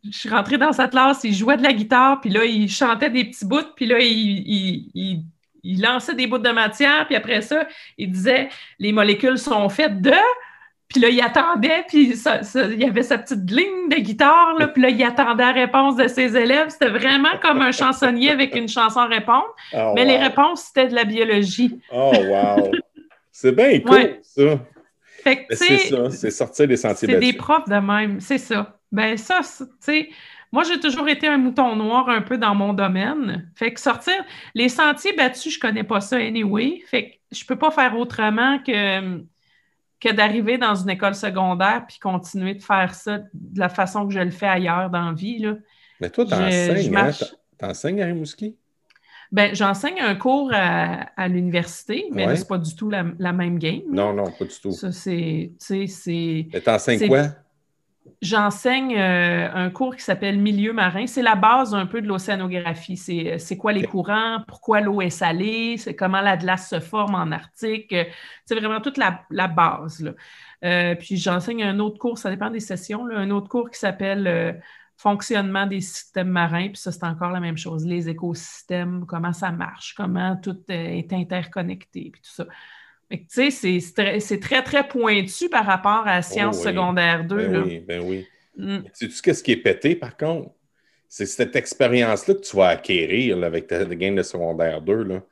je 0.03 0.19
suis 0.19 0.31
rentrée 0.31 0.57
dans 0.57 0.73
sa 0.73 0.89
classe, 0.89 1.21
il 1.25 1.35
jouait 1.35 1.59
de 1.59 1.63
la 1.63 1.75
guitare, 1.75 2.23
puis 2.23 2.31
là, 2.31 2.47
il 2.47 2.71
chantait 2.71 3.11
des 3.11 3.27
petits 3.27 3.45
bouts, 3.45 3.75
puis 3.77 3.85
là, 3.85 3.99
il, 4.01 4.89
il, 4.95 5.25
il 5.63 5.83
lançait 5.83 6.15
des 6.15 6.27
bouts 6.27 6.39
de 6.39 6.51
matière, 6.51 7.07
puis 7.07 7.17
après 7.17 7.43
ça, 7.43 7.69
il 7.99 8.11
disait 8.11 8.49
les 8.79 8.93
molécules 8.93 9.37
sont 9.37 9.69
faites 9.69 10.01
de. 10.01 10.15
Puis 10.91 11.01
là, 11.01 11.09
il 11.09 11.21
attendait, 11.21 11.85
puis 11.87 12.13
il 12.13 12.81
y 12.81 12.85
avait 12.85 13.05
sa 13.05 13.17
petite 13.17 13.49
ligne 13.49 13.89
de 13.89 13.97
guitare, 13.97 14.55
là, 14.59 14.67
puis 14.67 14.83
là, 14.83 14.89
il 14.89 15.03
attendait 15.05 15.45
la 15.45 15.53
réponse 15.53 15.95
de 15.95 16.09
ses 16.09 16.37
élèves. 16.37 16.71
C'était 16.71 16.89
vraiment 16.89 17.39
comme 17.41 17.63
un 17.63 17.71
chansonnier 17.71 18.31
avec 18.31 18.57
une 18.57 18.69
chanson 18.69 19.07
répondre. 19.07 19.55
Oh, 19.73 19.93
mais 19.95 20.05
les 20.05 20.19
réponses, 20.19 20.65
c'était 20.65 20.89
de 20.89 20.95
la 20.97 21.05
biologie. 21.05 21.81
Oh, 21.93 22.13
wow! 22.13 22.73
C'est 23.31 23.53
bien 23.53 23.79
cool, 23.81 24.19
ça. 24.23 24.59
C'est 25.51 25.77
ça, 25.79 26.11
c'est 26.11 26.31
sortir 26.31 26.67
des 26.67 26.77
sentiers 26.77 27.07
battus. 27.07 27.25
C'est 27.25 27.33
des 27.33 27.39
profs 27.39 27.69
de 27.69 27.77
même, 27.77 28.21
c'est 28.21 28.39
ça. 28.39 28.79
Ben 28.91 29.17
ça, 29.17 29.41
tu 29.43 29.67
sais, 29.79 30.09
moi, 30.51 30.65
j'ai 30.65 30.81
toujours 30.81 31.09
été 31.09 31.29
un 31.29 31.37
mouton 31.37 31.77
noir 31.77 32.09
un 32.09 32.23
peu 32.23 32.37
dans 32.37 32.57
mon 32.57 32.73
domaine. 32.73 33.49
Fait 33.55 33.73
que 33.73 33.79
sortir, 33.79 34.25
les 34.55 34.69
sentiers 34.69 35.13
battus, 35.13 35.55
je 35.55 35.61
connais 35.61 35.85
pas 35.85 36.01
ça 36.01 36.17
anyway. 36.17 36.83
Fait 36.87 37.11
que 37.11 37.11
je 37.31 37.45
peux 37.45 37.55
pas 37.55 37.71
faire 37.71 37.97
autrement 37.97 38.59
que 38.59 39.21
que 40.01 40.13
d'arriver 40.13 40.59
dans 40.59 40.75
une 40.75 40.91
école 40.91 41.15
secondaire 41.15 41.85
puis 41.87 41.99
continuer 41.99 42.55
de 42.55 42.63
faire 42.63 42.95
ça 42.95 43.19
de 43.19 43.59
la 43.59 43.69
façon 43.69 44.07
que 44.07 44.15
je 44.15 44.21
le 44.21 44.31
fais 44.31 44.49
ailleurs 44.49 44.91
dans 44.91 45.07
la 45.07 45.13
vie. 45.13 45.39
Là. 45.39 45.57
Mais 46.01 46.11
toi, 46.11 46.25
tu 46.25 46.35
enseignes, 46.35 46.97
hein? 46.97 47.11
enseignes 47.63 48.03
à 48.03 48.07
Rimouski? 48.07 48.57
Ben, 49.33 49.55
j'enseigne 49.55 50.01
un 50.01 50.17
cours 50.17 50.51
à, 50.53 51.29
l'université, 51.29 52.07
mais 52.11 52.35
c'est 52.35 52.49
pas 52.49 52.59
du 52.59 52.75
tout 52.75 52.91
la, 52.91 53.05
même 53.33 53.59
game. 53.59 53.83
Non, 53.89 54.13
non, 54.13 54.25
pas 54.25 54.45
du 54.45 54.61
tout. 54.61 54.73
Ça, 54.73 54.91
c'est. 54.91 55.53
Tu 55.61 56.63
enseignes 56.67 57.07
quoi? 57.07 57.29
J'enseigne 58.23 58.97
euh, 58.97 59.51
un 59.53 59.71
cours 59.71 59.97
qui 59.97 60.03
s'appelle 60.03 60.39
Milieu 60.39 60.73
marin. 60.73 61.07
C'est 61.07 61.23
la 61.23 61.37
base 61.37 61.75
un 61.75 61.87
peu 61.87 62.03
de 62.03 62.07
l'océanographie. 62.07 62.97
C'est, 62.97 63.39
c'est 63.39 63.57
quoi 63.57 63.73
les 63.73 63.85
courants, 63.85 64.43
pourquoi 64.47 64.81
l'eau 64.81 65.01
est 65.01 65.11
salée, 65.11 65.77
c'est 65.79 65.95
comment 65.95 66.21
la 66.21 66.37
glace 66.37 66.69
se 66.69 66.81
forme 66.81 67.15
en 67.15 67.31
Arctique? 67.31 67.95
C'est 68.45 68.55
vraiment 68.55 68.81
toute 68.81 68.99
la, 68.99 69.49
base. 69.49 70.15
Euh, 70.65 70.95
puis 70.95 71.17
j'enseigne 71.17 71.63
un 71.63 71.79
autre 71.79 71.99
cours, 71.99 72.19
ça 72.19 72.31
dépend 72.31 72.51
des 72.51 72.61
sessions, 72.61 73.07
un 73.11 73.31
autre 73.31 73.49
cours 73.49 73.71
qui 73.71 73.79
s'appelle 73.79 74.27
euh, 74.27 74.53
Fonctionnement 74.97 75.67
des 75.67 75.81
systèmes 75.81 76.29
marins. 76.29 76.69
Puis 76.69 76.77
ça, 76.77 76.93
c'est 76.93 77.05
encore 77.05 77.31
la 77.31 77.41
même 77.41 77.57
chose. 77.57 77.87
Les 77.87 78.11
écosystèmes, 78.11 79.07
comment 79.07 79.33
ça 79.33 79.51
marche, 79.51 79.95
comment 79.95 80.37
tout 80.37 80.59
est 80.69 81.11
interconnecté, 81.15 82.11
puis 82.13 82.21
tout 82.21 82.31
ça. 82.31 82.45
Tu 83.11 83.51
sais, 83.51 83.81
c'est 84.21 84.41
très, 84.41 84.63
très 84.63 84.87
pointu 84.87 85.49
par 85.49 85.67
rapport 85.67 86.07
à 86.07 86.23
Sciences 86.23 86.59
oh 86.61 86.65
secondaires 86.65 87.25
2. 87.25 87.37
Ben 87.37 87.63
oui, 87.63 87.79
ben 87.81 88.03
oui. 88.05 88.27
Mm. 88.57 88.79
Tu 88.97 89.11
sais, 89.11 89.35
ce 89.35 89.43
qui 89.43 89.53
est 89.53 89.57
pété, 89.57 89.97
par 89.97 90.17
contre? 90.17 90.51
C'est 91.09 91.27
cette 91.27 91.57
expérience-là 91.57 92.35
que 92.35 92.41
tu 92.41 92.57
vas 92.57 92.69
acquérir 92.69 93.43
avec 93.43 93.67
ta, 93.67 93.85
game 93.85 94.15
de 94.15 94.23
secondaire 94.23 94.81
2. 94.81 95.03
Là. 95.03 95.23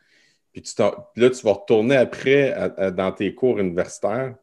Puis 0.52 0.62
tu 0.62 0.82
là, 0.82 1.30
tu 1.30 1.42
vas 1.44 1.52
retourner 1.52 1.96
après 1.96 2.72
dans 2.96 3.12
tes 3.12 3.32
cours 3.32 3.60
universitaires. 3.60 4.34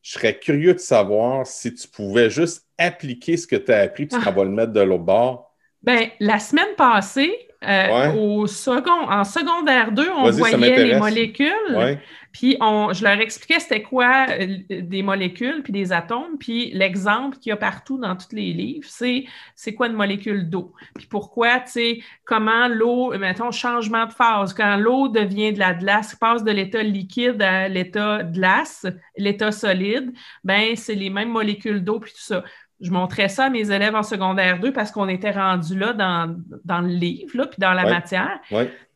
Je 0.00 0.12
serais 0.12 0.38
curieux 0.38 0.72
de 0.72 0.78
savoir 0.78 1.46
si 1.46 1.74
tu 1.74 1.88
pouvais 1.88 2.30
juste 2.30 2.66
appliquer 2.78 3.36
ce 3.36 3.46
que 3.46 3.56
tu 3.56 3.70
as 3.70 3.80
appris, 3.80 4.06
puis 4.06 4.18
tu 4.18 4.26
ah. 4.26 4.30
vas 4.30 4.44
le 4.44 4.50
mettre 4.50 4.72
de 4.72 4.80
l'autre 4.80 5.04
bord. 5.04 5.54
Bien, 5.82 6.08
la 6.20 6.38
semaine 6.38 6.74
passée, 6.76 7.47
euh, 7.66 8.12
au 8.12 8.46
second, 8.46 9.10
en 9.10 9.24
secondaire 9.24 9.90
2, 9.90 10.08
on 10.10 10.30
voyait 10.30 10.84
les 10.84 10.98
molécules. 10.98 11.98
Puis 12.30 12.56
on, 12.60 12.92
je 12.92 13.02
leur 13.02 13.18
expliquais 13.20 13.58
c'était 13.58 13.82
quoi 13.82 14.26
euh, 14.30 14.58
des 14.68 15.02
molécules 15.02 15.62
puis 15.62 15.72
des 15.72 15.92
atomes. 15.92 16.38
Puis 16.38 16.70
l'exemple 16.72 17.36
qu'il 17.38 17.50
y 17.50 17.52
a 17.52 17.56
partout 17.56 17.98
dans 17.98 18.14
tous 18.14 18.32
les 18.32 18.52
livres, 18.52 18.86
c'est 18.88 19.24
c'est 19.56 19.74
quoi 19.74 19.88
une 19.88 19.94
molécule 19.94 20.48
d'eau? 20.48 20.72
Puis 20.94 21.06
pourquoi, 21.06 21.58
tu 21.60 21.70
sais, 21.72 22.00
comment 22.24 22.68
l'eau, 22.68 23.16
mettons, 23.18 23.50
changement 23.50 24.06
de 24.06 24.12
phase. 24.12 24.52
Quand 24.52 24.76
l'eau 24.76 25.08
devient 25.08 25.52
de 25.52 25.58
la 25.58 25.74
glace, 25.74 26.14
passe 26.14 26.44
de 26.44 26.52
l'état 26.52 26.82
liquide 26.82 27.42
à 27.42 27.68
l'état 27.68 28.22
glace, 28.22 28.86
l'état 29.16 29.50
solide, 29.50 30.12
ben 30.44 30.76
c'est 30.76 30.94
les 30.94 31.10
mêmes 31.10 31.30
molécules 31.30 31.82
d'eau 31.82 31.98
puis 31.98 32.12
tout 32.12 32.20
ça 32.20 32.44
je 32.80 32.90
montrais 32.90 33.28
ça 33.28 33.46
à 33.46 33.50
mes 33.50 33.70
élèves 33.70 33.94
en 33.94 34.02
secondaire 34.02 34.60
2 34.60 34.72
parce 34.72 34.90
qu'on 34.92 35.08
était 35.08 35.32
rendu 35.32 35.78
là 35.78 35.92
dans, 35.92 36.36
dans, 36.64 36.80
le 36.80 36.88
livre, 36.88 37.36
là, 37.36 37.46
puis 37.46 37.58
dans 37.58 37.72
la 37.72 37.84
matière. 37.84 38.38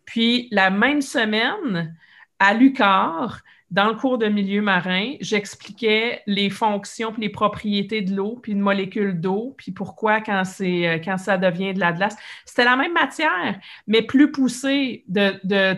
Puis 0.04 0.48
la 0.50 0.70
même 0.70 1.02
semaine, 1.02 1.96
à 2.38 2.54
l'UCAR, 2.54 3.40
dans 3.70 3.88
le 3.88 3.94
cours 3.94 4.18
de 4.18 4.26
milieu 4.26 4.60
marin, 4.60 5.14
j'expliquais 5.20 6.22
les 6.26 6.50
fonctions 6.50 7.14
et 7.16 7.22
les 7.22 7.28
propriétés 7.30 8.02
de 8.02 8.14
l'eau, 8.14 8.38
puis 8.42 8.52
une 8.52 8.60
molécule 8.60 9.18
d'eau, 9.18 9.54
puis 9.56 9.72
pourquoi 9.72 10.20
quand, 10.20 10.44
c'est, 10.44 11.00
quand 11.04 11.16
ça 11.16 11.38
devient 11.38 11.72
de 11.72 11.80
la 11.80 11.92
glace. 11.92 12.16
C'était 12.44 12.64
la 12.64 12.76
même 12.76 12.92
matière, 12.92 13.58
mais 13.86 14.02
plus 14.02 14.30
poussée 14.30 15.04
de, 15.08 15.40
de, 15.44 15.72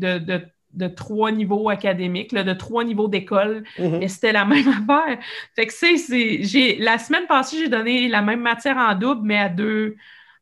de, 0.00 0.18
de 0.18 0.44
de 0.74 0.86
trois 0.86 1.32
niveaux 1.32 1.68
académiques, 1.68 2.34
de 2.34 2.52
trois 2.52 2.84
niveaux 2.84 3.08
d'école, 3.08 3.64
mm-hmm. 3.78 3.98
mais 3.98 4.08
c'était 4.08 4.32
la 4.32 4.44
même 4.46 4.68
affaire. 4.68 5.18
Fait 5.56 5.66
que 5.66 5.72
c'est, 5.72 6.42
j'ai, 6.42 6.76
la 6.76 6.98
semaine 6.98 7.26
passée, 7.26 7.58
j'ai 7.58 7.68
donné 7.68 8.08
la 8.08 8.22
même 8.22 8.40
matière 8.40 8.76
en 8.76 8.94
double, 8.94 9.22
mais 9.24 9.38
à 9.38 9.48
deux, 9.48 9.96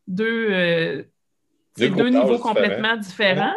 deux, 0.07 0.49
euh, 0.51 1.03
deux, 1.79 2.09
niveaux 2.09 2.39
complètement 2.39 2.97
différents. 2.97 3.55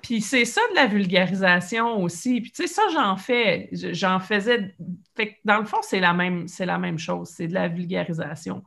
Puis 0.00 0.20
c'est 0.20 0.44
ça 0.44 0.60
de 0.70 0.76
la 0.76 0.86
vulgarisation 0.86 2.00
aussi. 2.02 2.40
Puis 2.40 2.52
tu 2.52 2.62
sais, 2.62 2.68
ça, 2.68 2.82
j'en 2.92 3.16
fais, 3.16 3.68
j'en 3.72 4.20
faisais. 4.20 4.74
Fait 5.16 5.30
que 5.30 5.34
dans 5.44 5.58
le 5.58 5.64
fond, 5.64 5.78
c'est 5.82 5.98
la 5.98 6.12
même, 6.12 6.46
c'est 6.46 6.66
la 6.66 6.78
même 6.78 6.98
chose. 6.98 7.30
C'est 7.30 7.48
de 7.48 7.54
la 7.54 7.66
vulgarisation. 7.66 8.62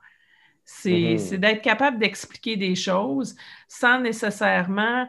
C'est, 0.66 1.18
c'est 1.18 1.38
d'être 1.38 1.62
capable 1.62 1.98
d'expliquer 1.98 2.56
des 2.56 2.76
choses 2.76 3.36
sans 3.68 4.00
nécessairement 4.00 5.08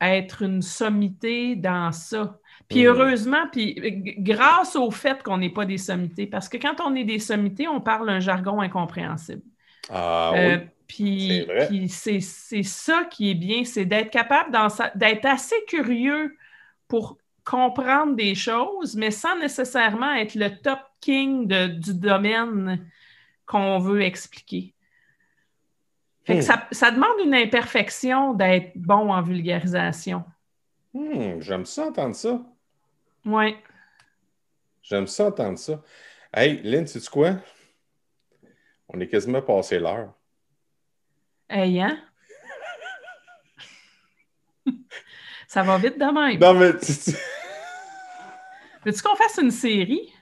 être 0.00 0.42
une 0.42 0.62
sommité 0.62 1.56
dans 1.56 1.92
ça. 1.92 2.38
Puis 2.68 2.86
heureusement, 2.86 3.48
puis 3.50 3.74
grâce 4.18 4.76
au 4.76 4.90
fait 4.90 5.22
qu'on 5.22 5.38
n'est 5.38 5.50
pas 5.50 5.66
des 5.66 5.78
sommités, 5.78 6.26
parce 6.26 6.48
que 6.48 6.56
quand 6.56 6.80
on 6.80 6.94
est 6.94 7.04
des 7.04 7.18
sommités, 7.18 7.66
on 7.66 7.80
parle 7.80 8.08
un 8.08 8.20
jargon 8.20 8.60
incompréhensible. 8.60 9.42
Ah, 9.88 10.32
euh, 10.36 10.58
Puis 10.86 11.88
c'est 11.88 12.20
ça 12.20 13.04
qui 13.10 13.30
est 13.30 13.34
bien, 13.34 13.64
c'est 13.64 13.84
d'être 13.84 14.10
capable 14.10 14.56
d'être 14.94 15.26
assez 15.26 15.56
curieux 15.66 16.36
pour 16.86 17.18
comprendre 17.44 18.14
des 18.14 18.34
choses, 18.34 18.94
mais 18.94 19.10
sans 19.10 19.36
nécessairement 19.38 20.14
être 20.14 20.34
le 20.34 20.50
top 20.60 20.78
king 21.00 21.46
du 21.46 21.94
domaine 21.94 22.86
qu'on 23.46 23.78
veut 23.78 24.02
expliquer. 24.02 24.74
Hmm. 26.28 26.40
ça, 26.42 26.90
demande 26.90 27.18
une 27.24 27.34
imperfection 27.34 28.34
d'être 28.34 28.72
bon 28.76 29.12
en 29.12 29.22
vulgarisation. 29.22 30.24
Hmm, 30.92 31.40
j'aime 31.40 31.64
ça 31.64 31.86
entendre 31.86 32.14
ça. 32.14 32.40
Oui. 33.24 33.56
J'aime 34.82 35.06
ça 35.06 35.26
entendre 35.26 35.58
ça. 35.58 35.82
Hey, 36.32 36.60
Lynn, 36.62 36.86
sais-tu 36.86 37.10
quoi? 37.10 37.36
On 38.88 39.00
est 39.00 39.08
quasiment 39.08 39.42
passé 39.42 39.78
l'heure. 39.78 40.12
Hey, 41.48 41.80
hein? 41.80 41.98
ça 45.48 45.62
va 45.62 45.78
vite 45.78 45.98
de 45.98 46.04
même. 46.04 46.38
Non, 46.38 46.54
mais. 46.54 46.72
Veux-tu 48.84 49.02
qu'on 49.02 49.16
fasse 49.16 49.38
une 49.42 49.50
série? 49.50 50.12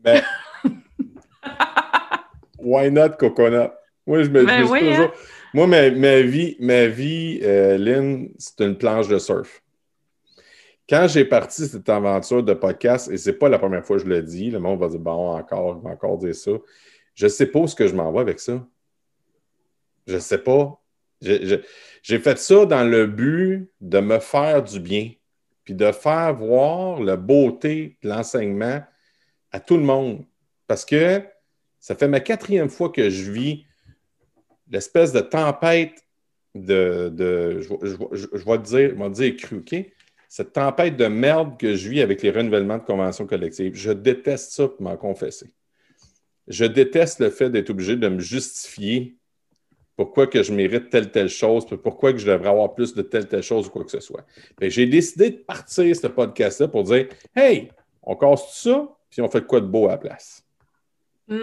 Ben. 0.00 0.22
why 2.58 2.90
not 2.90 3.16
coconut? 3.18 3.70
Moi, 4.06 4.22
je 4.22 4.30
me, 4.30 4.44
ben 4.44 4.62
dis 4.62 4.68
toujours. 4.68 5.04
Hein? 5.06 5.12
Moi, 5.52 5.66
ma, 5.66 6.20
vie, 6.20 6.56
ma 6.60 6.86
vie 6.86 7.40
euh, 7.42 7.76
Lynn, 7.76 8.30
c'est 8.38 8.60
une 8.60 8.76
planche 8.76 9.08
de 9.08 9.18
surf. 9.18 9.62
Quand 10.88 11.06
j'ai 11.08 11.24
parti 11.24 11.66
cette 11.66 11.88
aventure 11.88 12.42
de 12.42 12.54
podcast, 12.54 13.10
et 13.10 13.16
c'est 13.16 13.34
pas 13.34 13.48
la 13.48 13.58
première 13.58 13.84
fois 13.84 13.96
que 13.96 14.02
je 14.02 14.08
le 14.08 14.22
dis, 14.22 14.50
le 14.50 14.58
monde 14.58 14.80
va 14.80 14.88
dire 14.88 14.98
bon, 14.98 15.36
encore, 15.36 15.84
encore 15.86 16.18
dire 16.18 16.34
ça. 16.34 16.52
Je 17.14 17.28
sais 17.28 17.46
pas 17.46 17.60
où 17.60 17.66
ce 17.66 17.76
que 17.76 17.86
je 17.86 17.94
m'en 17.94 18.10
vais 18.12 18.20
avec 18.20 18.40
ça. 18.40 18.66
Je 20.06 20.18
sais 20.18 20.38
pas. 20.38 20.80
J'ai 21.20 22.18
fait 22.18 22.38
ça 22.38 22.64
dans 22.64 22.84
le 22.84 23.06
but 23.06 23.70
de 23.80 24.00
me 24.00 24.18
faire 24.18 24.62
du 24.62 24.80
bien, 24.80 25.12
puis 25.64 25.74
de 25.74 25.92
faire 25.92 26.34
voir 26.34 27.00
la 27.00 27.16
beauté 27.16 27.98
de 28.02 28.08
l'enseignement 28.08 28.82
à 29.52 29.60
tout 29.60 29.76
le 29.76 29.82
monde. 29.82 30.24
Parce 30.66 30.84
que 30.84 31.22
ça 31.78 31.94
fait 31.94 32.08
ma 32.08 32.20
quatrième 32.20 32.70
fois 32.70 32.90
que 32.90 33.10
je 33.10 33.30
vis 33.30 33.66
l'espèce 34.70 35.12
de 35.12 35.20
tempête 35.20 36.04
de. 36.54 37.60
je, 37.60 37.68
vais 37.68 38.58
te 38.58 38.62
dire, 38.62 38.90
je 38.90 39.02
vais 39.02 39.10
dire 39.10 39.36
cru, 39.36 39.58
OK? 39.58 39.74
Cette 40.28 40.52
tempête 40.52 40.96
de 40.96 41.06
merde 41.06 41.58
que 41.58 41.74
je 41.74 41.88
vis 41.88 42.02
avec 42.02 42.22
les 42.22 42.30
renouvellements 42.30 42.78
de 42.78 42.84
conventions 42.84 43.26
collectives. 43.26 43.74
Je 43.74 43.90
déteste 43.90 44.52
ça 44.52 44.68
pour 44.68 44.80
m'en 44.80 44.96
confesser. 44.96 45.50
Je 46.46 46.64
déteste 46.64 47.20
le 47.20 47.30
fait 47.30 47.50
d'être 47.50 47.70
obligé 47.70 47.96
de 47.96 48.08
me 48.08 48.20
justifier 48.20 49.16
pourquoi 49.96 50.26
que 50.26 50.42
je 50.42 50.52
mérite 50.52 50.88
telle, 50.88 51.10
telle 51.10 51.28
chose, 51.28 51.66
pourquoi 51.82 52.12
que 52.12 52.18
je 52.18 52.26
devrais 52.26 52.48
avoir 52.48 52.74
plus 52.74 52.94
de 52.94 53.02
telle, 53.02 53.28
telle 53.28 53.42
chose 53.42 53.66
ou 53.66 53.70
quoi 53.70 53.84
que 53.84 53.90
ce 53.90 54.00
soit. 54.00 54.24
J'ai 54.60 54.86
décidé 54.86 55.30
de 55.30 55.38
partir 55.38 55.94
ce 55.94 56.06
podcast-là 56.06 56.68
pour 56.68 56.84
dire 56.84 57.08
Hey, 57.34 57.70
on 58.02 58.16
casse 58.16 58.46
tout 58.46 58.70
ça, 58.70 58.96
puis 59.10 59.20
on 59.20 59.28
fait 59.28 59.44
quoi 59.44 59.60
de 59.60 59.66
beau 59.66 59.88
à 59.88 59.92
la 59.92 59.98
place? 59.98 60.44
Mm. 61.28 61.42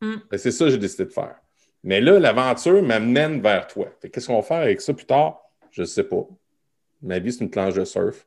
Mm. 0.00 0.16
C'est 0.36 0.50
ça 0.50 0.64
que 0.64 0.70
j'ai 0.70 0.78
décidé 0.78 1.04
de 1.04 1.10
faire. 1.12 1.41
Mais 1.84 2.00
là, 2.00 2.18
l'aventure 2.18 2.82
m'amène 2.82 3.40
vers 3.40 3.66
toi. 3.66 3.88
Qu'est-ce 4.00 4.26
qu'on 4.26 4.36
va 4.36 4.42
faire 4.42 4.58
avec 4.58 4.80
ça 4.80 4.94
plus 4.94 5.06
tard? 5.06 5.40
Je 5.70 5.82
ne 5.82 5.86
sais 5.86 6.04
pas. 6.04 6.26
Ma 7.02 7.18
vie, 7.18 7.32
c'est 7.32 7.42
une 7.44 7.50
planche 7.50 7.74
de 7.74 7.84
surf. 7.84 8.26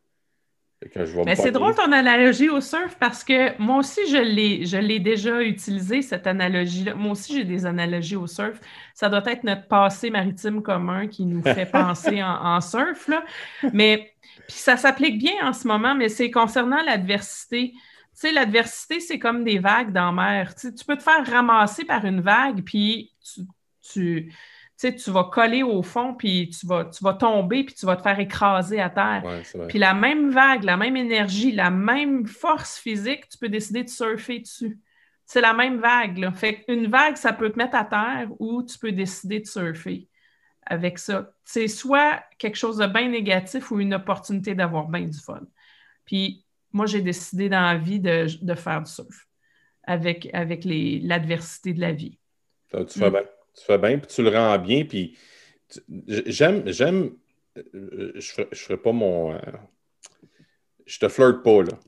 Mais 1.25 1.35
c'est 1.35 1.51
drôle 1.51 1.73
ton 1.73 1.91
analogie 1.91 2.49
au 2.49 2.61
surf 2.61 2.95
parce 2.99 3.23
que 3.23 3.57
moi 3.59 3.77
aussi, 3.77 4.01
je 4.07 4.17
l'ai, 4.17 4.99
déjà 4.99 5.41
utilisé, 5.41 6.01
cette 6.01 6.27
analogie-là. 6.27 6.93
Moi 6.93 7.13
aussi, 7.13 7.33
j'ai 7.33 7.43
des 7.43 7.65
analogies 7.65 8.17
au 8.17 8.27
surf. 8.27 8.59
Ça 8.93 9.09
doit 9.09 9.23
être 9.25 9.43
notre 9.43 9.67
passé 9.67 10.09
maritime 10.09 10.61
commun 10.61 11.07
qui 11.07 11.25
nous 11.25 11.41
fait 11.41 11.65
penser 11.71 12.21
en, 12.21 12.61
surf. 12.61 13.07
Là. 13.07 13.23
Mais 13.73 14.11
puis 14.47 14.57
ça 14.57 14.77
s'applique 14.77 15.17
bien 15.17 15.33
en 15.43 15.53
ce 15.53 15.67
moment, 15.67 15.95
mais 15.95 16.09
c'est 16.09 16.29
concernant 16.29 16.81
l'adversité. 16.83 17.73
Tu 18.15 18.21
sais, 18.21 18.31
l'adversité, 18.31 18.99
c'est 18.99 19.19
comme 19.19 19.43
des 19.43 19.59
vagues 19.59 19.91
dans 19.91 20.11
la 20.11 20.23
mer. 20.23 20.55
Tu, 20.55 20.71
peux 20.87 20.97
te 20.97 21.03
faire 21.03 21.25
ramasser 21.25 21.83
par 21.83 22.05
une 22.05 22.21
vague, 22.21 22.63
puis 22.63 23.13
tu 23.91 24.31
tu 24.77 25.11
vas 25.11 25.25
coller 25.25 25.63
au 25.63 25.81
fond, 25.83 26.13
puis 26.13 26.49
tu 26.49 26.65
vas, 26.67 26.85
tu 26.85 27.03
vas 27.03 27.13
tomber, 27.13 27.63
puis 27.63 27.75
tu 27.75 27.85
vas 27.85 27.95
te 27.95 28.01
faire 28.01 28.19
écraser 28.19 28.79
à 28.79 28.89
terre. 28.89 29.23
puis 29.69 29.79
la 29.79 29.93
même 29.93 30.31
vague, 30.31 30.63
la 30.63 30.77
même 30.77 30.97
énergie, 30.97 31.51
la 31.51 31.69
même 31.69 32.25
force 32.25 32.77
physique, 32.77 33.27
tu 33.29 33.37
peux 33.37 33.49
décider 33.49 33.83
de 33.83 33.89
surfer 33.89 34.39
dessus. 34.39 34.79
C'est 35.25 35.41
la 35.41 35.53
même 35.53 35.79
vague. 35.79 36.17
Là. 36.17 36.31
Fait 36.31 36.63
une 36.67 36.87
vague, 36.87 37.15
ça 37.15 37.33
peut 37.33 37.51
te 37.51 37.57
mettre 37.57 37.75
à 37.75 37.85
terre 37.85 38.27
ou 38.39 38.63
tu 38.63 38.77
peux 38.77 38.91
décider 38.91 39.39
de 39.39 39.47
surfer 39.47 40.07
avec 40.65 40.99
ça. 40.99 41.31
C'est 41.43 41.67
soit 41.67 42.23
quelque 42.37 42.57
chose 42.57 42.77
de 42.77 42.85
bien 42.85 43.09
négatif 43.09 43.71
ou 43.71 43.79
une 43.79 43.93
opportunité 43.93 44.55
d'avoir 44.55 44.87
bien 44.87 45.01
du 45.01 45.19
fun. 45.19 45.41
Puis 46.05 46.44
moi, 46.75 46.85
j'ai 46.85 47.01
décidé 47.01 47.49
dans 47.49 47.61
la 47.61 47.77
vie 47.77 47.99
de, 47.99 48.27
faire 48.55 48.81
du 48.81 48.91
surf 48.91 49.27
avec, 49.83 50.29
avec 50.33 50.63
l'adversité 50.65 51.73
de 51.73 51.81
la 51.81 51.91
vie. 51.91 52.19
tu 52.71 52.99
fais 52.99 53.09
mm. 53.09 53.13
bien 53.13 53.23
tu 53.55 53.63
fais 53.65 53.77
bien, 53.77 53.97
puis 53.97 54.07
tu 54.07 54.21
le 54.21 54.29
rends 54.29 54.57
bien, 54.59 54.85
puis 54.85 55.17
j'aime, 56.07 56.63
j'aime, 56.67 57.11
euh, 57.57 58.11
je 58.15 58.41
ne 58.41 58.55
ferai 58.55 58.77
pas 58.77 58.91
mon. 58.91 59.33
Euh, 59.33 59.39
je 60.85 60.99
te 60.99 61.07
flirte 61.07 61.43
pas, 61.43 61.63
là. 61.63 61.79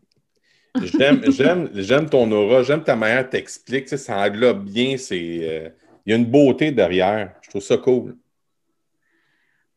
J'aime, 0.82 1.22
j'aime, 1.32 1.70
j'aime 1.74 2.10
ton 2.10 2.32
aura, 2.32 2.64
j'aime 2.64 2.84
ta 2.84 2.96
manière 2.96 3.26
de 3.26 3.30
t'expliquer, 3.30 3.98
ça 3.98 4.18
englobe 4.18 4.64
bien, 4.64 4.98
c'est. 4.98 5.40
Euh, 5.42 5.70
il 6.06 6.12
y 6.12 6.14
a 6.14 6.16
une 6.16 6.26
beauté 6.26 6.72
derrière. 6.72 7.36
Je 7.42 7.50
trouve 7.50 7.62
ça 7.62 7.78
cool. 7.78 8.16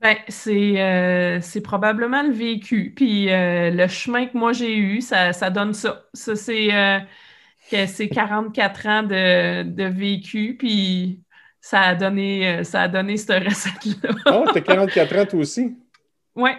Ben, 0.00 0.16
c'est, 0.28 1.40
c'est 1.42 1.60
probablement 1.60 2.22
le 2.22 2.32
vécu. 2.32 2.92
Puis 2.96 3.26
le 3.28 3.86
chemin 3.86 4.26
que 4.26 4.36
moi 4.36 4.52
j'ai 4.52 4.76
eu, 4.76 5.00
ça, 5.00 5.32
donne 5.50 5.74
ça. 5.74 6.04
Ça, 6.14 6.36
c'est, 6.36 6.68
que 7.70 7.86
c'est 7.86 8.08
44 8.08 8.86
ans 8.86 9.02
de, 9.02 9.62
de 9.62 9.84
vécu. 9.84 10.56
Puis 10.58 11.20
ça 11.60 11.80
a 11.82 11.94
donné, 11.94 12.48
euh, 12.48 12.64
ça 12.64 12.82
a 12.82 12.88
donné 12.88 13.16
cette 13.16 13.44
recette-là. 13.44 14.10
oh, 14.26 14.44
t'as 14.52 14.60
44 14.60 15.18
ans, 15.18 15.26
toi 15.26 15.40
aussi? 15.40 15.76
Oui. 16.34 16.50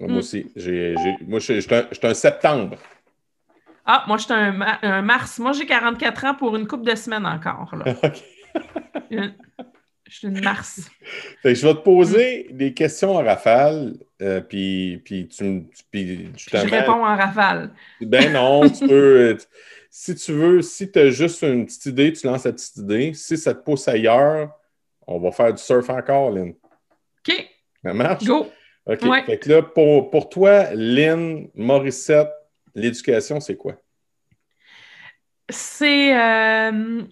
Moi 0.00 0.10
mm. 0.10 0.16
aussi. 0.16 0.52
J'ai, 0.56 0.94
moi, 1.26 1.38
je 1.38 1.60
suis 1.60 1.76
un, 2.02 2.14
septembre. 2.14 2.76
Ah, 3.84 4.04
moi, 4.06 4.16
je 4.16 4.24
suis 4.24 4.32
un, 4.32 5.02
mars. 5.02 5.38
Moi, 5.38 5.52
j'ai 5.52 5.66
44 5.66 6.24
ans 6.24 6.34
pour 6.34 6.56
une 6.56 6.66
couple 6.66 6.84
de 6.84 6.94
semaines 6.94 7.26
encore. 7.26 7.74
Là. 7.76 7.94
OK. 8.02 8.22
Je 10.12 10.18
suis 10.18 10.28
une 10.28 10.44
mars. 10.44 10.90
je 11.44 11.48
vais 11.48 11.74
te 11.74 11.80
poser 11.80 12.48
des 12.50 12.74
questions 12.74 13.16
en 13.16 13.24
rafale, 13.24 13.94
euh, 14.20 14.40
puis, 14.42 15.00
puis 15.04 15.26
tu, 15.26 15.64
puis, 15.90 16.30
je 16.36 16.56
réponds 16.56 17.04
en 17.04 17.16
rafale. 17.16 17.70
Ben 18.00 18.32
non, 18.32 18.68
tu 18.68 18.86
peux 18.88 19.38
si 19.90 20.14
tu 20.14 20.32
veux, 20.32 20.62
si 20.62 20.90
tu 20.90 20.98
as 20.98 21.10
juste 21.10 21.42
une 21.42 21.66
petite 21.66 21.86
idée, 21.86 22.12
tu 22.12 22.26
lances 22.26 22.44
la 22.44 22.52
petite 22.52 22.76
idée. 22.76 23.14
Si 23.14 23.36
ça 23.36 23.54
te 23.54 23.62
pousse 23.62 23.88
ailleurs, 23.88 24.50
on 25.06 25.18
va 25.18 25.32
faire 25.32 25.52
du 25.52 25.62
surf 25.62 25.88
encore, 25.90 26.30
Lynn. 26.30 26.54
OK. 27.28 27.50
Ça 27.82 27.92
marche? 27.92 28.24
Go. 28.24 28.50
OK. 28.86 29.26
Fait 29.26 29.38
que 29.38 29.48
là, 29.48 29.62
pour, 29.62 30.10
pour 30.10 30.28
toi, 30.28 30.72
Lynn, 30.74 31.48
Morissette, 31.54 32.30
l'éducation, 32.74 33.40
c'est 33.40 33.56
quoi? 33.56 33.76
C'est, 35.48 36.18
euh, 36.18 37.02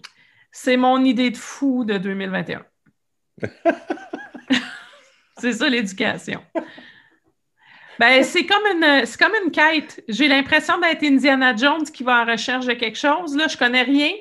c'est 0.51 0.77
mon 0.77 1.03
idée 1.03 1.29
de 1.29 1.37
fou 1.37 1.85
de 1.85 1.97
2021. 1.97 2.65
c'est 5.37 5.53
ça, 5.53 5.69
l'éducation. 5.69 6.41
Ben, 7.99 8.23
c'est 8.23 8.45
comme 8.45 8.63
une, 8.75 9.05
c'est 9.05 9.19
comme 9.19 9.33
une 9.45 9.51
quête. 9.51 10.03
J'ai 10.07 10.27
l'impression 10.27 10.79
d'être 10.79 11.03
Indiana 11.03 11.55
Jones 11.55 11.83
qui 11.83 12.03
va 12.03 12.23
en 12.23 12.25
recherche 12.25 12.65
de 12.65 12.73
quelque 12.73 12.97
chose. 12.97 13.35
Là, 13.35 13.47
je 13.47 13.57
connais 13.57 13.83
rien. 13.83 14.11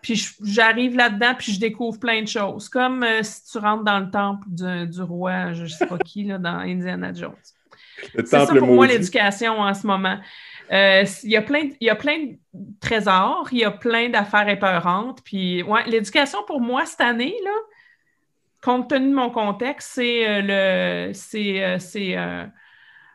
Puis 0.00 0.34
j'arrive 0.42 0.96
là-dedans, 0.96 1.34
puis 1.36 1.52
je 1.52 1.60
découvre 1.60 1.98
plein 1.98 2.22
de 2.22 2.28
choses. 2.28 2.68
Comme 2.70 3.02
euh, 3.02 3.22
si 3.22 3.52
tu 3.52 3.58
rentres 3.58 3.84
dans 3.84 3.98
le 3.98 4.10
temple 4.10 4.46
du, 4.48 5.02
roi, 5.02 5.52
je 5.52 5.64
ne 5.64 5.68
sais 5.68 5.86
pas 5.86 5.98
qui, 5.98 6.24
là, 6.24 6.38
dans 6.38 6.60
Indiana 6.60 7.12
Jones. 7.12 7.34
C'est 8.14 8.26
ça 8.26 8.46
pour 8.46 8.68
moi 8.68 8.86
l'éducation 8.86 9.60
en 9.60 9.74
ce 9.74 9.86
moment. 9.86 10.18
Euh, 10.72 11.04
il, 11.24 11.30
y 11.30 11.36
a 11.36 11.42
plein, 11.42 11.68
y 11.80 11.90
a 11.90 11.96
plein 11.96 12.16
de 12.54 12.80
trésors, 12.80 13.48
il 13.52 13.58
y 13.58 13.64
a 13.64 13.70
plein 13.70 14.08
d'affaires 14.08 14.48
épeurantes. 14.48 15.20
Puis 15.24 15.62
ouais, 15.64 15.84
l'éducation 15.86 16.38
pour 16.46 16.60
moi 16.60 16.86
cette 16.86 17.00
année, 17.00 17.34
là, 17.44 17.50
compte 18.62 18.90
tenu 18.90 19.10
de 19.10 19.14
mon 19.14 19.30
contexte, 19.30 19.92
c'est 19.94 20.28
euh, 20.28 21.08
le 21.08 21.12
c'est, 21.14 21.78
c'est 21.78 22.16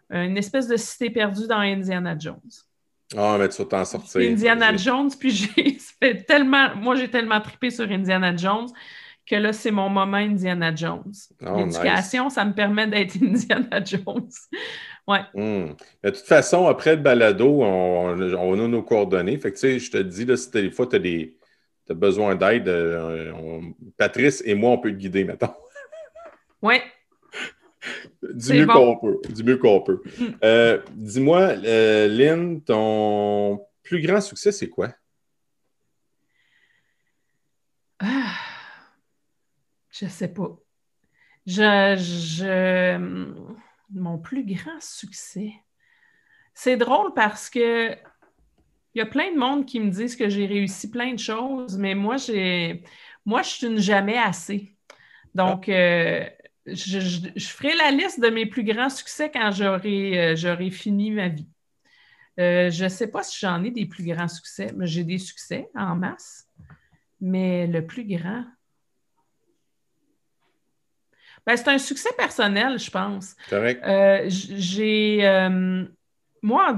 une 0.10 0.38
espèce 0.38 0.68
de 0.68 0.78
cité 0.78 1.10
perdue 1.10 1.48
dans 1.48 1.60
Indiana 1.60 2.16
Jones. 2.18 2.40
Ah, 3.16 3.38
mais 3.40 3.50
tu 3.50 3.62
vas 3.62 3.66
t'en 3.66 3.86
sortir. 3.86 4.22
Indiana 4.22 4.76
Jones, 4.76 5.12
puis 5.20 5.30
j'ai 5.30 5.78
fait 6.00 6.24
tellement. 6.24 6.76
Moi, 6.76 6.96
j'ai 6.96 7.10
tellement 7.10 7.40
trippé 7.40 7.70
sur 7.70 7.90
Indiana 7.90 8.36
Jones 8.36 8.68
que 9.26 9.36
là, 9.36 9.54
c'est 9.54 9.72
mon 9.72 9.90
moment 9.90 10.18
Indiana 10.18 10.74
Jones. 10.74 11.14
Oh, 11.42 11.58
L'éducation, 11.58 12.30
ça 12.30 12.46
me 12.46 12.54
permet 12.54 12.88
d'être 12.88 13.16
Indiana 13.22 13.84
Jones. 13.84 14.30
ouais. 15.08 15.22
Hmm. 15.34 15.74
De 16.04 16.10
toute 16.10 16.26
façon, 16.26 16.68
après 16.68 16.96
le 16.96 17.02
balado, 17.02 17.64
on, 17.64 18.14
a 18.20 18.68
nos 18.68 18.84
coordonnées. 18.84 19.40
Fait 19.40 19.52
que, 19.52 19.56
tu 19.56 19.62
sais, 19.62 19.80
je 19.80 19.92
te 19.92 19.98
dis, 19.98 20.26
là, 20.26 20.38
si 20.38 20.52
des 20.52 20.72
fois, 20.72 20.88
tu 20.88 20.96
as 20.98 21.00
des, 21.00 21.38
tu 21.86 21.92
as 21.92 21.96
besoin 21.96 22.36
d'aide, 22.36 22.68
euh, 22.68 23.62
Patrice 23.98 24.42
et 24.46 24.56
moi, 24.56 24.72
on 24.72 24.78
peut 24.78 24.92
te 24.92 24.96
guider, 24.96 25.24
maintenant. 25.24 25.56
Oui. 26.62 26.76
du, 28.34 28.54
mieux 28.54 28.68
qu'on 28.68 28.98
peut. 28.98 29.22
Du 29.30 29.44
mieux 29.44 29.58
qu'on 29.58 29.82
peut. 29.82 30.02
Euh, 30.44 30.82
dis-moi, 30.92 31.56
Lynn, 31.56 32.62
ton 32.62 33.66
plus 33.84 34.02
grand 34.02 34.22
succès, 34.22 34.52
c'est 34.52 34.70
quoi? 34.70 34.90
Ah, 38.00 38.34
je 39.92 40.08
sais 40.08 40.34
pas. 40.34 40.58
Je, 41.46 41.96
je, 41.98 42.98
mon 43.92 44.18
plus 44.18 44.44
grand 44.46 44.82
succès. 44.82 45.54
C'est 46.54 46.78
drôle 46.78 47.14
parce 47.14 47.50
que 47.50 47.96
il 48.96 49.00
y 49.00 49.02
a 49.02 49.06
plein 49.06 49.32
de 49.32 49.38
monde 49.38 49.66
qui 49.66 49.80
me 49.82 49.92
disent 49.92 50.16
que 50.16 50.30
j'ai 50.30 50.46
réussi 50.46 50.90
plein 50.90 51.14
de 51.14 51.20
choses, 51.20 51.78
mais 51.78 51.96
moi, 51.96 52.16
j'ai 52.16 52.82
moi, 53.26 53.42
je 53.42 53.50
suis 53.50 53.68
une 53.68 53.80
jamais 53.80 54.18
assez. 54.18 54.74
Donc, 55.34 55.68
euh, 55.68 56.26
je, 56.66 57.30
ferai 57.40 57.76
la 57.76 57.92
liste 57.92 58.22
de 58.22 58.30
mes 58.30 58.46
plus 58.46 58.64
grands 58.64 58.90
succès 58.90 59.30
quand 59.32 59.52
j'aurai 59.52 60.36
euh, 60.36 60.70
fini 60.70 61.12
ma 61.12 61.28
vie. 61.28 61.50
Euh, 62.40 62.70
je 62.70 62.84
ne 62.84 62.90
sais 62.90 63.08
pas 63.08 63.24
si 63.24 63.38
j'en 63.40 63.64
ai 63.64 63.72
des 63.72 63.86
plus 63.86 64.06
grands 64.06 64.28
succès, 64.28 64.72
mais 64.76 64.88
j'ai 64.88 65.04
des 65.04 65.18
succès 65.18 65.70
en 65.76 65.96
masse. 65.96 66.48
Mais 67.20 67.66
le 67.68 67.86
plus 67.86 68.06
grand, 68.06 68.46
ben, 71.46 71.58
c'est 71.58 71.68
un 71.68 71.78
succès 71.78 72.10
personnel, 72.18 72.80
je 72.80 72.92
pense. 72.92 73.36
Correct. 73.50 73.84
J'ai. 74.30 75.20
Moi, 76.42 76.68
en, 76.70 76.74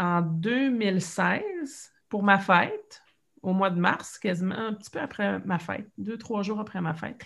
en 0.00 0.22
2016, 0.22 1.92
pour 2.08 2.22
ma 2.22 2.38
fête, 2.38 3.02
au 3.42 3.52
mois 3.52 3.68
de 3.68 3.78
mars, 3.78 4.18
quasiment 4.18 4.56
un 4.56 4.72
petit 4.72 4.90
peu 4.90 4.98
après 4.98 5.38
ma 5.40 5.58
fête, 5.58 5.86
deux, 5.98 6.16
trois 6.16 6.42
jours 6.42 6.58
après 6.58 6.80
ma 6.80 6.94
fête, 6.94 7.22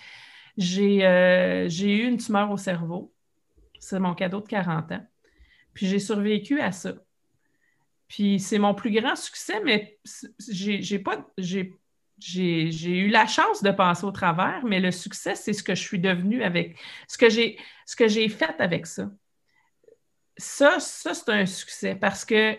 j'ai 0.57 1.07
euh, 1.07 1.69
eu 1.69 2.05
une 2.05 2.17
tumeur 2.17 2.51
au 2.51 2.57
cerveau. 2.57 3.13
C'est 3.79 4.01
mon 4.01 4.15
cadeau 4.15 4.41
de 4.41 4.49
40 4.49 4.91
ans. 4.91 5.07
Puis 5.73 5.87
j'ai 5.87 6.01
survécu 6.01 6.61
à 6.61 6.73
ça. 6.73 6.95
Puis 8.09 8.41
c'est 8.41 8.59
mon 8.59 8.75
plus 8.75 8.91
grand 8.91 9.17
succès, 9.17 9.61
mais 9.65 9.99
j'ai 10.49 10.99
pas 10.99 11.25
j'ai 11.39 11.77
eu 12.19 13.09
la 13.09 13.27
chance 13.27 13.63
de 13.63 13.71
passer 13.71 14.05
au 14.05 14.13
travers, 14.13 14.65
mais 14.65 14.81
le 14.81 14.91
succès, 14.91 15.35
c'est 15.37 15.53
ce 15.53 15.63
que 15.63 15.75
je 15.75 15.83
suis 15.83 15.99
devenue 15.99 16.43
avec, 16.43 16.77
ce 17.07 17.19
que 17.19 17.29
j'ai 18.09 18.29
fait 18.29 18.61
avec 18.61 18.87
ça. 18.87 19.11
Ça, 20.37 20.81
c'est 20.81 21.29
un 21.29 21.47
succès 21.47 21.95
parce 21.95 22.25
que 22.25 22.57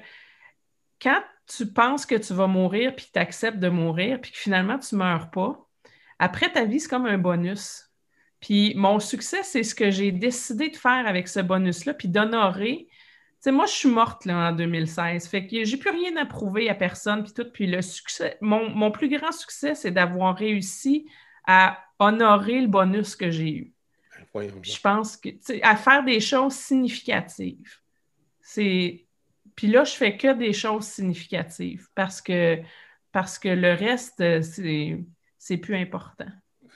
quand 1.02 1.22
tu 1.48 1.72
penses 1.72 2.06
que 2.06 2.16
tu 2.16 2.34
vas 2.34 2.48
mourir 2.48 2.96
puis 2.96 3.06
que 3.06 3.12
tu 3.14 3.20
acceptes 3.20 3.60
de 3.60 3.70
mourir 3.70 4.20
puis 4.22 4.32
que 4.32 4.38
finalement 4.38 4.80
tu 4.80 4.96
ne 4.96 5.00
meurs 5.00 5.30
pas, 5.30 5.68
après 6.20 6.52
ta 6.52 6.66
vie, 6.66 6.80
c'est 6.80 6.90
comme 6.90 7.06
un 7.06 7.18
bonus. 7.18 7.90
Puis 8.40 8.74
mon 8.76 9.00
succès, 9.00 9.44
c'est 9.44 9.64
ce 9.64 9.76
que 9.76 9.92
j'ai 9.92 10.12
décidé 10.12 10.70
de 10.70 10.78
faire 10.78 11.08
avec 11.08 11.28
ce 11.28 11.40
bonus-là, 11.40 11.94
puis 11.94 12.08
d'honorer 12.08 12.88
moi, 13.52 13.66
je 13.66 13.74
suis 13.74 13.90
morte 13.90 14.28
en 14.28 14.52
2016. 14.52 15.28
Fait 15.28 15.46
que 15.48 15.64
j'ai 15.64 15.78
plus 15.78 15.90
rien 15.90 16.16
à 16.18 16.26
prouver 16.26 16.70
à 16.70 16.76
personne. 16.76 17.24
Puis 17.24 17.34
tout. 17.34 17.50
Puis 17.52 17.68
le 17.68 17.82
succès, 17.82 18.38
mon, 18.42 18.92
plus 18.92 19.10
grand 19.10 19.32
succès, 19.32 19.76
c'est 19.76 19.92
d'avoir 19.92 20.36
réussi 20.36 21.10
à 21.48 21.80
honorer 22.00 22.62
le 22.62 22.68
bonus 22.68 23.16
que 23.16 23.30
j'ai 23.30 23.52
eu. 23.52 23.75
Je 24.64 24.80
pense 24.82 25.18
que 25.18 25.30
à 25.64 25.76
faire 25.76 26.04
des 26.04 26.20
choses 26.20 26.54
significatives. 26.54 27.80
C'est. 28.42 29.06
Puis 29.56 29.68
là, 29.68 29.84
je 29.84 29.94
fais 29.94 30.18
que 30.18 30.34
des 30.34 30.54
choses 30.54 30.86
significatives 30.86 31.88
parce 31.96 32.22
que 32.22 32.60
parce 33.12 33.40
que 33.40 33.48
le 33.48 33.74
reste, 33.74 34.22
c'est 34.42 35.58
plus 35.58 35.76
important. 35.76 36.28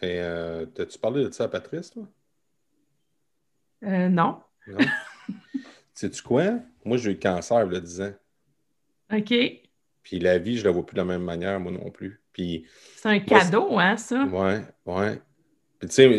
Et 0.01 0.20
euh, 0.20 0.66
T'as-tu 0.66 0.97
parlé 0.97 1.26
de 1.26 1.32
ça 1.32 1.45
à 1.45 1.47
Patrice, 1.49 1.91
toi? 1.91 2.07
Euh, 3.84 4.07
non. 4.07 4.41
Non? 4.68 4.78
Sais-tu 5.93 6.22
quoi? 6.22 6.60
Moi, 6.86 6.95
j'ai 6.95 7.12
eu 7.12 7.14
le 7.16 7.20
cancer 7.20 7.66
il 7.66 7.74
y 7.74 7.76
a 7.76 7.82
10 7.82 8.01
ans. 8.01 8.14
OK. 9.12 9.34
Puis 10.03 10.20
la 10.20 10.38
vie, 10.38 10.57
je 10.57 10.64
la 10.64 10.72
vois 10.72 10.86
plus 10.86 10.93
de 10.95 10.99
la 10.99 11.05
même 11.05 11.24
manière, 11.24 11.60
moi 11.60 11.74
non 11.74 11.91
plus. 11.91 12.22
Puis. 12.32 12.66
C'est 12.95 13.10
un 13.10 13.20
cadeau, 13.20 13.78
hein, 13.78 13.97
ça? 13.97 14.24
Ouais, 14.24 14.62
ouais. 14.86 15.22
Tu 15.82 15.88
sais, 15.89 16.09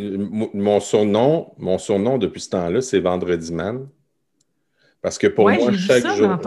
mon 0.55 0.81
surnom, 0.81 1.53
mon 1.59 1.79
surnom 1.79 2.17
depuis 2.17 2.41
ce 2.41 2.51
temps-là, 2.51 2.81
c'est 2.81 3.01
Vendredi 3.01 3.53
Man. 3.53 3.89
Parce 5.03 5.19
que 5.19 5.27
pour 5.27 5.51
moi, 5.51 5.73
chaque 5.73 6.07
jour. 6.17 6.39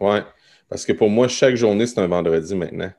Ouais, 0.00 0.22
Parce 0.68 0.84
que 0.84 0.92
pour 0.92 1.10
moi, 1.10 1.28
chaque 1.28 1.54
journée, 1.54 1.86
c'est 1.86 2.00
un 2.00 2.06
vendredi 2.06 2.54
maintenant. 2.54 2.90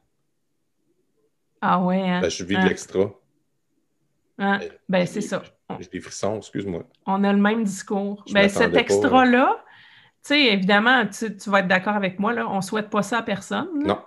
Ah 1.61 1.81
ouais, 1.81 2.01
hein? 2.01 2.21
Ben, 2.21 2.29
je 2.29 2.43
vis 2.43 2.57
de 2.57 2.63
l'extra. 2.63 3.11
Ah, 4.37 4.59
ben, 4.87 5.05
c'est 5.05 5.21
ça. 5.21 5.43
J'ai 5.79 5.89
des 5.89 5.99
frissons, 5.99 6.37
excuse-moi. 6.37 6.83
On 7.05 7.23
a 7.23 7.33
le 7.33 7.39
même 7.39 7.63
discours. 7.63 8.23
ben, 8.31 8.47
cet 8.49 8.75
extra-là, 8.75 9.63
tu 10.23 10.29
sais, 10.29 10.45
évidemment, 10.45 11.05
tu, 11.07 11.49
vas 11.49 11.59
être 11.59 11.67
d'accord 11.67 11.95
avec 11.95 12.19
moi, 12.19 12.33
là, 12.33 12.47
on 12.49 12.57
ne 12.57 12.61
souhaite 12.61 12.89
pas 12.89 13.03
ça 13.03 13.19
à 13.19 13.23
personne. 13.23 13.67
Non. 13.75 13.99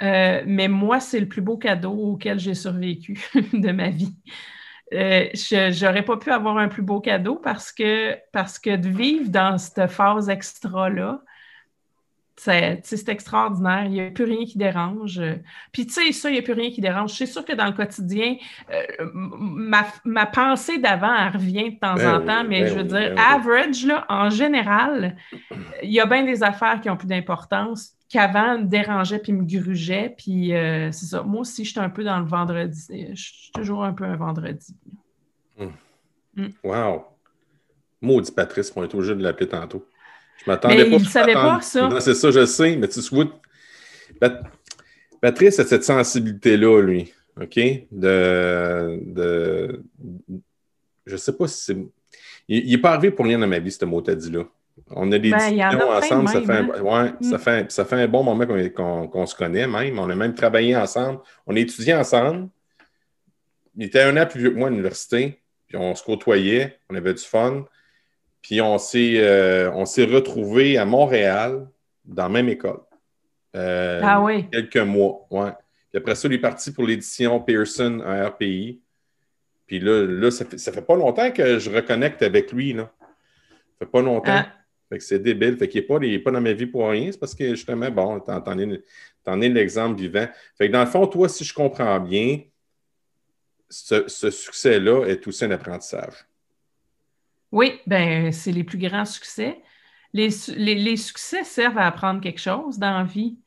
Euh, 0.00 0.42
mais 0.46 0.68
moi, 0.68 1.00
c'est 1.00 1.20
le 1.20 1.28
plus 1.28 1.42
beau 1.42 1.58
cadeau 1.58 1.92
auquel 1.92 2.38
j'ai 2.38 2.54
survécu 2.54 3.20
de 3.52 3.70
ma 3.70 3.90
vie. 3.90 4.14
Euh, 4.92 5.28
je 5.32 5.84
n'aurais 5.84 6.04
pas 6.04 6.16
pu 6.16 6.30
avoir 6.30 6.58
un 6.58 6.68
plus 6.68 6.82
beau 6.82 7.00
cadeau 7.00 7.36
parce 7.36 7.72
que, 7.72 8.16
parce 8.32 8.58
que 8.58 8.76
de 8.76 8.88
vivre 8.88 9.30
dans 9.30 9.58
cette 9.58 9.90
phase 9.90 10.28
extra-là, 10.28 11.20
c'est 12.36 13.08
extraordinaire. 13.08 13.84
Il 13.84 13.92
n'y 13.92 14.00
a 14.00 14.10
plus 14.10 14.24
rien 14.24 14.44
qui 14.44 14.58
dérange. 14.58 15.20
Puis, 15.70 15.86
tu 15.86 15.92
sais, 15.92 16.12
ça, 16.12 16.28
il 16.28 16.32
n'y 16.32 16.38
a 16.38 16.42
plus 16.42 16.54
rien 16.54 16.70
qui 16.70 16.80
dérange. 16.80 17.12
C'est 17.12 17.26
sûr 17.26 17.44
que 17.44 17.52
dans 17.52 17.66
le 17.66 17.72
quotidien, 17.72 18.36
euh, 18.72 19.10
ma, 19.14 20.26
pensée 20.26 20.78
d'avant, 20.78 21.14
elle 21.14 21.32
revient 21.34 21.70
de 21.72 21.78
temps 21.78 21.94
ben 21.94 22.16
en 22.16 22.26
temps, 22.26 22.44
mais 22.44 22.62
ben 22.62 22.68
je 22.68 22.74
veux 22.74 22.84
dire, 22.84 23.14
ben 23.14 23.18
average, 23.18 23.84
là, 23.86 24.04
en 24.08 24.30
général, 24.30 25.16
il 25.82 25.90
y 25.90 26.00
a 26.00 26.06
bien 26.06 26.24
des 26.24 26.42
affaires 26.42 26.80
qui 26.80 26.90
ont 26.90 26.96
plus 26.96 27.06
d'importance 27.06 27.92
qu'avant 28.12 28.58
me 28.58 28.64
dérangeaient 28.64 29.18
puis 29.18 29.32
me 29.32 29.44
grugeaient. 29.44 30.14
Puis, 30.16 30.54
euh, 30.54 30.92
c'est 30.92 31.06
ça. 31.06 31.22
Moi 31.22 31.40
aussi, 31.40 31.64
je 31.64 31.70
suis 31.70 31.80
un 31.80 31.88
peu 31.88 32.04
dans 32.04 32.20
le 32.20 32.26
vendredi. 32.26 33.08
Je 33.14 33.22
suis 33.22 33.50
toujours 33.52 33.84
un 33.84 33.92
peu 33.92 34.04
un 34.04 34.16
vendredi. 34.16 34.76
Hum. 35.58 35.72
Hum. 36.36 36.52
Wow! 36.62 37.04
Maudit 38.00 38.32
Patrice, 38.32 38.72
on 38.76 38.82
est 38.82 38.94
obligé 38.94 39.14
de 39.14 39.22
l'appeler 39.22 39.48
tantôt. 39.48 39.86
Je 40.44 40.50
m'attendais 40.50 40.84
pas. 40.84 40.96
Il 40.96 41.02
ne 41.02 41.08
savait 41.08 41.34
pas, 41.34 41.60
ça. 41.60 41.88
Non, 41.88 42.00
c'est 42.00 42.14
ça, 42.14 42.30
je 42.30 42.44
sais, 42.44 42.76
mais 42.76 42.88
tu 42.88 43.00
sais, 43.00 43.16
Patrice 45.20 45.60
a 45.60 45.64
cette 45.64 45.84
sensibilité-là, 45.84 46.82
lui. 46.82 47.12
OK? 47.40 47.58
De. 47.90 49.00
de 49.06 49.82
je 51.06 51.16
sais 51.16 51.32
pas 51.32 51.46
si 51.46 51.64
c'est. 51.64 51.76
Il 52.48 52.70
n'est 52.70 52.78
pas 52.78 52.92
arrivé 52.92 53.10
pour 53.10 53.24
rien 53.24 53.38
dans 53.38 53.46
ma 53.46 53.58
vie, 53.60 53.70
ce 53.70 53.84
mot 53.84 54.00
t'as 54.02 54.14
dit 54.14 54.30
là. 54.30 54.44
On 54.90 55.10
a 55.12 55.18
des 55.18 55.30
ben, 55.30 55.38
discussions 55.38 55.90
ensemble, 55.90 56.28
ça, 56.28 56.40
fait 56.42 56.52
un, 56.52 56.70
hein. 56.70 56.80
ouais, 56.80 57.12
ça, 57.20 57.36
mm. 57.36 57.40
fait, 57.40 57.72
ça 57.72 57.84
fait 57.84 57.96
un 57.96 58.08
bon 58.08 58.22
moment 58.22 58.46
qu'on 58.46 59.26
se 59.26 59.34
connaît 59.34 59.66
même. 59.66 59.98
On 59.98 60.08
a 60.08 60.14
même 60.14 60.34
travaillé 60.34 60.76
ensemble. 60.76 61.20
On 61.46 61.56
a 61.56 61.58
étudié 61.58 61.94
ensemble. 61.94 62.48
Il 63.76 63.84
était 63.84 64.02
un 64.02 64.16
an 64.16 64.26
plus 64.26 64.40
vieux 64.40 64.50
que 64.50 64.58
moi 64.58 64.68
à 64.68 64.70
l'université. 64.70 65.40
Puis 65.66 65.76
on 65.76 65.94
se 65.94 66.02
côtoyait, 66.02 66.78
on 66.90 66.94
avait 66.94 67.14
du 67.14 67.22
fun. 67.22 67.64
Puis 68.42 68.60
on 68.60 68.78
s'est, 68.78 69.14
euh, 69.18 69.70
retrouvés 69.70 70.76
à 70.76 70.84
Montréal 70.84 71.66
dans 72.04 72.24
la 72.24 72.28
même 72.28 72.48
école. 72.48 72.80
Euh, 73.54 74.00
ah 74.02 74.20
oui. 74.22 74.48
Quelques 74.50 74.76
mois, 74.78 75.26
ouais. 75.30 75.52
Puis 75.90 75.98
après 75.98 76.14
ça, 76.14 76.28
il 76.28 76.34
est 76.34 76.38
parti 76.38 76.72
pour 76.72 76.84
l'édition 76.86 77.38
Pearson 77.40 78.02
en 78.04 78.28
RPI. 78.28 78.80
Puis 79.66 79.78
là, 79.78 80.04
là 80.06 80.30
ça, 80.30 80.44
fait, 80.44 80.58
fait 80.58 80.82
pas 80.82 80.96
longtemps 80.96 81.30
que 81.30 81.58
je 81.58 81.70
reconnecte 81.70 82.22
avec 82.22 82.52
lui. 82.52 82.72
Là. 82.72 82.90
Ça 83.00 83.86
fait 83.86 83.90
pas 83.90 84.02
longtemps. 84.02 84.32
Ah. 84.34 84.46
Fait 84.92 84.98
que 84.98 85.04
c'est 85.04 85.20
débile. 85.20 85.56
Fait 85.56 85.68
qu'il 85.68 85.80
n'est 85.80 85.86
pas, 85.86 85.98
pas, 86.24 86.30
dans 86.32 86.40
ma 86.42 86.52
vie 86.52 86.66
pour 86.66 86.86
rien. 86.86 87.10
C'est 87.10 87.18
parce 87.18 87.34
que 87.34 87.48
justement, 87.54 87.90
bon, 87.90 88.20
t'en, 88.20 88.58
es, 89.40 89.48
l'exemple 89.48 89.98
vivant. 89.98 90.28
Fait 90.58 90.68
que 90.68 90.72
dans 90.72 90.84
le 90.84 90.90
fond, 90.90 91.06
toi, 91.06 91.30
si 91.30 91.44
je 91.44 91.54
comprends 91.54 91.98
bien, 91.98 92.40
ce, 93.70 94.06
ce 94.06 94.30
succès-là 94.30 95.06
est 95.06 95.26
aussi 95.26 95.46
un 95.46 95.50
apprentissage. 95.50 96.26
Oui, 97.50 97.80
ben 97.86 98.30
c'est 98.32 98.52
les 98.52 98.64
plus 98.64 98.76
grands 98.76 99.06
succès. 99.06 99.62
Les, 100.12 100.28
succès 100.30 101.42
servent 101.42 101.78
à 101.78 101.86
apprendre 101.86 102.20
quelque 102.20 102.40
chose 102.40 102.78
dans 102.78 102.98
la 102.98 103.04
vie. 103.04 103.38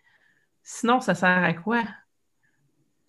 Sinon, 0.64 1.00
ça 1.00 1.14
sert 1.14 1.44
à 1.44 1.54
quoi? 1.54 1.84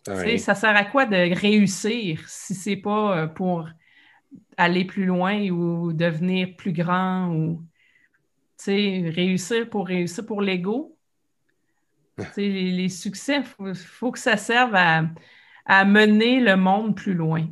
Ça 0.04 0.54
sert 0.54 0.76
à 0.76 0.84
quoi 0.84 1.06
de 1.06 1.34
réussir 1.34 2.20
si 2.28 2.54
c'est 2.54 2.76
pas 2.76 3.18
euh, 3.18 3.26
pour 3.28 3.66
aller 4.58 4.84
plus 4.84 5.06
loin 5.06 5.48
ou 5.48 5.94
devenir 5.94 6.54
plus 6.54 6.74
grand 6.74 7.28
ou 7.34 7.62
réussir 8.64 9.68
pour 9.68 9.86
réussir 9.86 10.24
pour 10.26 10.42
l'ego? 10.42 10.96
les, 12.36 12.72
les, 12.72 12.88
succès, 12.88 13.42
il 13.60 13.74
faut, 13.74 14.10
que 14.10 14.18
ça 14.18 14.38
serve 14.38 14.74
à 14.74 15.84
mener 15.84 16.40
le 16.40 16.56
monde 16.56 16.96
plus 16.96 17.14
loin. 17.14 17.46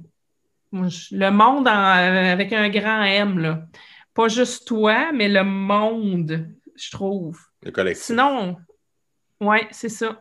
Le 1.10 1.30
monde 1.30 1.68
euh, 1.68 2.32
avec 2.32 2.52
un 2.52 2.68
grand 2.68 3.02
M, 3.02 3.38
là. 3.38 3.66
Pas 4.12 4.28
juste 4.28 4.66
toi, 4.66 5.12
mais 5.12 5.28
le 5.28 5.44
monde, 5.44 6.48
je 6.76 6.90
trouve. 6.90 7.38
Le 7.62 7.70
collectif. 7.70 8.04
Sinon, 8.04 8.56
oui, 9.40 9.58
c'est 9.70 9.88
ça. 9.88 10.20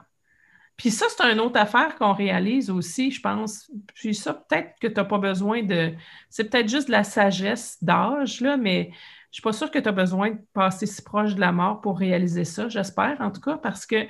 Puis 0.78 0.90
ça, 0.90 1.06
c'est 1.10 1.24
une 1.32 1.40
autre 1.40 1.60
affaire 1.60 1.96
qu'on 1.96 2.14
réalise 2.14 2.70
aussi, 2.70 3.12
je 3.12 3.22
pense. 3.22 3.72
Puis 3.94 4.16
ça, 4.16 4.34
peut-être 4.34 4.72
que 4.80 4.88
tu 4.88 4.96
n'as 4.96 5.06
pas 5.06 5.20
besoin 5.20 5.62
de. 5.62 5.94
C'est 6.30 6.50
peut-être 6.50 6.70
juste 6.70 6.88
de 6.88 6.94
la 6.94 7.04
sagesse 7.04 7.78
d'âge, 7.84 8.42
là, 8.42 8.58
mais 8.58 8.92
je 9.34 9.40
ne 9.40 9.42
suis 9.42 9.42
pas 9.42 9.54
sûre 9.54 9.72
que 9.72 9.80
tu 9.80 9.90
as 9.90 9.92
besoin 9.92 10.30
de 10.30 10.40
passer 10.54 10.86
si 10.86 11.02
proche 11.02 11.34
de 11.34 11.40
la 11.40 11.52
mort 11.52 11.82
pour 11.82 11.98
réaliser 11.98 12.46
ça. 12.46 12.70
J'espère, 12.70 13.20
en 13.20 13.32
tout 13.32 13.42
cas, 13.42 13.58
parce 13.58 13.84
que 13.84 14.06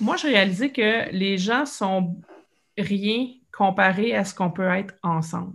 moi, 0.00 0.16
j'ai 0.16 0.28
réalisé 0.28 0.72
que 0.72 1.10
les 1.12 1.36
gens 1.36 1.66
sont 1.66 2.16
rien 2.78 3.26
comparé 3.54 4.16
à 4.16 4.24
ce 4.24 4.34
qu'on 4.34 4.50
peut 4.50 4.68
être 4.68 4.94
ensemble. 5.02 5.52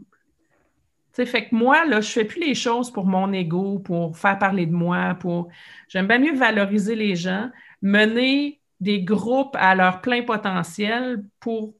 sais, 1.13 1.25
fait 1.25 1.47
que 1.47 1.55
moi, 1.55 1.85
là, 1.85 2.01
je 2.01 2.11
fais 2.11 2.23
plus 2.23 2.39
les 2.39 2.53
choses 2.53 2.91
pour 2.91 3.07
mon 3.07 3.33
ego, 3.33 3.79
pour 3.79 4.15
faire 4.15 4.37
parler 4.37 4.67
de 4.67 4.73
moi, 4.73 5.17
pour. 5.19 5.49
J'aime 5.87 6.05
bien 6.07 6.19
mieux 6.19 6.35
valoriser 6.35 6.93
les 6.93 7.15
gens, 7.15 7.49
mener 7.81 8.61
des 8.79 9.01
groupes 9.01 9.55
à 9.59 9.73
leur 9.73 10.01
plein 10.01 10.21
potentiel 10.21 11.25
pour. 11.39 11.73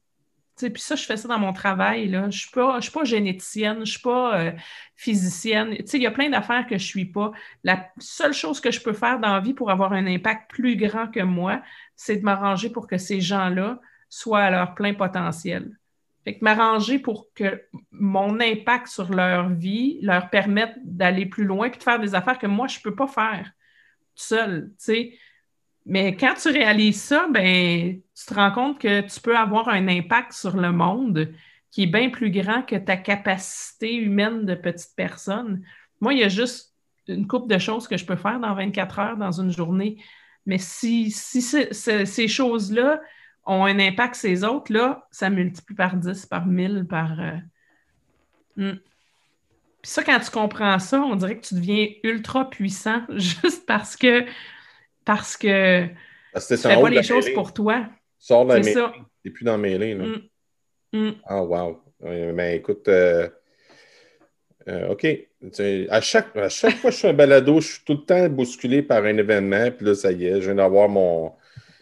Puis 0.58 0.82
ça, 0.82 0.96
je 0.96 1.04
fais 1.04 1.16
ça 1.16 1.28
dans 1.28 1.38
mon 1.38 1.52
travail. 1.52 2.10
Je 2.10 2.16
ne 2.16 2.30
suis, 2.30 2.50
pas, 2.50 3.04
généticienne, 3.04 3.76
je 3.76 3.80
ne 3.80 3.84
suis 3.84 4.00
pas 4.00 4.38
euh, 4.38 4.52
physicienne. 4.96 5.76
Il 5.92 6.02
y 6.02 6.06
a 6.06 6.10
plein 6.10 6.28
d'affaires 6.30 6.66
que 6.66 6.78
je 6.78 6.84
ne 6.84 6.88
suis 6.88 7.04
pas. 7.06 7.32
La 7.64 7.88
seule 7.98 8.34
chose 8.34 8.60
que 8.60 8.70
je 8.70 8.80
peux 8.80 8.92
faire 8.92 9.20
dans 9.20 9.34
la 9.34 9.40
vie 9.40 9.54
pour 9.54 9.70
avoir 9.70 9.92
un 9.92 10.06
impact 10.06 10.50
plus 10.50 10.76
grand 10.76 11.08
que 11.08 11.20
moi, 11.20 11.62
c'est 11.96 12.16
de 12.16 12.22
m'arranger 12.22 12.70
pour 12.70 12.86
que 12.86 12.98
ces 12.98 13.20
gens-là 13.20 13.80
soient 14.08 14.42
à 14.42 14.50
leur 14.50 14.74
plein 14.74 14.94
potentiel. 14.94 15.78
Fait 16.24 16.38
que 16.38 16.44
m'arranger 16.44 16.98
pour 16.98 17.28
que 17.34 17.62
mon 17.90 18.40
impact 18.40 18.88
sur 18.88 19.12
leur 19.12 19.48
vie 19.50 19.98
leur 20.02 20.30
permette 20.30 20.74
d'aller 20.84 21.26
plus 21.26 21.44
loin 21.44 21.70
puis 21.70 21.78
de 21.78 21.84
faire 21.84 22.00
des 22.00 22.14
affaires 22.14 22.38
que 22.38 22.46
moi, 22.46 22.66
je 22.66 22.78
ne 22.78 22.82
peux 22.82 22.94
pas 22.94 23.06
faire 23.06 23.52
seul, 24.14 24.72
Mais 25.88 26.14
quand 26.16 26.34
tu 26.34 26.50
réalises 26.50 27.02
ça, 27.02 27.26
ben, 27.30 27.98
tu 28.14 28.26
te 28.26 28.34
rends 28.34 28.52
compte 28.52 28.78
que 28.78 29.00
tu 29.00 29.20
peux 29.20 29.36
avoir 29.36 29.68
un 29.68 29.88
impact 29.88 30.34
sur 30.34 30.54
le 30.54 30.70
monde 30.70 31.32
qui 31.70 31.84
est 31.84 31.86
bien 31.86 32.10
plus 32.10 32.30
grand 32.30 32.62
que 32.62 32.76
ta 32.76 32.98
capacité 32.98 33.94
humaine 33.94 34.44
de 34.44 34.54
petite 34.54 34.94
personne. 34.96 35.64
Moi, 36.00 36.12
il 36.12 36.20
y 36.20 36.24
a 36.24 36.28
juste 36.28 36.74
une 37.08 37.26
couple 37.26 37.48
de 37.48 37.58
choses 37.58 37.88
que 37.88 37.96
je 37.96 38.04
peux 38.04 38.16
faire 38.16 38.38
dans 38.38 38.54
24 38.54 38.98
heures 38.98 39.16
dans 39.16 39.40
une 39.40 39.50
journée. 39.50 39.96
Mais 40.44 40.58
si, 40.58 41.10
si 41.10 41.40
ces 41.40 42.28
choses-là 42.28 43.00
ont 43.46 43.64
un 43.64 43.78
impact 43.78 44.16
sur 44.16 44.28
les 44.28 44.44
autres, 44.44 44.70
là, 44.70 45.06
ça 45.10 45.30
multiplie 45.30 45.74
par 45.74 45.96
10, 45.96 46.26
par 46.26 46.44
1000, 46.44 46.86
par. 46.86 47.18
Euh, 47.18 47.36
hmm. 48.56 48.76
Puis 49.80 49.90
ça, 49.90 50.04
quand 50.04 50.20
tu 50.20 50.30
comprends 50.30 50.78
ça, 50.78 51.00
on 51.00 51.16
dirait 51.16 51.38
que 51.38 51.46
tu 51.46 51.54
deviens 51.54 51.86
ultra 52.02 52.50
puissant 52.50 53.00
juste 53.16 53.64
parce 53.64 53.96
que. 53.96 54.26
Parce 55.08 55.38
que. 55.38 55.86
tu 55.86 56.56
fais 56.58 56.80
pas 56.80 56.90
les 56.90 57.02
choses 57.02 57.30
pour 57.32 57.54
toi. 57.54 57.86
Sors 58.18 58.44
la 58.44 58.58
mêlée. 58.58 58.74
T'es 59.24 59.30
plus 59.30 59.44
dans 59.44 59.52
la 59.52 59.58
mêlée, 59.58 59.94
là. 59.94 60.04
Hmm. 60.04 60.20
Hmm. 60.92 61.12
Ah, 61.24 61.42
wow. 61.42 61.82
Mais 62.02 62.32
ben, 62.32 62.54
écoute. 62.56 62.86
Euh, 62.88 63.26
euh, 64.68 64.88
OK. 64.88 65.06
À 65.88 66.02
chaque, 66.02 66.36
à 66.36 66.50
chaque 66.50 66.76
fois 66.76 66.90
que 66.90 66.96
je 66.96 67.00
fais 67.00 67.08
un 67.08 67.14
balado, 67.14 67.58
je 67.58 67.68
suis 67.68 67.84
tout 67.86 67.94
le 67.94 68.04
temps 68.04 68.28
bousculé 68.28 68.82
par 68.82 69.02
un 69.04 69.16
événement. 69.16 69.70
Puis 69.70 69.86
là, 69.86 69.94
ça 69.94 70.12
y 70.12 70.26
est, 70.26 70.42
je 70.42 70.46
viens 70.46 70.56
d'avoir 70.56 70.90
mon, 70.90 71.32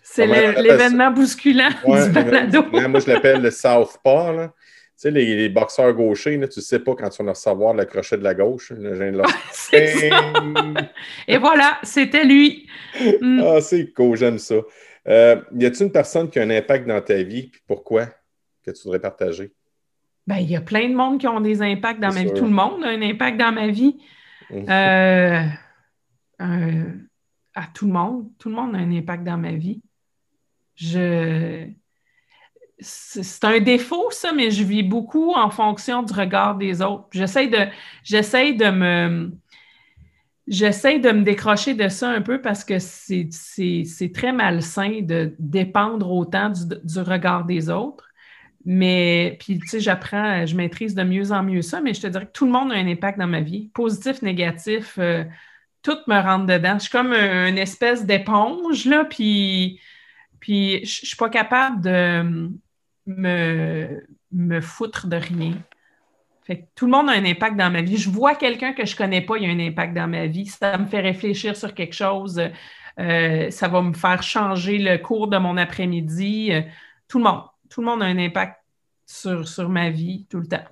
c'est 0.05 0.27
l'événement 0.63 1.11
bousculant 1.11 1.71
du 1.85 2.11
balado. 2.11 2.63
moi, 2.71 3.01
je 3.01 3.11
l'appelle 3.11 3.43
le 3.43 3.51
Southpaw. 3.51 4.51
Là. 4.97 5.11
Tu 5.13 5.25
sais, 5.25 5.35
les, 5.37 5.49
boxeurs 5.49 5.93
gauchers, 5.93 6.37
là, 6.37 6.49
tu 6.49 6.59
ne 6.59 6.65
sais 6.65 6.79
pas 6.79 6.95
quand 6.95 7.09
tu 7.09 7.23
vas 7.23 7.31
recevoir 7.31 7.75
le 7.75 7.85
crochet 7.85 8.17
de 8.17 8.23
la 8.23 8.35
gauche. 8.35 8.73
Le 8.73 9.23
Et 11.29 11.39
voilà, 11.39 11.79
c'était 11.83 12.25
lui. 12.25 12.69
Mm. 13.21 13.43
Ah, 13.45 13.61
c'est 13.61 13.93
cool, 13.93 14.17
j'aime 14.17 14.39
ça. 14.39 14.57
Euh, 15.09 15.41
y 15.55 15.67
a-t-il 15.67 15.87
une 15.87 15.93
personne 15.93 16.29
qui 16.31 16.39
a 16.39 16.43
un 16.43 16.51
impact 16.51 16.87
dans 16.87 17.01
ta 17.01 17.23
vie, 17.23 17.49
puis 17.49 17.61
pourquoi, 17.67 18.07
que 18.65 18.71
tu 18.71 18.83
voudrais 18.85 19.01
partager? 19.01 19.53
Ben, 20.27 20.39
il 20.39 20.51
y 20.51 20.57
a 20.57 20.61
plein 20.61 20.89
de 20.89 20.95
monde 20.95 21.21
qui 21.21 21.29
ont 21.29 21.41
des 21.41 21.63
impacts 21.63 22.01
dans 22.01 22.13
ma 22.13 22.25
vie. 22.25 22.33
Tout 22.35 22.45
le 22.45 22.51
monde 22.51 22.83
a 22.83 22.89
un 22.89 23.03
impact 23.03 23.39
dans 23.39 23.53
ma 23.53 23.69
vie. 23.69 23.99
Mm. 24.51 24.65
Euh, 24.69 25.43
euh, 26.41 26.85
à 27.55 27.67
tout 27.73 27.87
le 27.87 27.93
monde. 27.93 28.29
Tout 28.39 28.49
le 28.49 28.55
monde 28.57 28.75
a 28.75 28.79
un 28.79 28.91
impact 28.93 29.25
dans 29.25 29.39
ma 29.39 29.53
vie 29.53 29.81
je 30.77 31.69
c'est 32.79 33.45
un 33.45 33.61
défaut, 33.61 34.11
ça, 34.11 34.33
mais 34.33 34.51
je 34.51 34.63
vis 34.63 34.83
beaucoup 34.83 35.33
en 35.33 35.51
fonction 35.51 36.03
du 36.03 36.13
regard 36.13 36.57
des 36.57 36.83
autres. 36.83 37.07
J'essaie 37.13 37.49
de, 37.49 37.67
j'essaie 38.03 38.53
de 38.53 38.71
me. 38.71 39.33
J'essaie 40.47 41.01
de 41.01 41.11
me 41.11 41.23
décrocher 41.23 41.75
de 41.75 41.89
ça 41.89 42.09
un 42.09 42.21
peu 42.23 42.41
parce 42.41 42.65
que 42.65 42.79
c'est 42.79 44.13
très 44.15 44.33
malsain 44.33 45.01
de 45.03 45.35
dépendre 45.41 46.13
autant 46.13 46.51
du, 46.51 47.01
regard 47.01 47.47
des 47.47 47.69
autres. 47.69 48.05
Mais, 48.65 49.37
puis, 49.41 49.59
tu 49.59 49.67
sais, 49.67 49.81
j'apprends, 49.81 50.47
je 50.47 50.55
maîtrise 50.55 50.95
de 50.95 51.03
mieux 51.03 51.33
en 51.33 51.43
mieux 51.43 51.63
ça, 51.63 51.81
mais 51.81 51.95
je 51.95 52.01
te 52.01 52.07
dirais 52.07 52.27
que 52.27 52.33
tout 52.33 52.47
le 52.47 52.53
monde 52.53 52.71
a 52.71 52.77
un 52.77 52.87
impact 52.87 53.19
dans 53.19 53.27
ma 53.27 53.41
vie, 53.41 53.71
positif, 53.75 54.23
négatif, 54.23 54.97
euh, 54.99 55.25
tout 55.83 55.99
me 56.07 56.21
rentre 56.21 56.47
dedans. 56.47 56.75
Je 56.75 56.83
suis 56.83 56.91
comme 56.91 57.13
une 57.13 57.59
espèce 57.59 58.07
d'éponge, 58.07 58.85
là, 58.85 59.05
puis 59.05 59.81
puis 60.47 60.85
je 60.85 61.07
suis 61.07 61.17
pas 61.17 61.29
capable 61.29 61.81
de 61.81 62.51
me, 63.07 64.07
me 64.33 64.61
foutre 64.61 65.07
de 65.07 65.17
rien. 65.17 65.55
Fait 66.43 66.69
tout 66.75 66.87
le 66.87 66.93
monde 66.93 67.11
a 67.11 67.13
un 67.13 67.25
impact 67.25 67.57
dans 67.57 67.71
ma 67.71 67.83
vie. 67.83 67.97
Je 67.97 68.09
vois 68.09 68.35
quelqu'un 68.35 68.73
que 68.73 68.87
je 68.87 68.93
ne 68.95 68.99
connais 68.99 69.21
pas, 69.21 69.37
il 69.37 69.45
y 69.45 69.47
a 69.47 69.51
un 69.51 69.69
impact 69.69 69.95
dans 69.95 70.07
ma 70.07 70.27
vie. 70.27 70.47
Ça 70.47 70.79
me 70.79 70.87
fait 70.87 71.01
réfléchir 71.01 71.57
sur 71.57 71.75
quelque 71.75 71.95
chose. 71.95 72.41
Euh, 72.99 73.51
ça 73.51 73.69
va 73.69 73.83
me 73.83 73.93
faire 73.93 74.23
changer 74.23 74.79
le 74.79 74.99
cours 74.99 75.29
de 75.29 75.39
mon 75.39 75.57
après-midi. 75.57 76.53
tout 77.09 77.19
le 77.19 77.25
monde. 77.25 77.43
Tout 77.69 77.81
le 77.81 77.87
monde 77.87 78.03
a 78.03 78.07
un 78.07 78.19
impact 78.19 78.57
sur, 79.05 79.47
sur 79.47 79.69
ma 79.69 79.91
vie 79.91 80.27
tout 80.31 80.41
le 80.41 80.47
temps. 80.47 80.65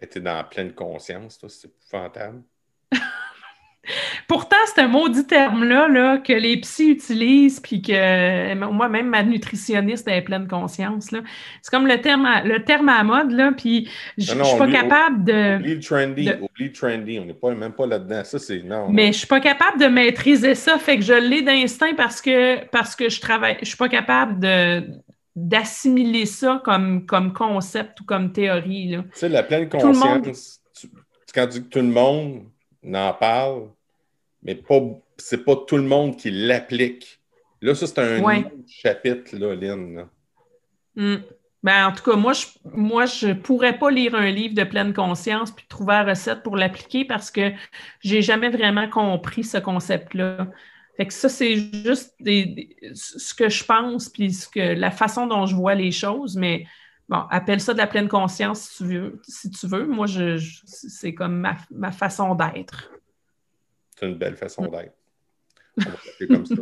Tu 0.00 0.18
es 0.18 0.20
dans 0.20 0.42
pleine 0.44 0.72
conscience, 0.72 1.38
toi, 1.38 1.48
c'est 1.48 1.68
épouvantable. 1.68 2.42
Pourtant, 4.28 4.56
c'est 4.66 4.80
un 4.80 4.86
maudit 4.86 5.26
terme-là 5.26 5.88
là, 5.88 6.18
que 6.18 6.32
les 6.32 6.56
psys 6.58 6.90
utilisent, 6.90 7.58
puis 7.58 7.82
que 7.82 8.54
moi-même, 8.54 9.08
ma 9.08 9.24
nutritionniste 9.24 10.06
est 10.06 10.22
pleine 10.22 10.46
conscience. 10.46 11.08
C'est 11.10 11.70
comme 11.70 11.88
le 11.88 12.00
terme, 12.00 12.24
à, 12.24 12.44
le 12.44 12.62
terme 12.64 12.88
à 12.88 13.02
mode, 13.02 13.32
là, 13.32 13.52
puis 13.56 13.88
je 14.16 14.34
ne 14.34 14.44
suis 14.44 14.58
pas 14.58 14.70
capable 14.70 15.24
de. 15.24 15.56
Oublie 15.56 15.74
le 15.74 15.80
trendy, 15.80 16.30
oublie 16.40 16.66
le 16.66 16.72
trendy, 16.72 17.18
on 17.18 17.24
n'est 17.24 17.34
pas, 17.34 17.52
même 17.54 17.72
pas 17.72 17.86
là-dedans. 17.86 18.22
Ça, 18.24 18.38
c'est. 18.38 18.62
Non. 18.62 18.88
Mais 18.88 19.04
je 19.04 19.08
ne 19.08 19.12
suis 19.12 19.26
pas 19.26 19.40
capable 19.40 19.80
de 19.80 19.86
maîtriser 19.86 20.54
ça, 20.54 20.78
fait 20.78 20.98
que 20.98 21.02
je 21.02 21.14
l'ai 21.14 21.42
d'instinct 21.42 21.94
parce 21.96 22.22
que, 22.22 22.64
parce 22.66 22.94
que 22.94 23.08
je 23.08 23.20
travaille. 23.20 23.54
Je 23.56 23.60
ne 23.60 23.66
suis 23.66 23.76
pas 23.76 23.88
capable 23.88 24.38
de 24.38 24.82
d'assimiler 25.34 26.26
ça 26.26 26.60
comme, 26.62 27.06
comme 27.06 27.32
concept 27.32 28.00
ou 28.00 28.04
comme 28.04 28.32
théorie. 28.32 28.98
Tu 28.98 29.18
sais, 29.18 29.28
la 29.30 29.42
pleine 29.42 29.66
conscience, 29.66 30.60
quand 31.34 31.46
tu 31.46 31.52
dis 31.52 31.62
que 31.64 31.68
tout 31.70 31.78
le 31.78 31.86
monde 31.86 32.51
n'en 32.82 33.12
parle, 33.12 33.68
mais 34.42 34.54
pas, 34.54 34.80
c'est 35.16 35.44
pas 35.44 35.56
tout 35.56 35.76
le 35.76 35.84
monde 35.84 36.16
qui 36.16 36.30
l'applique. 36.30 37.20
Là, 37.60 37.74
ça, 37.74 37.86
c'est 37.86 37.98
un 38.00 38.44
chapitre, 38.66 39.36
là, 39.36 39.54
Lynn. 39.54 40.06
Hmm. 40.96 41.16
Ben, 41.62 41.86
en 41.86 41.92
tout 41.92 42.02
cas, 42.02 42.16
moi, 42.16 42.32
je 42.32 42.46
moi, 42.64 43.06
je 43.06 43.32
pourrais 43.32 43.78
pas 43.78 43.90
lire 43.90 44.16
un 44.16 44.30
livre 44.30 44.54
de 44.54 44.64
pleine 44.64 44.92
conscience 44.92 45.52
puis 45.52 45.64
trouver 45.68 45.92
la 45.92 46.04
recette 46.04 46.42
pour 46.42 46.56
l'appliquer 46.56 47.04
parce 47.04 47.30
que 47.30 47.52
j'ai 48.00 48.20
jamais 48.20 48.50
vraiment 48.50 48.88
compris 48.88 49.44
ce 49.44 49.58
concept-là. 49.58 50.48
Fait 50.96 51.06
que 51.06 51.12
ça, 51.12 51.28
c'est 51.28 51.56
juste 51.56 52.14
ce 52.18 53.34
que 53.34 53.48
je 53.48 53.64
pense 53.64 54.08
puis 54.08 54.32
ce 54.32 54.48
que, 54.48 54.74
la 54.74 54.90
façon 54.90 55.26
dont 55.26 55.46
je 55.46 55.54
vois 55.54 55.74
les 55.74 55.92
choses, 55.92 56.36
mais 56.36 56.66
bon, 57.12 57.24
appelle 57.30 57.60
ça 57.60 57.74
de 57.74 57.78
la 57.78 57.86
pleine 57.86 58.08
conscience 58.08 58.62
si 58.62 58.78
tu 58.78 58.84
veux. 58.84 59.20
Si 59.28 59.50
tu 59.50 59.66
veux. 59.66 59.84
Moi, 59.84 60.06
je, 60.06 60.42
c'est 60.64 61.14
comme 61.14 61.38
ma, 61.38 61.56
ma 61.70 61.92
façon 61.92 62.34
d'être. 62.34 62.90
C'est 63.98 64.06
une 64.06 64.16
belle 64.16 64.36
façon 64.36 64.66
d'être. 64.66 64.94
On 65.78 65.82
va 65.82 66.26
comme 66.26 66.46
ça. 66.46 66.54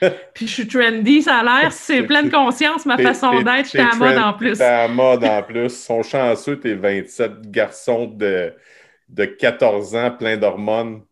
Puis 0.34 0.46
je 0.46 0.52
suis 0.54 0.66
trendy, 0.66 1.22
ça 1.22 1.40
a 1.40 1.42
l'air, 1.44 1.72
c'est 1.74 2.02
pleine 2.04 2.30
conscience, 2.30 2.86
ma 2.86 2.96
façon 2.96 3.42
d'être, 3.42 3.66
j'étais 3.66 3.80
à 3.80 3.94
mode 3.96 4.16
en 4.16 4.32
plus. 4.32 4.56
T'es 4.56 4.64
à 4.64 4.88
mode 4.88 5.22
en 5.22 5.42
plus. 5.42 5.64
Ils 5.64 5.70
sont 5.70 6.02
chanceux, 6.02 6.58
tes 6.58 6.74
27 6.74 7.50
garçons 7.50 8.06
de, 8.06 8.54
de 9.10 9.24
14 9.26 9.94
ans, 9.96 10.10
pleins 10.10 10.38
d'hormones. 10.38 11.02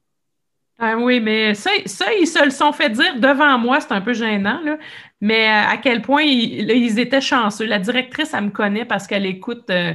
Ah 0.78 0.96
oui, 0.96 1.20
mais 1.20 1.54
ça, 1.54 1.70
ça, 1.84 2.06
ils 2.14 2.26
se 2.26 2.42
le 2.42 2.50
sont 2.50 2.72
fait 2.72 2.88
dire 2.88 3.16
devant 3.16 3.58
moi, 3.58 3.80
c'est 3.80 3.92
un 3.92 4.00
peu 4.00 4.14
gênant, 4.14 4.60
là. 4.64 4.78
Mais 5.20 5.48
euh, 5.48 5.68
à 5.68 5.76
quel 5.76 6.02
point 6.02 6.22
ils, 6.22 6.98
étaient 6.98 7.20
chanceux. 7.20 7.66
La 7.66 7.78
directrice, 7.78 8.34
elle 8.34 8.44
me 8.44 8.50
connaît 8.50 8.84
parce 8.84 9.06
qu'elle 9.06 9.26
écoute, 9.26 9.68
euh, 9.70 9.94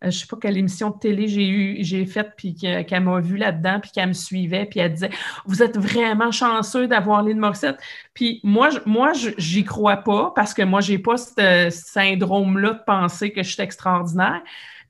je 0.00 0.06
ne 0.06 0.10
sais 0.10 0.26
pas 0.26 0.36
quelle 0.40 0.56
émission 0.56 0.90
de 0.90 0.98
télé 0.98 1.28
j'ai 1.28 1.48
eu, 1.48 1.76
j'ai 1.80 2.06
faite, 2.06 2.32
puis 2.36 2.54
qu'elle 2.54 3.02
m'a 3.02 3.20
vu 3.20 3.36
là-dedans, 3.36 3.78
puis 3.80 3.90
qu'elle 3.92 4.08
me 4.08 4.12
suivait, 4.14 4.66
puis 4.66 4.80
elle 4.80 4.92
disait 4.92 5.10
Vous 5.46 5.62
êtes 5.62 5.78
vraiment 5.78 6.32
chanceux 6.32 6.88
d'avoir 6.88 7.22
Lynn 7.22 7.38
Morissette. 7.38 7.78
Puis 8.14 8.40
moi, 8.42 8.70
moi 8.86 9.12
j'y 9.38 9.64
crois 9.64 9.98
pas 9.98 10.32
parce 10.34 10.54
que 10.54 10.62
moi, 10.62 10.80
j'ai 10.80 10.98
pas 10.98 11.16
ce 11.16 11.68
syndrome-là 11.70 12.72
de 12.72 12.84
penser 12.84 13.32
que 13.32 13.42
je 13.42 13.52
suis 13.52 13.62
extraordinaire. 13.62 14.42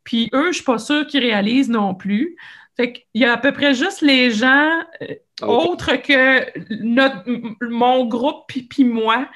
Puis 0.05 0.31
eux, 0.33 0.49
je 0.49 0.57
suis 0.57 0.65
pas 0.65 0.79
sûre 0.79 1.07
qu'ils 1.07 1.21
réalisent 1.21 1.71
non 1.71 1.95
plus. 1.95 2.37
Fait 2.77 2.93
qu'il 2.93 3.23
y 3.23 3.25
a 3.25 3.35
à 3.35 3.37
peu 3.37 3.53
près 3.53 3.75
juste 3.75 4.01
les 4.01 4.31
gens 4.31 4.71
euh, 5.03 5.15
autres 5.43 5.97
que 5.97 6.47
notre, 6.83 7.25
mon 7.61 8.07
groupe 8.07 8.45
puis, 8.49 8.85
moi 8.85 9.29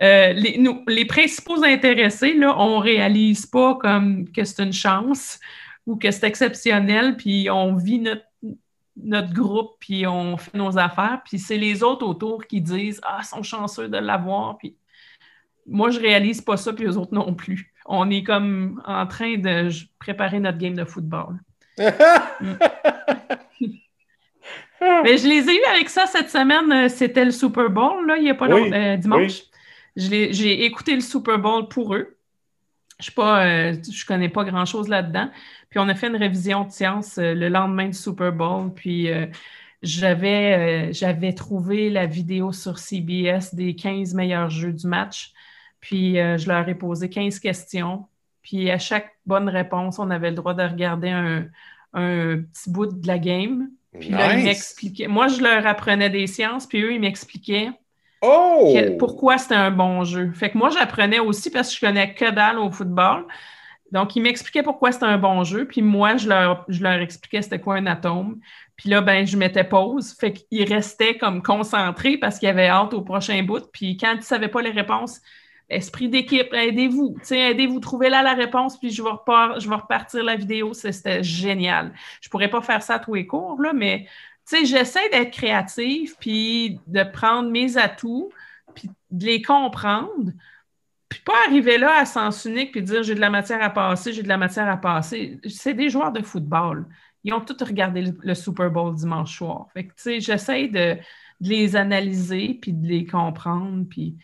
euh, 0.00 0.32
les, 0.32 0.58
nous, 0.58 0.82
les 0.88 1.04
principaux 1.04 1.62
intéressés, 1.62 2.34
là, 2.34 2.54
on 2.58 2.78
ne 2.78 2.82
réalise 2.82 3.46
pas 3.46 3.74
comme 3.76 4.30
que 4.30 4.44
c'est 4.44 4.62
une 4.62 4.72
chance 4.72 5.38
ou 5.86 5.96
que 5.96 6.10
c'est 6.10 6.26
exceptionnel, 6.26 7.16
puis 7.16 7.50
on 7.50 7.74
vit 7.74 7.98
notre, 7.98 8.24
notre 8.96 9.32
groupe, 9.32 9.76
puis 9.80 10.06
on 10.06 10.36
fait 10.36 10.56
nos 10.56 10.78
affaires, 10.78 11.20
puis 11.24 11.38
c'est 11.38 11.56
les 11.56 11.82
autres 11.82 12.06
autour 12.06 12.46
qui 12.46 12.60
disent 12.60 13.00
«Ah, 13.04 13.20
ils 13.22 13.26
sont 13.26 13.42
chanceux 13.42 13.88
de 13.88 13.98
l'avoir», 13.98 14.58
puis 14.58 14.76
moi, 15.66 15.90
je 15.90 16.00
réalise 16.00 16.40
pas 16.40 16.56
ça, 16.56 16.72
puis 16.72 16.86
les 16.86 16.96
autres 16.96 17.14
non 17.14 17.34
plus. 17.34 17.72
On 17.86 18.10
est 18.10 18.22
comme 18.22 18.82
en 18.86 19.06
train 19.06 19.36
de 19.36 19.68
préparer 19.98 20.40
notre 20.40 20.58
game 20.58 20.74
de 20.74 20.84
football. 20.84 21.38
Mm. 21.78 22.56
Mais 25.04 25.16
je 25.16 25.28
les 25.28 25.48
ai 25.48 25.54
eus 25.54 25.64
avec 25.70 25.88
ça 25.88 26.06
cette 26.06 26.30
semaine. 26.30 26.72
Euh, 26.72 26.88
c'était 26.88 27.24
le 27.24 27.30
Super 27.30 27.70
Bowl, 27.70 28.06
là, 28.06 28.16
il 28.16 28.24
n'y 28.24 28.30
a 28.30 28.34
pas 28.34 28.48
longtemps, 28.48 28.72
euh, 28.72 28.96
dimanche. 28.96 29.42
J'ai 29.96 30.64
écouté 30.64 30.94
le 30.94 31.00
Super 31.00 31.38
Bowl 31.38 31.68
pour 31.68 31.94
eux. 31.94 32.16
Je 33.00 33.10
ne 33.16 33.72
euh, 33.72 33.76
connais 34.06 34.28
pas 34.28 34.44
grand-chose 34.44 34.88
là-dedans. 34.88 35.28
Puis 35.70 35.78
on 35.78 35.88
a 35.88 35.94
fait 35.94 36.06
une 36.06 36.16
révision 36.16 36.64
de 36.64 36.70
science 36.70 37.16
le 37.18 37.48
lendemain 37.48 37.86
du 37.86 37.98
Super 37.98 38.32
Bowl. 38.32 38.72
Puis 38.74 39.08
j'avais 39.82 40.92
j'avais 40.92 41.32
trouvé 41.32 41.90
la 41.90 42.06
vidéo 42.06 42.52
sur 42.52 42.78
CBS 42.78 43.54
des 43.54 43.74
15 43.74 44.14
meilleurs 44.14 44.50
jeux 44.50 44.72
du 44.72 44.86
match. 44.86 45.32
Puis 45.80 46.14
je 46.14 46.48
leur 46.48 46.68
ai 46.68 46.74
posé 46.74 47.08
15 47.08 47.40
questions. 47.40 48.06
Puis 48.42 48.70
à 48.70 48.78
chaque 48.78 49.16
bonne 49.26 49.48
réponse, 49.48 49.98
on 49.98 50.10
avait 50.10 50.30
le 50.30 50.36
droit 50.36 50.54
de 50.54 50.62
regarder 50.62 51.10
un, 51.10 51.46
un 51.94 52.38
petit 52.38 52.70
bout 52.70 52.86
de 52.86 53.06
la 53.06 53.18
game. 53.18 53.70
Puis 53.98 54.10
là, 54.10 54.38
ils 54.38 54.44
m'expliquaient. 54.44 55.06
Moi, 55.06 55.28
je 55.28 55.42
leur 55.42 55.66
apprenais 55.66 56.10
des 56.10 56.26
sciences, 56.26 56.66
puis 56.66 56.82
eux, 56.82 56.94
ils 56.94 57.00
m'expliquaient 57.00 57.70
oh! 58.22 58.74
pourquoi 58.98 59.38
c'était 59.38 59.54
un 59.54 59.70
bon 59.70 60.04
jeu? 60.04 60.32
Fait 60.32 60.50
que 60.50 60.58
moi, 60.58 60.70
j'apprenais 60.70 61.18
aussi 61.18 61.50
parce 61.50 61.68
que 61.68 61.74
je 61.74 61.80
connais 61.80 62.14
que 62.14 62.30
dalle 62.30 62.58
au 62.58 62.70
football. 62.70 63.26
Donc, 63.92 64.16
ils 64.16 64.22
m'expliquaient 64.22 64.62
pourquoi 64.62 64.90
c'était 64.90 65.04
un 65.04 65.18
bon 65.18 65.44
jeu, 65.44 65.66
puis 65.66 65.82
moi, 65.82 66.16
je 66.16 66.26
leur, 66.26 66.64
je 66.68 66.82
leur 66.82 66.94
expliquais 66.94 67.42
c'était 67.42 67.60
quoi 67.60 67.76
un 67.76 67.86
atome. 67.86 68.40
Puis 68.76 68.88
là, 68.88 69.02
ben, 69.02 69.26
je 69.26 69.36
mettais 69.36 69.64
pause. 69.64 70.16
Fait 70.18 70.32
qu'ils 70.32 70.72
restaient 70.72 71.18
comme 71.18 71.42
concentrés 71.42 72.16
parce 72.16 72.38
qu'ils 72.38 72.48
avaient 72.48 72.68
hâte 72.68 72.94
au 72.94 73.02
prochain 73.02 73.42
bout. 73.42 73.70
Puis 73.70 73.98
quand 73.98 74.12
ils 74.12 74.18
ne 74.18 74.22
savaient 74.22 74.48
pas 74.48 74.62
les 74.62 74.70
réponses, 74.70 75.20
esprit 75.68 76.08
d'équipe, 76.08 76.52
aidez-vous. 76.52 77.16
Aidez-vous, 77.30 77.80
trouvez 77.80 78.08
là 78.08 78.22
la 78.22 78.34
réponse, 78.34 78.78
puis 78.78 78.90
je 78.90 79.02
vais, 79.02 79.10
je 79.58 79.68
vais 79.68 79.74
repartir 79.74 80.24
la 80.24 80.36
vidéo. 80.36 80.72
C'était 80.74 81.22
génial. 81.22 81.92
Je 82.22 82.28
ne 82.28 82.30
pourrais 82.30 82.50
pas 82.50 82.62
faire 82.62 82.82
ça 82.82 82.94
à 82.94 82.98
tous 82.98 83.14
les 83.14 83.26
cours, 83.26 83.60
là, 83.60 83.72
mais 83.74 84.06
j'essaie 84.64 85.08
d'être 85.10 85.32
créative, 85.32 86.16
puis 86.20 86.80
de 86.86 87.02
prendre 87.02 87.50
mes 87.50 87.76
atouts, 87.76 88.30
puis 88.74 88.90
de 89.10 89.26
les 89.26 89.42
comprendre, 89.42 90.32
puis 91.08 91.20
pas 91.24 91.34
arriver 91.46 91.78
là 91.78 91.98
à 92.00 92.04
sens 92.06 92.44
unique, 92.44 92.72
puis 92.72 92.82
dire 92.82 93.02
j'ai 93.02 93.14
de 93.14 93.20
la 93.20 93.30
matière 93.30 93.62
à 93.62 93.70
passer, 93.70 94.12
j'ai 94.12 94.22
de 94.22 94.28
la 94.28 94.38
matière 94.38 94.68
à 94.68 94.76
passer. 94.76 95.38
C'est 95.48 95.74
des 95.74 95.90
joueurs 95.90 96.12
de 96.12 96.22
football. 96.22 96.86
Ils 97.24 97.34
ont 97.34 97.40
tous 97.40 97.62
regardé 97.64 98.12
le, 98.22 98.34
Super 98.34 98.70
Bowl 98.70 98.94
dimanche 98.94 99.36
soir. 99.36 99.68
Fait 99.72 99.86
que, 99.86 99.92
j'essaie 100.20 100.68
de, 100.68 100.96
de, 101.40 101.48
les 101.48 101.76
analyser, 101.76 102.58
puis 102.60 102.72
de 102.72 102.86
les 102.86 103.04
comprendre, 103.04 103.84
puis 103.88 104.16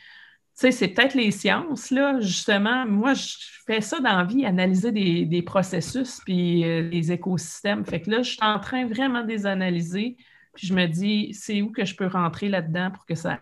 c'est 0.58 0.88
peut-être 0.88 1.14
les 1.14 1.30
sciences, 1.30 1.90
là, 1.92 2.18
justement. 2.20 2.84
Moi, 2.84 3.14
je 3.14 3.36
fais 3.64 3.80
ça 3.80 4.00
dans 4.00 4.18
la 4.18 4.24
vie, 4.24 4.44
analyser 4.44 4.90
des, 4.90 5.42
processus 5.42 6.20
puis 6.24 6.64
euh, 6.64 6.88
des 6.88 7.12
écosystèmes. 7.12 7.84
Fait 7.84 8.00
que 8.00 8.10
là, 8.10 8.22
je 8.22 8.30
suis 8.30 8.42
en 8.42 8.58
train 8.58 8.86
vraiment 8.86 9.22
de 9.22 9.28
les 9.28 9.46
analyser. 9.46 10.16
Puis 10.54 10.66
je 10.66 10.74
me 10.74 10.86
dis, 10.86 11.32
c'est 11.32 11.62
où 11.62 11.70
que 11.70 11.84
je 11.84 11.94
peux 11.94 12.08
rentrer 12.08 12.48
là-dedans 12.48 12.90
pour 12.90 13.06
que 13.06 13.14
ça, 13.14 13.38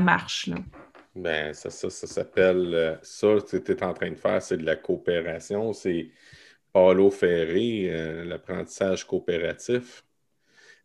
marche, 0.00 0.46
là? 0.46 0.56
Ben, 1.16 1.52
ça, 1.54 1.70
ça, 1.70 1.90
s'appelle. 1.90 2.74
Euh, 2.74 2.96
ça, 3.02 3.28
tu 3.48 3.56
es 3.56 3.82
en 3.82 3.94
train 3.94 4.10
de 4.10 4.16
faire, 4.16 4.40
c'est 4.40 4.58
de 4.58 4.66
la 4.66 4.76
coopération. 4.76 5.72
C'est 5.72 6.10
Paulo 6.72 7.10
Ferré, 7.10 7.88
euh, 7.90 8.24
l'apprentissage 8.24 9.04
coopératif 9.04 10.05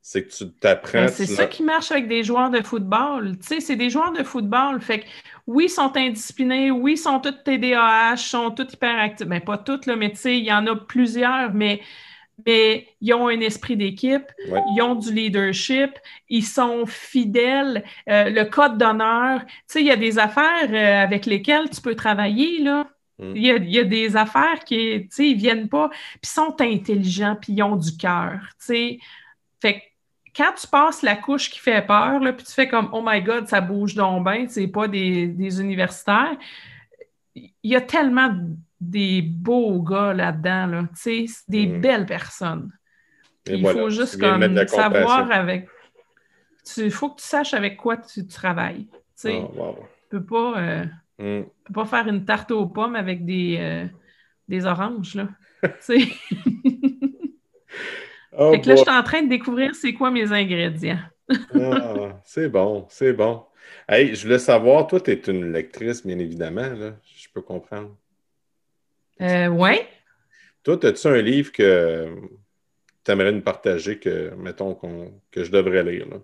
c'est 0.02 0.24
que 0.24 0.34
tu 0.34 0.50
t'apprends. 0.52 1.06
Ben, 1.06 1.08
c'est 1.08 1.28
ça 1.28 1.46
qui 1.46 1.62
marche 1.62 1.92
avec 1.92 2.08
des 2.08 2.24
joueurs 2.24 2.50
de 2.50 2.62
football. 2.62 3.38
Tu 3.38 3.48
sais, 3.48 3.60
c'est 3.60 3.76
des 3.76 3.92
joueurs 3.92 4.12
de 4.12 4.24
football. 4.24 4.82
Fait 4.82 5.02
que 5.02 5.06
oui, 5.46 5.66
ils 5.66 5.70
sont 5.70 5.96
indisciplinés, 5.96 6.72
oui, 6.72 6.94
ils 6.94 6.98
sont 6.98 7.20
tous 7.20 7.36
TDAH, 7.44 8.18
sont 8.18 8.52
tous 8.52 8.74
hyperactifs. 8.74 9.28
Ben, 9.28 9.42
pas 9.42 9.60
tous, 9.60 9.86
là, 9.86 9.96
mais 9.96 10.10
tu 10.10 10.18
sais, 10.18 10.38
il 10.38 10.44
y 10.44 10.52
en 10.52 10.66
a 10.66 10.76
plusieurs, 10.76 11.54
mais, 11.54 11.82
mais 12.48 12.88
ils 13.00 13.14
ont 13.14 13.28
un 13.28 13.40
esprit 13.42 13.78
d'équipe, 13.78 14.26
ils 14.48 14.82
ont 14.82 14.96
du 14.96 15.14
leadership, 15.14 15.92
ils 16.30 16.46
sont 16.46 16.88
fidèles, 16.88 17.84
euh, 18.10 18.30
le 18.30 18.46
code 18.46 18.80
d'honneur. 18.80 19.42
Tu 19.46 19.54
sais, 19.68 19.82
il 19.82 19.88
y 19.88 19.92
a 19.92 19.98
des 19.98 20.18
affaires 20.18 20.70
euh, 20.72 21.04
avec 21.04 21.28
lesquelles 21.28 21.70
tu 21.70 21.80
peux 21.80 21.96
travailler, 21.96 22.60
là. 22.64 22.88
Mm. 23.20 23.34
Il, 23.36 23.72
y 23.72 23.80
a, 23.80 23.84
des 23.84 24.18
affaires 24.18 24.64
qui, 24.66 25.02
tu 25.04 25.08
sais, 25.12 25.28
ils 25.30 25.38
viennent 25.38 25.70
pas, 25.70 25.90
puis 25.90 26.32
sont 26.32 26.60
intelligents, 26.60 27.38
puis 27.40 27.54
ils 27.54 27.62
ont 27.62 27.76
du 27.76 27.96
cœur, 27.96 28.40
tu 28.60 28.66
sais. 28.66 29.00
Fait 29.62 29.76
que 29.76 29.91
quand 30.36 30.54
tu 30.54 30.68
passes 30.68 31.02
la 31.02 31.16
couche 31.16 31.50
qui 31.50 31.60
fait 31.60 31.86
peur, 31.86 32.20
là, 32.20 32.34
puis 32.34 32.46
tu 32.46 32.54
fais 32.54 32.68
comme 32.68 32.90
Oh 32.94 33.04
my 33.06 33.22
God, 33.22 33.48
ça 33.48 33.62
bouge 33.62 33.96
donc 33.96 34.26
bien, 34.26 34.48
c'est 34.48 34.68
pas 34.68 34.88
des, 34.88 35.62
universitaires, 35.62 36.38
il 37.36 37.52
y 37.64 37.76
a 37.76 37.82
tellement 37.82 38.34
des 38.80 39.22
beaux 39.22 39.82
gars 39.82 40.14
là-dedans, 40.14 40.68
là, 40.68 40.84
des 41.48 41.68
mm. 41.68 41.82
belles 41.82 42.06
personnes. 42.06 42.72
il 43.48 43.66
faut 43.68 43.90
juste 43.90 44.20
comme 44.20 44.68
savoir 44.68 45.32
avec. 45.32 45.68
Il 46.78 46.92
faut 46.92 47.10
que 47.10 47.20
tu 47.20 47.28
saches 47.28 47.54
avec 47.54 47.76
quoi 47.78 47.98
tu 47.98 48.28
travailles. 48.28 48.88
Tu 49.20 49.30
ah, 49.32 49.72
peux, 50.10 50.24
pas, 50.24 50.54
euh, 50.58 50.86
mm. 51.20 51.44
peux 51.66 51.74
pas 51.74 51.86
faire 51.86 52.08
une 52.08 52.24
tarte 52.24 52.52
aux 52.52 52.68
pommes 52.68 52.96
avec 52.96 53.26
des, 53.26 53.58
euh, 53.60 53.86
des 54.48 54.66
oranges. 54.66 55.16
Là. 55.16 55.28
Oh, 58.38 58.52
fait 58.52 58.62
que 58.62 58.70
là, 58.70 58.76
je 58.76 58.82
suis 58.82 58.90
en 58.90 59.04
train 59.04 59.24
de 59.24 59.30
découvrir 59.30 59.76
c'est 59.76 59.94
quoi 59.94 60.12
mes 60.12 60.32
ingrédients. 60.32 61.00
ah, 61.54 62.22
c'est 62.24 62.50
bon, 62.50 62.86
c'est 62.90 63.14
bon. 63.14 63.44
Hey, 63.88 64.16
je 64.16 64.24
voulais 64.24 64.40
savoir, 64.40 64.88
toi, 64.88 65.00
tu 65.02 65.12
es 65.12 65.22
une 65.28 65.52
lectrice, 65.52 66.06
bien 66.06 66.20
évidemment, 66.20 66.70
là. 66.70 66.96
je 67.04 67.28
peux 67.34 67.42
comprendre. 67.42 67.96
Euh, 69.22 69.48
oui. 69.48 69.82
Toi, 70.64 70.84
as-tu 70.86 71.08
un 71.08 71.22
livre 71.22 71.52
que 71.52 72.16
tu 73.04 73.12
aimerais 73.12 73.32
nous 73.32 73.42
partager 73.42 74.00
que, 74.00 74.34
mettons, 74.36 74.76
que 75.32 75.44
je 75.44 75.52
devrais 75.52 75.84
lire? 75.84 76.08
Là? 76.08 76.18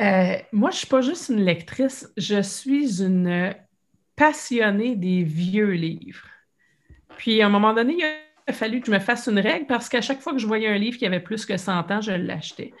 Euh, 0.00 0.38
moi, 0.52 0.70
je 0.70 0.76
ne 0.76 0.78
suis 0.78 0.86
pas 0.88 1.00
juste 1.00 1.28
une 1.28 1.44
lectrice, 1.44 2.12
je 2.16 2.42
suis 2.42 3.02
une 3.02 3.54
passionnée 4.16 4.96
des 4.96 5.22
vieux 5.22 5.70
livres. 5.70 6.28
Puis, 7.16 7.40
à 7.42 7.46
un 7.46 7.48
moment 7.50 7.72
donné, 7.72 7.92
il 7.92 8.00
y 8.00 8.04
a 8.04 8.12
a 8.46 8.52
fallu 8.52 8.80
que 8.80 8.86
je 8.86 8.92
me 8.92 8.98
fasse 8.98 9.26
une 9.26 9.38
règle 9.38 9.66
parce 9.66 9.88
qu'à 9.88 10.00
chaque 10.00 10.20
fois 10.20 10.32
que 10.32 10.38
je 10.38 10.46
voyais 10.46 10.68
un 10.68 10.78
livre 10.78 10.98
qui 10.98 11.06
avait 11.06 11.20
plus 11.20 11.46
que 11.46 11.56
100 11.56 11.90
ans, 11.90 12.00
je 12.00 12.12
l'achetais. 12.12 12.72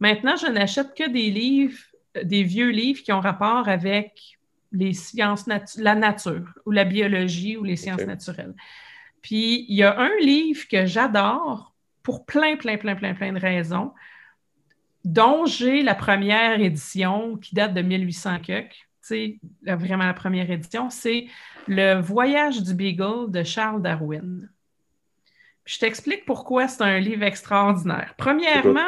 Maintenant, 0.00 0.36
je 0.36 0.46
n'achète 0.46 0.94
que 0.94 1.08
des 1.08 1.30
livres, 1.30 1.78
euh, 2.16 2.24
des 2.24 2.42
vieux 2.42 2.70
livres 2.70 3.02
qui 3.02 3.12
ont 3.12 3.20
rapport 3.20 3.68
avec 3.68 4.38
les 4.72 4.94
sciences, 4.94 5.46
la 5.76 5.94
nature 5.94 6.48
ou 6.66 6.70
la 6.70 6.84
biologie 6.84 7.56
ou 7.56 7.62
les 7.62 7.76
sciences 7.76 8.06
naturelles. 8.06 8.54
Puis, 9.20 9.66
il 9.68 9.76
y 9.76 9.82
a 9.82 9.98
un 9.98 10.16
livre 10.20 10.66
que 10.66 10.86
j'adore 10.86 11.72
pour 12.02 12.26
plein, 12.26 12.56
plein, 12.56 12.76
plein, 12.76 12.96
plein, 12.96 13.14
plein 13.14 13.32
de 13.32 13.38
raisons, 13.38 13.92
dont 15.04 15.46
j'ai 15.46 15.82
la 15.82 15.94
première 15.94 16.60
édition 16.60 17.36
qui 17.36 17.54
date 17.54 17.74
de 17.74 17.82
1800 17.82 18.38
Tu 18.40 18.64
sais, 19.00 19.40
vraiment 19.62 20.06
la 20.06 20.14
première 20.14 20.50
édition, 20.50 20.90
c'est 20.90 21.26
Le 21.68 22.00
Voyage 22.00 22.62
du 22.62 22.74
Beagle 22.74 23.30
de 23.30 23.42
Charles 23.44 23.82
Darwin. 23.82 24.48
Je 25.64 25.78
t'explique 25.78 26.24
pourquoi 26.24 26.68
c'est 26.68 26.82
un 26.82 26.98
livre 26.98 27.22
extraordinaire. 27.22 28.14
Premièrement, 28.18 28.80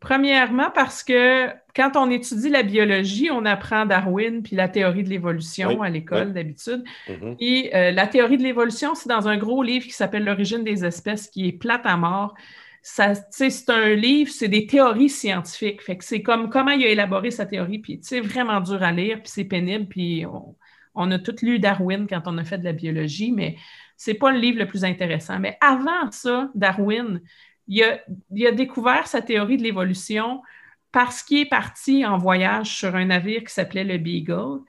premièrement, 0.00 0.70
parce 0.74 1.02
que 1.02 1.48
quand 1.74 1.92
on 1.96 2.10
étudie 2.10 2.50
la 2.50 2.62
biologie, 2.62 3.30
on 3.30 3.44
apprend 3.44 3.86
Darwin 3.86 4.42
puis 4.42 4.56
la 4.56 4.68
théorie 4.68 5.04
de 5.04 5.08
l'évolution 5.08 5.80
à 5.80 5.88
l'école 5.88 6.32
d'habitude. 6.32 6.84
Mm-hmm. 7.08 7.36
Et 7.38 7.74
euh, 7.74 7.90
la 7.92 8.06
théorie 8.06 8.36
de 8.36 8.42
l'évolution, 8.42 8.94
c'est 8.94 9.08
dans 9.08 9.28
un 9.28 9.38
gros 9.38 9.62
livre 9.62 9.86
qui 9.86 9.92
s'appelle 9.92 10.24
L'origine 10.24 10.64
des 10.64 10.84
espèces, 10.84 11.28
qui 11.28 11.48
est 11.48 11.52
plate 11.52 11.86
à 11.86 11.96
mort. 11.96 12.34
c'est 12.82 13.70
un 13.70 13.94
livre, 13.94 14.30
c'est 14.30 14.48
des 14.48 14.66
théories 14.66 15.08
scientifiques. 15.08 15.82
Fait 15.82 15.96
que 15.96 16.04
c'est 16.04 16.22
comme 16.22 16.50
comment 16.50 16.72
il 16.72 16.84
a 16.84 16.88
élaboré 16.88 17.30
sa 17.30 17.46
théorie, 17.46 17.78
puis 17.78 18.00
c'est 18.02 18.20
vraiment 18.20 18.60
dur 18.60 18.82
à 18.82 18.92
lire, 18.92 19.18
puis 19.18 19.30
c'est 19.32 19.44
pénible, 19.44 19.86
puis 19.86 20.26
on, 20.26 20.56
on, 20.94 21.10
a 21.12 21.18
tous 21.18 21.42
lu 21.42 21.58
Darwin 21.58 22.06
quand 22.08 22.22
on 22.26 22.36
a 22.38 22.44
fait 22.44 22.58
de 22.58 22.64
la 22.64 22.72
biologie, 22.72 23.32
mais 23.32 23.56
c'est 23.96 24.14
pas 24.14 24.32
le 24.32 24.38
livre 24.38 24.58
le 24.58 24.66
plus 24.66 24.84
intéressant. 24.84 25.38
Mais 25.38 25.56
avant 25.60 26.10
ça, 26.10 26.50
Darwin, 26.54 27.20
il 27.68 27.84
a, 27.84 28.52
découvert 28.52 29.06
sa 29.06 29.22
théorie 29.22 29.56
de 29.56 29.62
l'évolution 29.62 30.42
parce 30.90 31.22
qu'il 31.22 31.38
est 31.38 31.48
parti 31.48 32.04
en 32.04 32.18
voyage 32.18 32.76
sur 32.76 32.94
un 32.96 33.06
navire 33.06 33.44
qui 33.44 33.52
s'appelait 33.52 33.84
le 33.84 33.98
Beagle. 33.98 34.60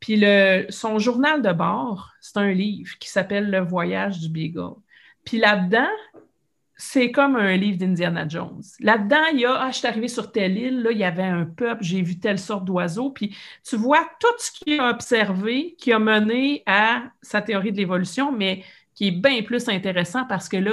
Puis 0.00 0.16
le, 0.16 0.66
son 0.70 0.98
journal 0.98 1.42
de 1.42 1.52
bord, 1.52 2.12
c'est 2.20 2.38
un 2.38 2.52
livre 2.52 2.98
qui 2.98 3.08
s'appelle 3.08 3.50
Le 3.50 3.60
voyage 3.60 4.20
du 4.20 4.28
Beagle. 4.28 4.74
Puis 5.24 5.38
là-dedans, 5.38 5.88
c'est 6.86 7.10
comme 7.10 7.36
un 7.36 7.56
livre 7.56 7.78
d'Indiana 7.78 8.28
Jones. 8.28 8.62
Là-dedans, 8.80 9.24
il 9.32 9.40
y 9.40 9.46
a, 9.46 9.54
ah, 9.54 9.70
je 9.70 9.78
suis 9.78 9.86
arrivé 9.86 10.06
sur 10.06 10.30
telle 10.30 10.58
île, 10.58 10.82
là, 10.82 10.92
il 10.92 10.98
y 10.98 11.04
avait 11.04 11.22
un 11.22 11.46
peuple, 11.46 11.82
j'ai 11.82 12.02
vu 12.02 12.18
telle 12.20 12.38
sorte 12.38 12.66
d'oiseau, 12.66 13.10
puis 13.10 13.34
tu 13.66 13.76
vois 13.76 14.06
tout 14.20 14.34
ce 14.38 14.52
qu'il 14.52 14.78
a 14.80 14.90
observé 14.90 15.74
qui 15.78 15.92
a 15.92 15.98
mené 15.98 16.62
à 16.66 17.04
sa 17.22 17.40
théorie 17.40 17.72
de 17.72 17.78
l'évolution, 17.78 18.32
mais 18.32 18.64
qui 18.94 19.08
est 19.08 19.12
bien 19.12 19.42
plus 19.42 19.68
intéressant 19.68 20.26
parce 20.26 20.48
que 20.48 20.58
là, 20.58 20.72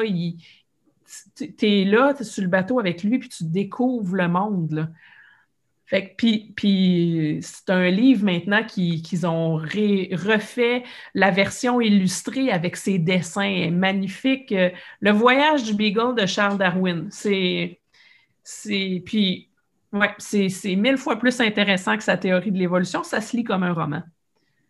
tu 1.36 1.48
es 1.62 1.86
là, 1.86 2.14
tu 2.14 2.22
es 2.22 2.26
sur 2.26 2.44
le 2.44 2.50
bateau 2.50 2.80
avec 2.80 3.04
lui, 3.04 3.18
puis 3.18 3.30
tu 3.30 3.46
découvres 3.46 4.16
le 4.16 4.28
monde. 4.28 4.94
Fait 5.92 6.16
puis, 6.16 7.40
c'est 7.42 7.70
un 7.70 7.90
livre 7.90 8.24
maintenant 8.24 8.64
qu'ils 8.64 9.28
ont 9.28 9.56
refait 9.56 10.84
la 11.14 11.32
version 11.32 11.82
illustrée 11.82 12.50
avec 12.50 12.78
ses 12.78 12.98
dessins 12.98 13.70
magnifiques. 13.72 14.56
Le 15.02 15.12
voyage 15.12 15.66
du 15.66 15.74
Beagle 15.74 16.16
de 16.16 16.26
Charles 16.26 16.58
Darwin. 16.58 17.10
C'est. 17.12 17.82
Puis, 18.66 19.50
ouais, 19.92 20.16
c'est 20.18 20.76
mille 20.78 20.96
fois 20.96 21.20
plus 21.20 21.42
intéressant 21.42 21.98
que 21.98 22.04
sa 22.04 22.16
théorie 22.16 22.54
de 22.54 22.58
l'évolution. 22.58 23.04
Ça 23.04 23.20
se 23.20 23.36
lit 23.36 23.44
comme 23.44 23.64
un 23.64 23.74
roman. 23.74 24.04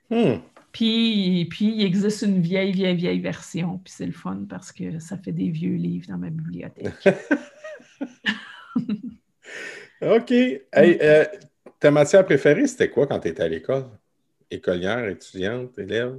Hmm. 0.09 0.39
Puis, 0.71 1.45
puis, 1.51 1.65
il 1.65 1.85
existe 1.85 2.23
une 2.23 2.41
vieille, 2.41 2.71
vieille, 2.71 2.95
vieille 2.95 3.19
version. 3.19 3.77
Puis 3.77 3.93
c'est 3.95 4.07
le 4.07 4.11
fun 4.11 4.45
parce 4.49 4.71
que 4.71 4.97
ça 4.97 5.17
fait 5.19 5.33
des 5.33 5.51
vieux 5.51 5.75
livres 5.75 6.07
dans 6.09 6.17
ma 6.17 6.31
bibliothèque. 6.31 7.09
OK. 10.01 10.31
Euh, 10.31 11.25
ta 11.79 11.91
matière 11.91 12.25
préférée, 12.25 12.67
c'était 12.67 12.89
quoi 12.89 13.07
quand 13.07 13.19
tu 13.19 13.27
étais 13.27 13.43
à 13.43 13.47
l'école? 13.47 13.85
Écolière, 14.49 15.05
étudiante, 15.07 15.77
élève? 15.77 16.17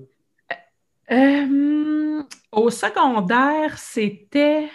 Euh, 1.10 2.22
au 2.52 2.70
secondaire, 2.70 3.76
c'était. 3.78 4.68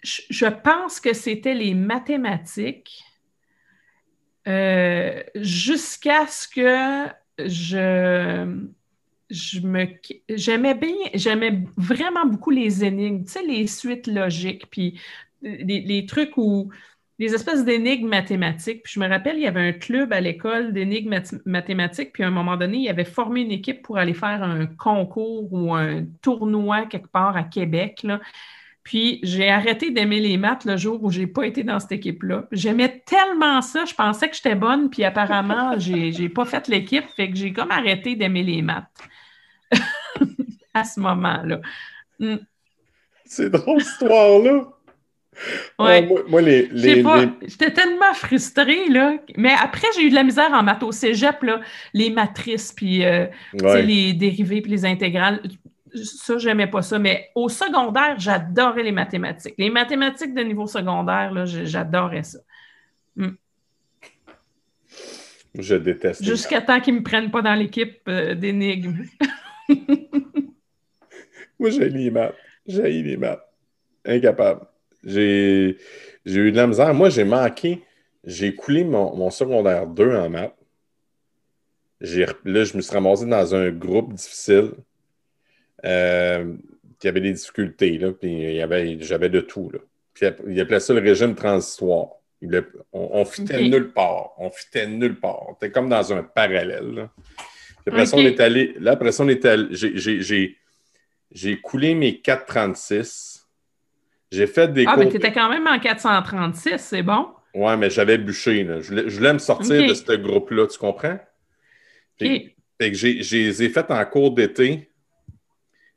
Je, 0.00 0.46
pense 0.46 1.00
que 1.00 1.12
c'était 1.12 1.54
les 1.54 1.74
mathématiques 1.74 3.02
euh, 4.46 5.22
jusqu'à 5.34 6.26
ce 6.26 6.48
que 6.48 7.12
je. 7.38 8.66
Je 9.30 9.60
me 9.60 9.84
j'aimais 10.30 10.72
bien 10.72 10.94
j'aimais 11.12 11.62
vraiment 11.76 12.24
beaucoup 12.24 12.48
les 12.48 12.82
énigmes 12.82 13.26
tu 13.26 13.32
sais 13.32 13.42
les 13.42 13.66
suites 13.66 14.06
logiques 14.06 14.70
puis 14.70 14.98
les 15.42 16.06
trucs 16.08 16.38
où 16.38 16.70
des 17.18 17.34
espèces 17.34 17.64
d'énigmes 17.64 18.08
mathématiques. 18.08 18.82
Puis 18.84 18.94
je 18.94 19.00
me 19.00 19.08
rappelle, 19.08 19.36
il 19.36 19.42
y 19.42 19.46
avait 19.46 19.68
un 19.68 19.72
club 19.72 20.12
à 20.12 20.20
l'école 20.20 20.72
d'énigmes 20.72 21.20
mathématiques, 21.44 22.12
puis 22.12 22.22
à 22.22 22.28
un 22.28 22.30
moment 22.30 22.56
donné, 22.56 22.78
il 22.78 22.88
avait 22.88 23.04
formé 23.04 23.40
une 23.40 23.50
équipe 23.50 23.82
pour 23.82 23.98
aller 23.98 24.14
faire 24.14 24.42
un 24.42 24.66
concours 24.66 25.52
ou 25.52 25.74
un 25.74 26.04
tournoi 26.22 26.86
quelque 26.86 27.08
part 27.08 27.36
à 27.36 27.42
Québec. 27.42 28.06
Puis 28.84 29.18
j'ai 29.22 29.50
arrêté 29.50 29.90
d'aimer 29.90 30.20
les 30.20 30.36
maths 30.36 30.64
le 30.64 30.76
jour 30.76 31.02
où 31.02 31.10
je 31.10 31.20
n'ai 31.20 31.26
pas 31.26 31.44
été 31.44 31.64
dans 31.64 31.80
cette 31.80 31.92
équipe-là. 31.92 32.46
J'aimais 32.52 33.02
tellement 33.04 33.60
ça, 33.60 33.84
je 33.84 33.94
pensais 33.94 34.30
que 34.30 34.36
j'étais 34.36 34.54
bonne, 34.54 34.88
puis 34.88 35.04
apparemment, 35.04 35.74
j'ai 35.78 36.10
n'ai 36.10 36.28
pas 36.28 36.44
fait 36.44 36.68
l'équipe, 36.68 37.04
fait 37.16 37.30
que 37.30 37.36
j'ai 37.36 37.52
comme 37.52 37.70
arrêté 37.70 38.14
d'aimer 38.14 38.44
les 38.44 38.62
maths 38.62 38.86
à 40.74 40.84
ce 40.84 41.00
moment-là. 41.00 41.60
Hmm. 42.20 42.36
C'est 43.24 43.50
drôle, 43.50 43.82
cette 43.82 43.92
histoire-là. 43.92 44.77
Ouais. 45.78 46.08
moi, 46.28 46.42
les, 46.42 46.68
J'étais 46.74 47.72
tellement 47.72 48.12
frustrée, 48.14 48.88
là. 48.88 49.18
Mais 49.36 49.52
après, 49.52 49.86
j'ai 49.94 50.06
eu 50.06 50.10
de 50.10 50.14
la 50.14 50.24
misère 50.24 50.52
en 50.52 50.62
maths 50.62 50.82
au 50.82 50.92
cégep, 50.92 51.42
là. 51.42 51.60
Les 51.94 52.10
matrices, 52.10 52.72
puis 52.72 53.04
euh, 53.04 53.26
les 53.52 54.12
dérivés, 54.12 54.60
puis 54.60 54.72
les 54.72 54.84
intégrales. 54.84 55.40
Ça, 55.94 56.38
j'aimais 56.38 56.66
pas 56.66 56.82
ça. 56.82 56.98
Mais 56.98 57.30
au 57.34 57.48
secondaire, 57.48 58.16
j'adorais 58.18 58.82
les 58.82 58.92
mathématiques. 58.92 59.54
Les 59.58 59.70
mathématiques 59.70 60.34
de 60.34 60.42
niveau 60.42 60.66
secondaire, 60.66 61.32
là, 61.32 61.44
j'adorais 61.44 62.24
ça. 62.24 62.38
Hmm. 63.16 63.36
Je 65.54 65.74
déteste. 65.76 66.22
Jusqu'à 66.24 66.60
temps 66.60 66.80
qu'ils 66.80 66.94
me 66.94 67.02
prennent 67.02 67.30
pas 67.30 67.42
dans 67.42 67.54
l'équipe 67.54 68.00
euh, 68.08 68.34
d'énigmes. 68.34 69.04
moi, 71.58 71.70
j'ai 71.70 71.88
les 71.88 72.10
maths. 72.10 72.34
J'ai 72.66 73.02
les 73.02 73.16
maths. 73.16 73.42
Incapable. 74.04 74.66
J'ai 75.08 75.76
eu 76.26 76.52
de 76.52 76.56
la 76.56 76.66
misère. 76.66 76.92
Moi, 76.94 77.08
j'ai 77.08 77.24
manqué. 77.24 77.82
J'ai 78.24 78.54
coulé 78.54 78.84
mon, 78.84 79.30
secondaire 79.30 79.86
2 79.86 80.16
en 80.16 80.28
maths. 80.28 80.54
Là, 82.00 82.64
je 82.64 82.76
me 82.76 82.82
suis 82.82 82.92
ramassé 82.92 83.26
dans 83.26 83.54
un 83.54 83.70
groupe 83.70 84.12
difficile 84.12 84.72
euh, 85.84 86.54
qui 86.98 87.08
avait 87.08 87.20
des 87.20 87.32
difficultés. 87.32 87.98
Là, 87.98 88.12
puis 88.12 88.60
j'avais 89.00 89.28
de 89.28 89.40
tout. 89.40 89.70
Là. 89.70 89.78
Puis 90.14 90.26
il 90.48 90.60
appelait 90.60 90.80
ça 90.80 90.92
le 90.92 91.00
régime 91.00 91.34
transitoire. 91.34 92.08
on, 92.42 92.62
on 92.92 93.24
fitait 93.24 93.62
nulle 93.62 93.92
part. 93.92 94.32
On 94.38 94.50
fitait 94.50 94.86
nulle 94.86 95.18
part. 95.18 95.46
C'était 95.54 95.72
comme 95.72 95.88
dans 95.88 96.12
un 96.12 96.22
parallèle. 96.22 97.08
après 97.86 98.06
ça, 98.06 98.16
on 98.16 98.20
est 98.20 98.40
allé. 98.40 98.74
Là, 98.78 98.92
après 98.92 99.12
ça, 99.12 99.24
on 99.24 99.28
est 99.28 99.44
allé. 99.44 100.56
J'ai 101.30 101.60
coulé 101.60 101.94
mes 101.94 102.20
436. 102.20 103.37
J'ai 104.30 104.46
fait 104.46 104.72
des 104.72 104.84
Ah, 104.86 104.96
mais 104.96 105.08
tu 105.08 105.16
étais 105.16 105.32
quand 105.32 105.48
même 105.48 105.66
en 105.66 105.78
436, 105.78 106.78
c'est 106.78 107.02
bon? 107.02 107.28
Ouais, 107.54 107.76
mais 107.76 107.90
j'avais 107.90 108.18
bûché. 108.18 108.66
Je, 108.80 109.16
voulais, 109.16 109.32
me 109.32 109.38
sortir 109.38 109.86
de 109.86 109.94
ce 109.94 110.16
groupe-là, 110.16 110.66
tu 110.66 110.78
comprends? 110.78 111.18
j'ai, 112.20 112.54
les 112.78 113.62
ai 113.62 113.68
fait 113.68 113.90
en 113.90 114.04
cours 114.04 114.32
d'été. 114.32 114.90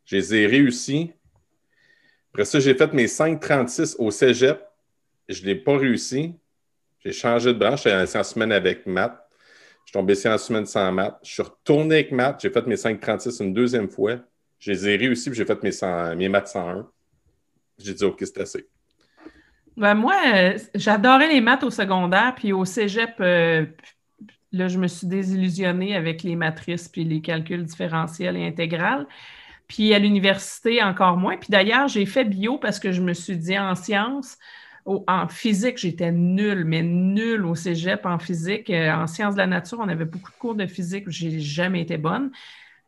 Je 0.05 0.15
les 0.15 0.35
ai 0.35 0.47
réussi. 0.47 1.11
Après 2.33 2.45
ça, 2.45 2.59
j'ai 2.59 2.73
fait 2.73 2.93
mes 2.93 3.07
536 3.07 3.97
au 3.99 4.11
cégep. 4.11 4.61
Je 5.27 5.41
ne 5.41 5.47
l'ai 5.47 5.55
pas 5.55 5.77
réussi. 5.77 6.33
J'ai 7.03 7.11
changé 7.11 7.53
de 7.53 7.59
branche. 7.59 7.83
J'étais 7.83 8.17
en 8.17 8.23
semaine 8.23 8.51
avec 8.51 8.85
maths. 8.85 9.17
Je 9.83 9.89
suis 9.89 9.93
tombé 9.93 10.13
ici 10.13 10.29
en 10.29 10.37
semaine 10.37 10.65
sans 10.65 10.91
maths. 10.91 11.17
Je 11.23 11.31
suis 11.31 11.43
retourné 11.43 11.95
avec 11.95 12.11
maths. 12.11 12.39
J'ai 12.41 12.49
fait 12.49 12.65
mes 12.65 12.77
536 12.77 13.39
une 13.41 13.53
deuxième 13.53 13.89
fois. 13.89 14.17
Je 14.59 14.71
les 14.71 14.89
ai 14.89 14.95
réussi 14.95 15.29
j'ai 15.33 15.45
fait 15.45 15.61
mes, 15.63 15.71
100, 15.71 16.15
mes 16.15 16.29
maths 16.29 16.47
101. 16.47 16.87
J'ai 17.83 17.93
dit, 17.93 18.03
OK, 18.03 18.17
c'est 18.19 18.39
assez. 18.39 18.67
Ben 19.77 19.95
moi, 19.95 20.15
euh, 20.35 20.57
j'adorais 20.75 21.29
les 21.29 21.41
maths 21.41 21.63
au 21.63 21.69
secondaire, 21.69 22.35
puis 22.35 22.53
au 22.53 22.65
cégep, 22.65 23.15
euh, 23.19 23.65
là, 24.51 24.67
je 24.67 24.77
me 24.77 24.87
suis 24.87 25.07
désillusionnée 25.07 25.95
avec 25.95 26.23
les 26.23 26.35
matrices 26.35 26.87
puis 26.87 27.03
les 27.03 27.21
calculs 27.21 27.63
différentiels 27.63 28.37
et 28.37 28.45
intégrales. 28.45 29.07
Puis 29.67 29.93
à 29.93 29.99
l'université, 29.99 30.83
encore 30.83 31.15
moins. 31.15 31.37
Puis 31.37 31.47
d'ailleurs, 31.49 31.87
j'ai 31.87 32.05
fait 32.05 32.25
bio 32.25 32.57
parce 32.57 32.79
que 32.79 32.91
je 32.91 33.01
me 33.01 33.13
suis 33.13 33.37
dit 33.37 33.57
en 33.57 33.73
sciences, 33.75 34.37
en 34.85 35.27
physique, 35.27 35.77
j'étais 35.77 36.11
nulle, 36.11 36.65
mais 36.65 36.81
nulle 36.81 37.45
au 37.45 37.55
cégep 37.55 38.05
en 38.05 38.19
physique. 38.19 38.69
Euh, 38.69 38.91
en 38.91 39.07
sciences 39.07 39.35
de 39.35 39.39
la 39.39 39.47
nature, 39.47 39.79
on 39.79 39.87
avait 39.87 40.05
beaucoup 40.05 40.31
de 40.31 40.37
cours 40.37 40.55
de 40.55 40.65
physique, 40.65 41.05
j'ai 41.07 41.39
jamais 41.39 41.81
été 41.81 41.97
bonne. 41.97 42.31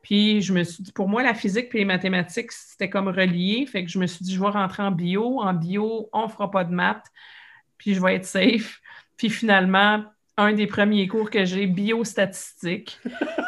Puis 0.03 0.41
je 0.41 0.53
me 0.53 0.63
suis 0.63 0.83
dit, 0.83 0.91
pour 0.91 1.07
moi, 1.07 1.23
la 1.23 1.33
physique 1.33 1.69
et 1.73 1.79
les 1.79 1.85
mathématiques, 1.85 2.51
c'était 2.51 2.89
comme 2.89 3.07
relié. 3.07 3.65
Fait 3.65 3.83
que 3.83 3.89
je 3.89 3.97
me 3.97 4.05
suis 4.05 4.23
dit, 4.23 4.35
je 4.35 4.39
vais 4.39 4.49
rentrer 4.49 4.83
en 4.83 4.91
bio. 4.91 5.41
En 5.41 5.53
bio, 5.53 6.09
on 6.11 6.23
ne 6.23 6.27
fera 6.27 6.51
pas 6.51 6.65
de 6.65 6.73
maths. 6.73 7.05
Puis 7.77 7.95
je 7.95 8.01
vais 8.01 8.15
être 8.15 8.25
safe. 8.25 8.81
Puis 9.15 9.29
finalement, 9.29 10.03
un 10.35 10.51
des 10.51 10.67
premiers 10.67 11.07
cours 11.07 11.29
que 11.29 11.45
j'ai, 11.45 11.67
biostatistique. 11.67 12.99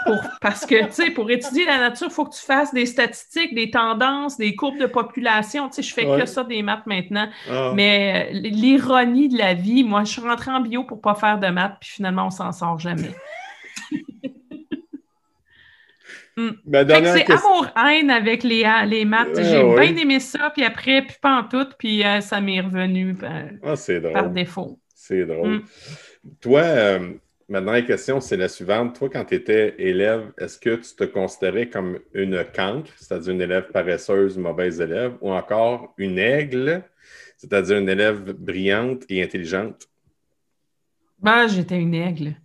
Pour, 0.06 0.16
parce 0.40 0.66
que, 0.66 0.86
tu 0.86 0.92
sais, 0.92 1.12
pour 1.12 1.30
étudier 1.30 1.66
la 1.66 1.78
nature, 1.78 2.08
il 2.10 2.14
faut 2.14 2.26
que 2.26 2.36
tu 2.36 2.46
fasses 2.46 2.74
des 2.74 2.86
statistiques, 2.86 3.54
des 3.54 3.70
tendances, 3.70 4.38
des 4.38 4.56
courbes 4.56 4.78
de 4.78 4.86
population. 4.86 5.68
Tu 5.68 5.76
sais, 5.76 5.82
je 5.82 5.94
fais 5.94 6.06
que 6.06 6.26
ça 6.26 6.46
des 6.46 6.62
maths 6.62 6.86
maintenant. 6.86 7.28
Ah. 7.50 7.72
Mais 7.76 8.30
euh, 8.32 8.40
l'ironie 8.40 9.28
de 9.28 9.38
la 9.38 9.56
vie, 9.56 9.84
moi, 9.84 10.06
je 10.06 10.12
suis 10.12 10.22
rentrée 10.22 10.52
en 10.52 10.62
bio 10.62 10.86
pour 10.86 10.98
ne 10.98 11.02
pas 11.02 11.16
faire 11.16 11.38
de 11.38 11.48
maths, 11.48 11.78
puis 11.82 11.90
finalement, 11.90 12.28
on 12.28 12.32
s'en 12.32 12.52
sort 12.54 12.80
jamais. 12.80 13.12
Mm. 16.38 16.50
C'est 16.68 17.32
amour-haine 17.32 18.10
avec 18.10 18.44
les, 18.44 18.66
les 18.88 19.06
maths. 19.06 19.36
J'ai 19.36 19.64
bien 19.64 19.96
aimé 19.96 20.20
ça, 20.20 20.50
puis 20.50 20.66
après, 20.66 21.02
puis 21.02 21.16
pas 21.22 21.40
en 21.40 21.44
tout, 21.44 21.68
puis 21.80 22.04
euh, 22.04 22.20
ça 22.22 22.42
m'est 22.42 22.60
revenu 22.60 23.14
ben, 23.14 23.60
ah, 23.64 23.76
par 24.14 24.30
défaut. 24.30 24.80
C'est 24.94 25.26
drôle. 25.26 25.50
Mm. 25.50 25.64
Toi, 26.42 26.62
euh, 26.62 27.14
ma 27.48 27.62
dernière 27.62 27.86
question, 27.86 28.20
c'est 28.20 28.36
la 28.38 28.50
suivante. 28.50 28.98
Toi, 28.98 29.10
quand 29.10 29.24
tu 29.26 29.36
étais 29.36 29.76
élève, 29.78 30.34
est-ce 30.38 30.60
que 30.60 30.76
tu 30.76 30.96
te 30.96 31.06
considérais 31.06 31.70
comme 31.70 32.00
une 32.14 32.44
cancre, 32.54 32.92
c'est-à-dire 32.98 33.34
une 33.34 33.42
élève 33.42 33.72
paresseuse, 33.72 34.38
mauvaise 34.38 34.82
élève, 34.82 35.14
ou 35.22 35.32
encore 35.32 35.94
une 35.98 36.20
aigle, 36.20 36.84
c'est-à-dire 37.38 37.78
une 37.78 37.90
élève 37.90 38.34
brillante 38.34 39.04
et 39.08 39.24
intelligente? 39.24 39.88
Ben, 41.20 41.48
j'étais 41.48 41.80
une 41.80 41.94
aigle. 41.94 42.36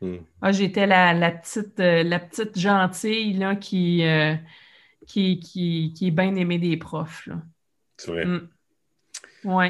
Hmm. 0.00 0.18
Ah, 0.40 0.52
j'étais 0.52 0.86
la, 0.86 1.30
petite, 1.32 1.80
euh, 1.80 2.02
la 2.02 2.18
petite 2.20 2.58
gentille 2.58 3.32
là, 3.34 3.56
qui, 3.56 4.04
euh, 4.06 4.34
qui, 5.06 5.40
qui, 5.40 5.92
qui, 5.96 6.08
est 6.08 6.12
bien 6.12 6.34
aimée 6.36 6.58
des 6.58 6.76
profs. 6.76 7.28
C'est 7.96 8.10
vrai. 8.10 8.24
Hmm. 8.24 8.48
Oui. 9.44 9.66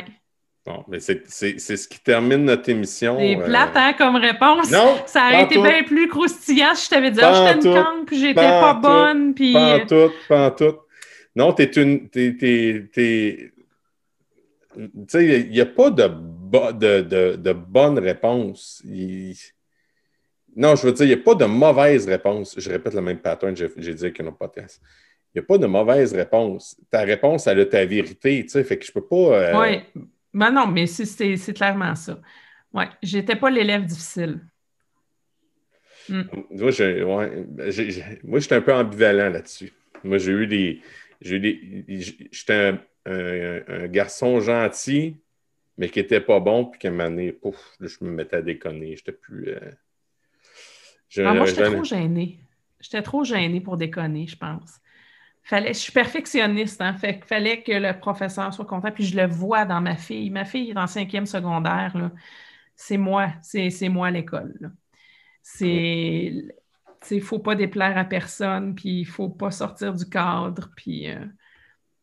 Bon, 0.67 0.85
mais 0.87 1.01
c'est 1.01 1.27
ce 1.27 1.89
qui 1.89 1.99
termine 2.01 2.45
notre 2.45 2.69
émission. 2.69 3.17
C'est 3.19 3.37
euh, 3.37 3.45
plate, 3.47 3.75
hein, 3.75 3.95
comme 3.97 4.17
réponse. 4.17 4.71
Non, 4.71 4.99
ça 5.07 5.29
aurait 5.29 5.45
été 5.45 5.55
bien 5.55 5.83
plus 5.83 6.09
croustillant 6.09 6.75
si 6.75 6.85
je 6.85 6.91
t'avais 6.91 7.11
dit, 7.11 7.21
ah, 7.23 7.33
j'étais 7.55 7.69
une 7.69 7.75
canne, 7.75 8.05
puis 8.07 8.21
j'étais 8.21 8.35
pas 8.35 8.75
bonne, 8.75 9.35
puis... 9.35 9.55
Pas 9.55 9.77
en 9.77 9.87
tout, 9.87 10.13
pas 10.29 10.51
tout. 10.51 10.77
Non, 11.35 11.55
t'es 11.55 11.65
une... 11.65 12.11
T'es, 12.11 12.35
sais, 15.09 15.25
il 15.25 15.51
n'y 15.51 15.61
a 15.61 15.67
pas 15.67 15.91
de, 15.91 16.07
de, 16.73 17.37
de, 17.37 17.53
bonne 17.53 17.99
réponse. 17.99 18.83
Non, 20.59 20.75
je 20.75 20.89
veux 20.89 20.93
dire, 20.93 21.07
il 21.07 21.15
n'y 21.15 21.15
a 21.15 21.23
pas 21.23 21.37
de 21.37 21.45
mauvaise 21.45 22.09
réponse. 22.09 22.57
Je 22.59 22.69
répète 22.69 22.93
le 22.93 23.01
même 23.01 23.21
pattern 23.21 23.55
j'ai 23.57 23.95
dit 23.95 24.05
avec 24.05 24.21
un 24.21 24.27
autre 24.27 24.39
podcast. 24.39 24.83
Il 25.33 25.39
n'y 25.39 25.45
a 25.45 25.47
pas 25.47 25.57
de 25.57 25.67
mauvaise 25.67 26.13
réponse. 26.13 26.77
Ta 26.91 27.03
réponse, 27.03 27.47
elle 27.47 27.61
a 27.61 27.67
ta 27.67 27.85
vérité, 27.85 28.43
tu 28.43 28.49
sais, 28.49 28.65
fait 28.65 28.77
que 28.77 28.85
je 28.85 28.91
peux 28.91 29.07
pas... 29.07 29.17
Euh, 29.17 29.61
oui, 29.61 30.03
ben 30.35 30.51
non, 30.51 30.67
mais 30.67 30.89
c'est 30.89 31.55
clairement 31.55 31.95
ça. 31.95 32.21
Oui, 32.75 32.87
j'étais 33.01 33.37
pas 33.37 33.51
l'élève 33.51 33.85
difficile. 33.85 34.41
Hmm. 36.09 36.23
Moi, 36.51 36.71
j'étais 36.73 38.55
un 38.57 38.61
peu 38.61 38.75
ambivalent 38.75 39.31
là-dessus. 39.31 39.73
Moi, 40.03 40.19
j'ai 40.19 40.33
eu 40.33 40.47
des... 40.49 40.83
J'étais 41.21 42.75
un, 43.07 43.87
garçon 43.87 44.41
gentil, 44.41 45.19
mais 45.77 45.89
qui 45.89 46.01
n'était 46.01 46.21
pas 46.21 46.41
bon, 46.41 46.65
puis 46.65 46.81
qu'à 46.81 46.89
un 46.89 46.91
moment 46.91 47.11
donné, 47.11 47.31
pouf, 47.31 47.77
je 47.81 47.97
me 48.01 48.11
mettais 48.11 48.39
à 48.39 48.43
déconner. 48.43 48.97
J'étais 48.97 49.13
plus... 49.13 49.51
Euh, 49.51 49.61
ah, 51.17 51.35
moi, 51.35 51.47
j'étais 51.47 51.71
trop 51.71 51.85
gênée. 51.85 52.39
J'étais 52.81 53.03
trop 53.03 53.25
gênée 53.25 53.61
pour 53.61 53.77
déconner, 53.77 54.27
je 54.27 54.37
pense. 54.37 54.81
Fallait, 55.43 55.73
je 55.73 55.79
suis 55.79 55.93
perfectionniste, 55.93 56.81
hein, 56.83 56.95
fait 56.95 57.25
fallait 57.25 57.63
que 57.63 57.73
le 57.73 57.99
professeur 57.99 58.53
soit 58.53 58.67
content, 58.67 58.91
puis 58.93 59.05
je 59.05 59.17
le 59.17 59.27
vois 59.27 59.65
dans 59.65 59.81
ma 59.81 59.97
fille. 59.97 60.31
Ma 60.31 60.45
fille 60.45 60.71
est 60.71 60.79
en 60.79 60.87
cinquième 60.87 61.27
secondaire, 61.27 62.11
c'est 62.77 62.99
moi, 62.99 63.33
c'est 63.41 63.89
moi 63.89 64.09
à 64.09 64.11
l'école. 64.11 64.73
C'est, 65.43 66.35
il 67.11 67.17
ne 67.17 67.21
faut 67.21 67.39
pas 67.39 67.55
déplaire 67.55 67.97
à 67.97 68.05
personne, 68.05 68.75
puis 68.75 69.01
il 69.01 69.07
ne 69.07 69.11
faut 69.11 69.31
pas 69.31 69.51
sortir 69.51 69.95
du 69.95 70.09
cadre, 70.09 70.71
puis... 70.77 71.11
Euh, 71.11 71.25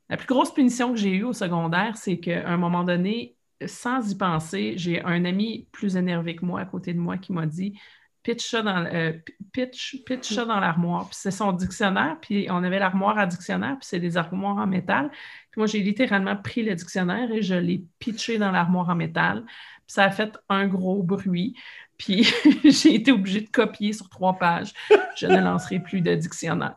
la 0.10 0.18
plus 0.18 0.28
grosse 0.28 0.53
punition 0.53 0.91
que 0.91 0.99
j'ai 0.99 1.16
eue 1.16 1.24
au 1.24 1.34
secondaire, 1.34 1.97
c'est 1.97 2.20
qu'à 2.20 2.47
un 2.47 2.58
moment 2.58 2.84
donné, 2.84 3.36
sans 3.66 4.12
y 4.12 4.16
penser, 4.16 4.74
j'ai 4.78 5.01
un 5.03 5.26
ami 5.26 5.68
plus 5.72 5.97
énervé 5.97 6.36
que 6.36 6.45
moi 6.45 6.62
à 6.62 6.66
côté 6.66 6.93
de 6.93 6.99
moi 6.99 7.18
qui 7.18 7.34
m'a 7.34 7.45
dit 7.45 7.80
pitch 8.26 8.50
ça 8.50 8.64
dans, 8.64 8.86
euh, 8.86 9.14
pitch, 9.54 10.04
pitch 10.04 10.36
dans 10.36 10.60
l'armoire. 10.60 11.08
Puis 11.08 11.18
c'est 11.22 11.32
son 11.32 11.52
dictionnaire, 11.52 12.18
puis 12.20 12.48
on 12.50 12.64
avait 12.64 12.80
l'armoire 12.80 13.20
à 13.20 13.28
dictionnaire, 13.28 13.78
puis 13.80 13.88
c'est 13.88 14.00
des 14.00 14.18
armoires 14.18 14.58
en 14.58 14.66
métal. 14.66 15.12
Puis 15.52 15.60
moi, 15.60 15.68
j'ai 15.68 15.80
littéralement 15.80 16.36
pris 16.36 16.64
le 16.64 16.74
dictionnaire 16.74 17.32
et 17.32 17.44
je 17.44 17.54
l'ai 17.54 17.84
pitché 18.00 18.40
dans 18.40 18.52
l'armoire 18.52 18.90
en 18.90 18.96
métal. 18.96 19.44
Puis 19.46 19.94
ça 19.94 20.06
a 20.06 20.10
fait 20.10 20.36
un 20.50 20.68
gros 20.68 21.04
bruit. 21.04 21.56
Puis 22.00 22.28
j'ai 22.64 22.96
été 22.96 23.12
obligée 23.12 23.42
de 23.42 23.50
copier 23.50 23.94
sur 23.94 24.10
trois 24.10 24.34
pages. 24.34 24.74
Je 25.16 25.28
ne 25.28 25.40
lancerai 25.40 25.80
plus 25.80 26.02
de 26.02 26.16
dictionnaire. 26.16 26.76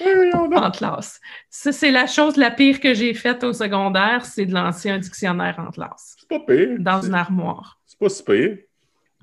en 0.00 0.70
classe. 0.70 1.20
Ça, 1.50 1.72
c'est 1.72 1.90
la 1.90 2.06
chose 2.06 2.38
la 2.38 2.50
pire 2.50 2.80
que 2.80 2.94
j'ai 2.94 3.12
faite 3.12 3.44
au 3.44 3.52
secondaire, 3.52 4.24
c'est 4.24 4.46
de 4.46 4.54
lancer 4.54 4.88
un 4.88 4.98
dictionnaire 4.98 5.56
en 5.58 5.70
classe. 5.70 6.16
C'est 6.18 6.28
pas 6.28 6.40
pire. 6.40 6.76
Dans 6.78 7.02
une 7.02 7.14
armoire. 7.14 7.78
C'est 7.84 7.98
pas 7.98 8.08
si 8.08 8.24
pire. 8.24 8.56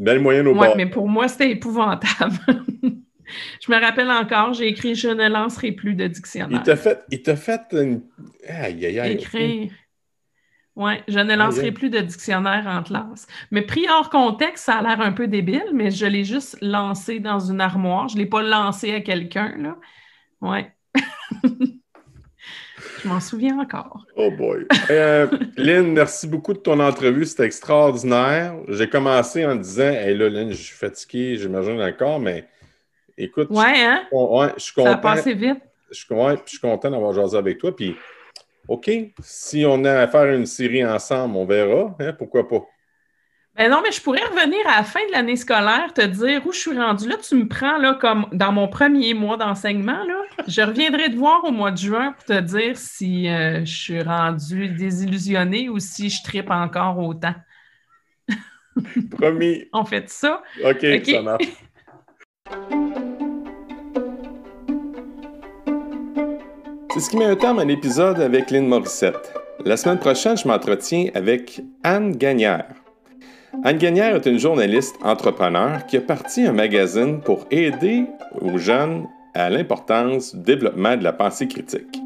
Belle 0.03 0.19
moyenne 0.19 0.47
au 0.47 0.59
Oui, 0.59 0.67
mais 0.75 0.85
pour 0.85 1.07
moi, 1.07 1.29
c'était 1.29 1.51
épouvantable. 1.51 2.35
je 3.61 3.71
me 3.71 3.79
rappelle 3.79 4.11
encore, 4.11 4.53
j'ai 4.53 4.67
écrit 4.67 4.95
Je 4.95 5.07
ne 5.07 5.29
lancerai 5.29 5.71
plus 5.71 5.95
de 5.95 6.07
dictionnaire. 6.07 6.59
Il 6.59 6.63
t'a 6.63 6.75
fait, 6.75 7.03
il 7.09 7.21
t'a 7.21 7.37
fait 7.37 7.61
une. 7.71 8.01
Aïe, 8.47 8.85
aïe, 8.85 8.99
aïe. 8.99 9.13
Écrire. 9.13 9.71
Oui, 10.75 10.93
je 11.07 11.19
ne 11.19 11.35
lancerai 11.35 11.71
plus 11.71 11.89
de 11.89 11.99
dictionnaire 11.99 12.65
en 12.67 12.83
classe. 12.83 13.27
Mais 13.51 13.61
pris 13.61 13.85
hors 13.87 14.09
contexte, 14.09 14.65
ça 14.65 14.79
a 14.79 14.81
l'air 14.81 14.99
un 15.01 15.11
peu 15.13 15.27
débile, 15.27 15.69
mais 15.71 15.91
je 15.91 16.05
l'ai 16.05 16.25
juste 16.25 16.57
lancé 16.61 17.19
dans 17.19 17.39
une 17.39 17.61
armoire. 17.61 18.09
Je 18.09 18.15
ne 18.15 18.21
l'ai 18.21 18.25
pas 18.25 18.41
lancé 18.41 18.91
à 18.93 18.99
quelqu'un. 18.99 19.55
Là. 19.57 19.77
Ouais. 23.03 23.09
Je 23.09 23.13
m'en 23.13 23.19
souviens 23.19 23.59
encore. 23.59 24.05
Oh 24.15 24.31
boy. 24.31 24.65
Euh, 24.89 25.27
Lynn, 25.57 25.93
merci 25.93 26.27
beaucoup 26.27 26.53
de 26.53 26.59
ton 26.59 26.79
entrevue. 26.79 27.25
C'était 27.25 27.45
extraordinaire. 27.45 28.55
J'ai 28.67 28.89
commencé 28.89 29.45
en 29.45 29.55
disant 29.55 29.89
Hey 29.89 30.17
là, 30.17 30.29
Lynn, 30.29 30.51
je 30.51 30.61
suis 30.61 30.75
fatigué, 30.75 31.37
j'imagine 31.37 31.81
encore, 31.81 32.19
mais 32.19 32.45
écoute. 33.17 33.49
Ouais, 33.49 33.83
hein? 33.83 34.03
Je, 34.11 34.63
suis 34.63 34.73
content. 34.73 34.91
Ça 34.91 34.95
a 34.95 34.97
passé 34.97 35.33
vite. 35.33 35.59
Je 35.91 35.97
suis, 35.97 36.07
je 36.45 36.49
suis 36.49 36.59
content 36.59 36.89
d'avoir 36.89 37.13
jasé 37.13 37.37
avec 37.37 37.59
toi. 37.59 37.75
Puis, 37.75 37.95
OK, 38.67 38.89
si 39.21 39.65
on 39.67 39.83
a 39.85 40.01
à 40.01 40.07
faire 40.07 40.33
une 40.33 40.45
série 40.45 40.85
ensemble, 40.85 41.35
on 41.35 41.45
verra. 41.45 41.95
Hein? 41.99 42.13
Pourquoi 42.13 42.47
pas? 42.47 42.63
Ben 43.55 43.69
non, 43.69 43.81
mais 43.83 43.91
je 43.91 44.01
pourrais 44.01 44.23
revenir 44.23 44.67
à 44.67 44.77
la 44.77 44.83
fin 44.83 44.99
de 45.07 45.11
l'année 45.11 45.35
scolaire, 45.35 45.93
te 45.93 46.01
dire 46.01 46.41
où 46.47 46.51
je 46.51 46.57
suis 46.57 46.77
rendue. 46.77 47.07
Là, 47.07 47.17
tu 47.17 47.35
me 47.35 47.47
prends 47.47 47.77
là, 47.77 47.93
comme 47.93 48.25
dans 48.31 48.51
mon 48.51 48.67
premier 48.67 49.13
mois 49.13 49.37
d'enseignement. 49.37 50.03
Là. 50.05 50.23
Je 50.47 50.61
reviendrai 50.63 51.11
te 51.11 51.15
voir 51.15 51.43
au 51.43 51.51
mois 51.51 51.69
de 51.69 51.77
juin 51.77 52.13
pour 52.13 52.25
te 52.25 52.39
dire 52.39 52.75
si 52.75 53.29
euh, 53.29 53.63
je 53.63 53.75
suis 53.75 54.01
rendue 54.01 54.69
désillusionnée 54.69 55.69
ou 55.69 55.77
si 55.77 56.09
je 56.09 56.23
tripe 56.23 56.49
encore 56.49 56.97
autant. 56.97 57.35
Promis. 59.11 59.65
On 59.73 59.85
fait 59.85 60.09
ça? 60.09 60.41
OK, 60.65 60.85
ça 61.05 61.21
marche. 61.21 61.45
C'est 66.91 66.99
ce 66.99 67.09
qui 67.09 67.17
met 67.17 67.25
un 67.25 67.35
terme 67.35 67.59
à 67.59 67.65
l'épisode 67.65 68.19
avec 68.19 68.49
Lynn 68.49 68.67
Morissette. 68.67 69.31
La 69.63 69.77
semaine 69.77 69.99
prochaine, 69.99 70.37
je 70.37 70.47
m'entretiens 70.47 71.09
avec 71.13 71.61
Anne 71.83 72.15
Gagnère. 72.15 72.82
Anne 73.61 73.77
Gagnère 73.77 74.15
est 74.15 74.25
une 74.25 74.39
journaliste 74.39 74.95
entrepreneur 75.03 75.85
qui 75.85 75.97
a 75.97 76.01
parti 76.01 76.45
un 76.45 76.51
magazine 76.51 77.21
pour 77.21 77.45
aider 77.51 78.05
aux 78.41 78.57
jeunes 78.57 79.07
à 79.35 79.49
l'importance 79.49 80.35
du 80.35 80.41
développement 80.41 80.97
de 80.97 81.03
la 81.03 81.13
pensée 81.13 81.47
critique. 81.47 82.01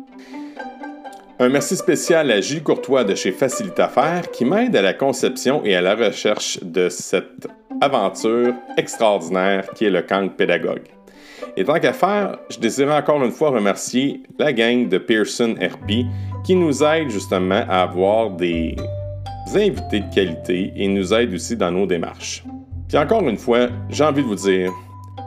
Un 1.40 1.50
merci 1.50 1.78
spécial 1.78 2.30
à 2.32 2.42
Gilles 2.42 2.64
Courtois 2.64 3.06
de 3.06 3.16
chez 3.16 3.32
Facilite 3.32 3.80
Affaires 3.80 4.30
qui 4.32 4.44
m'aide 4.44 4.76
à 4.76 4.82
la 4.82 4.94
conception 4.94 5.64
et 5.64 5.76
à 5.76 5.82
la 5.82 5.96
recherche 5.96 6.60
de 6.62 6.90
cette 6.90 7.48
aventure 7.80 8.54
extraordinaire 8.78 9.70
qui 9.74 9.86
est 9.86 9.90
le 9.90 10.02
camp 10.02 10.28
pédagogue. 10.30 10.88
Et 11.56 11.64
tant 11.64 11.80
qu'à 11.80 11.94
faire, 11.94 12.40
je 12.50 12.60
désire 12.60 12.92
encore 12.92 13.24
une 13.24 13.32
fois 13.32 13.52
remercier 13.52 14.22
la 14.38 14.52
gang 14.52 14.90
de 14.90 14.98
Pearson 14.98 15.56
RP 15.60 16.06
qui 16.44 16.56
nous 16.56 16.84
aide 16.84 17.10
justement 17.10 17.64
à 17.68 17.84
avoir 17.84 18.32
des 18.32 18.76
invités 19.56 20.02
de 20.02 20.14
qualité 20.14 20.74
et 20.76 20.88
nous 20.88 21.14
aident 21.14 21.34
aussi 21.34 21.56
dans 21.56 21.72
nos 21.72 21.86
démarches. 21.86 22.44
Puis 22.88 22.98
encore 22.98 23.28
une 23.28 23.38
fois, 23.38 23.70
j'ai 23.90 24.04
envie 24.04 24.22
de 24.22 24.28
vous 24.28 24.36
dire 24.36 24.72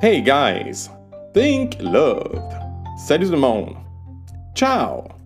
Hey 0.03 0.23
guys, 0.23 0.89
think 1.35 1.81
love. 1.81 2.43
Salut 3.07 3.27
tout 3.27 3.33
le 3.33 3.39
monde. 3.39 3.75
Ciao. 4.55 5.20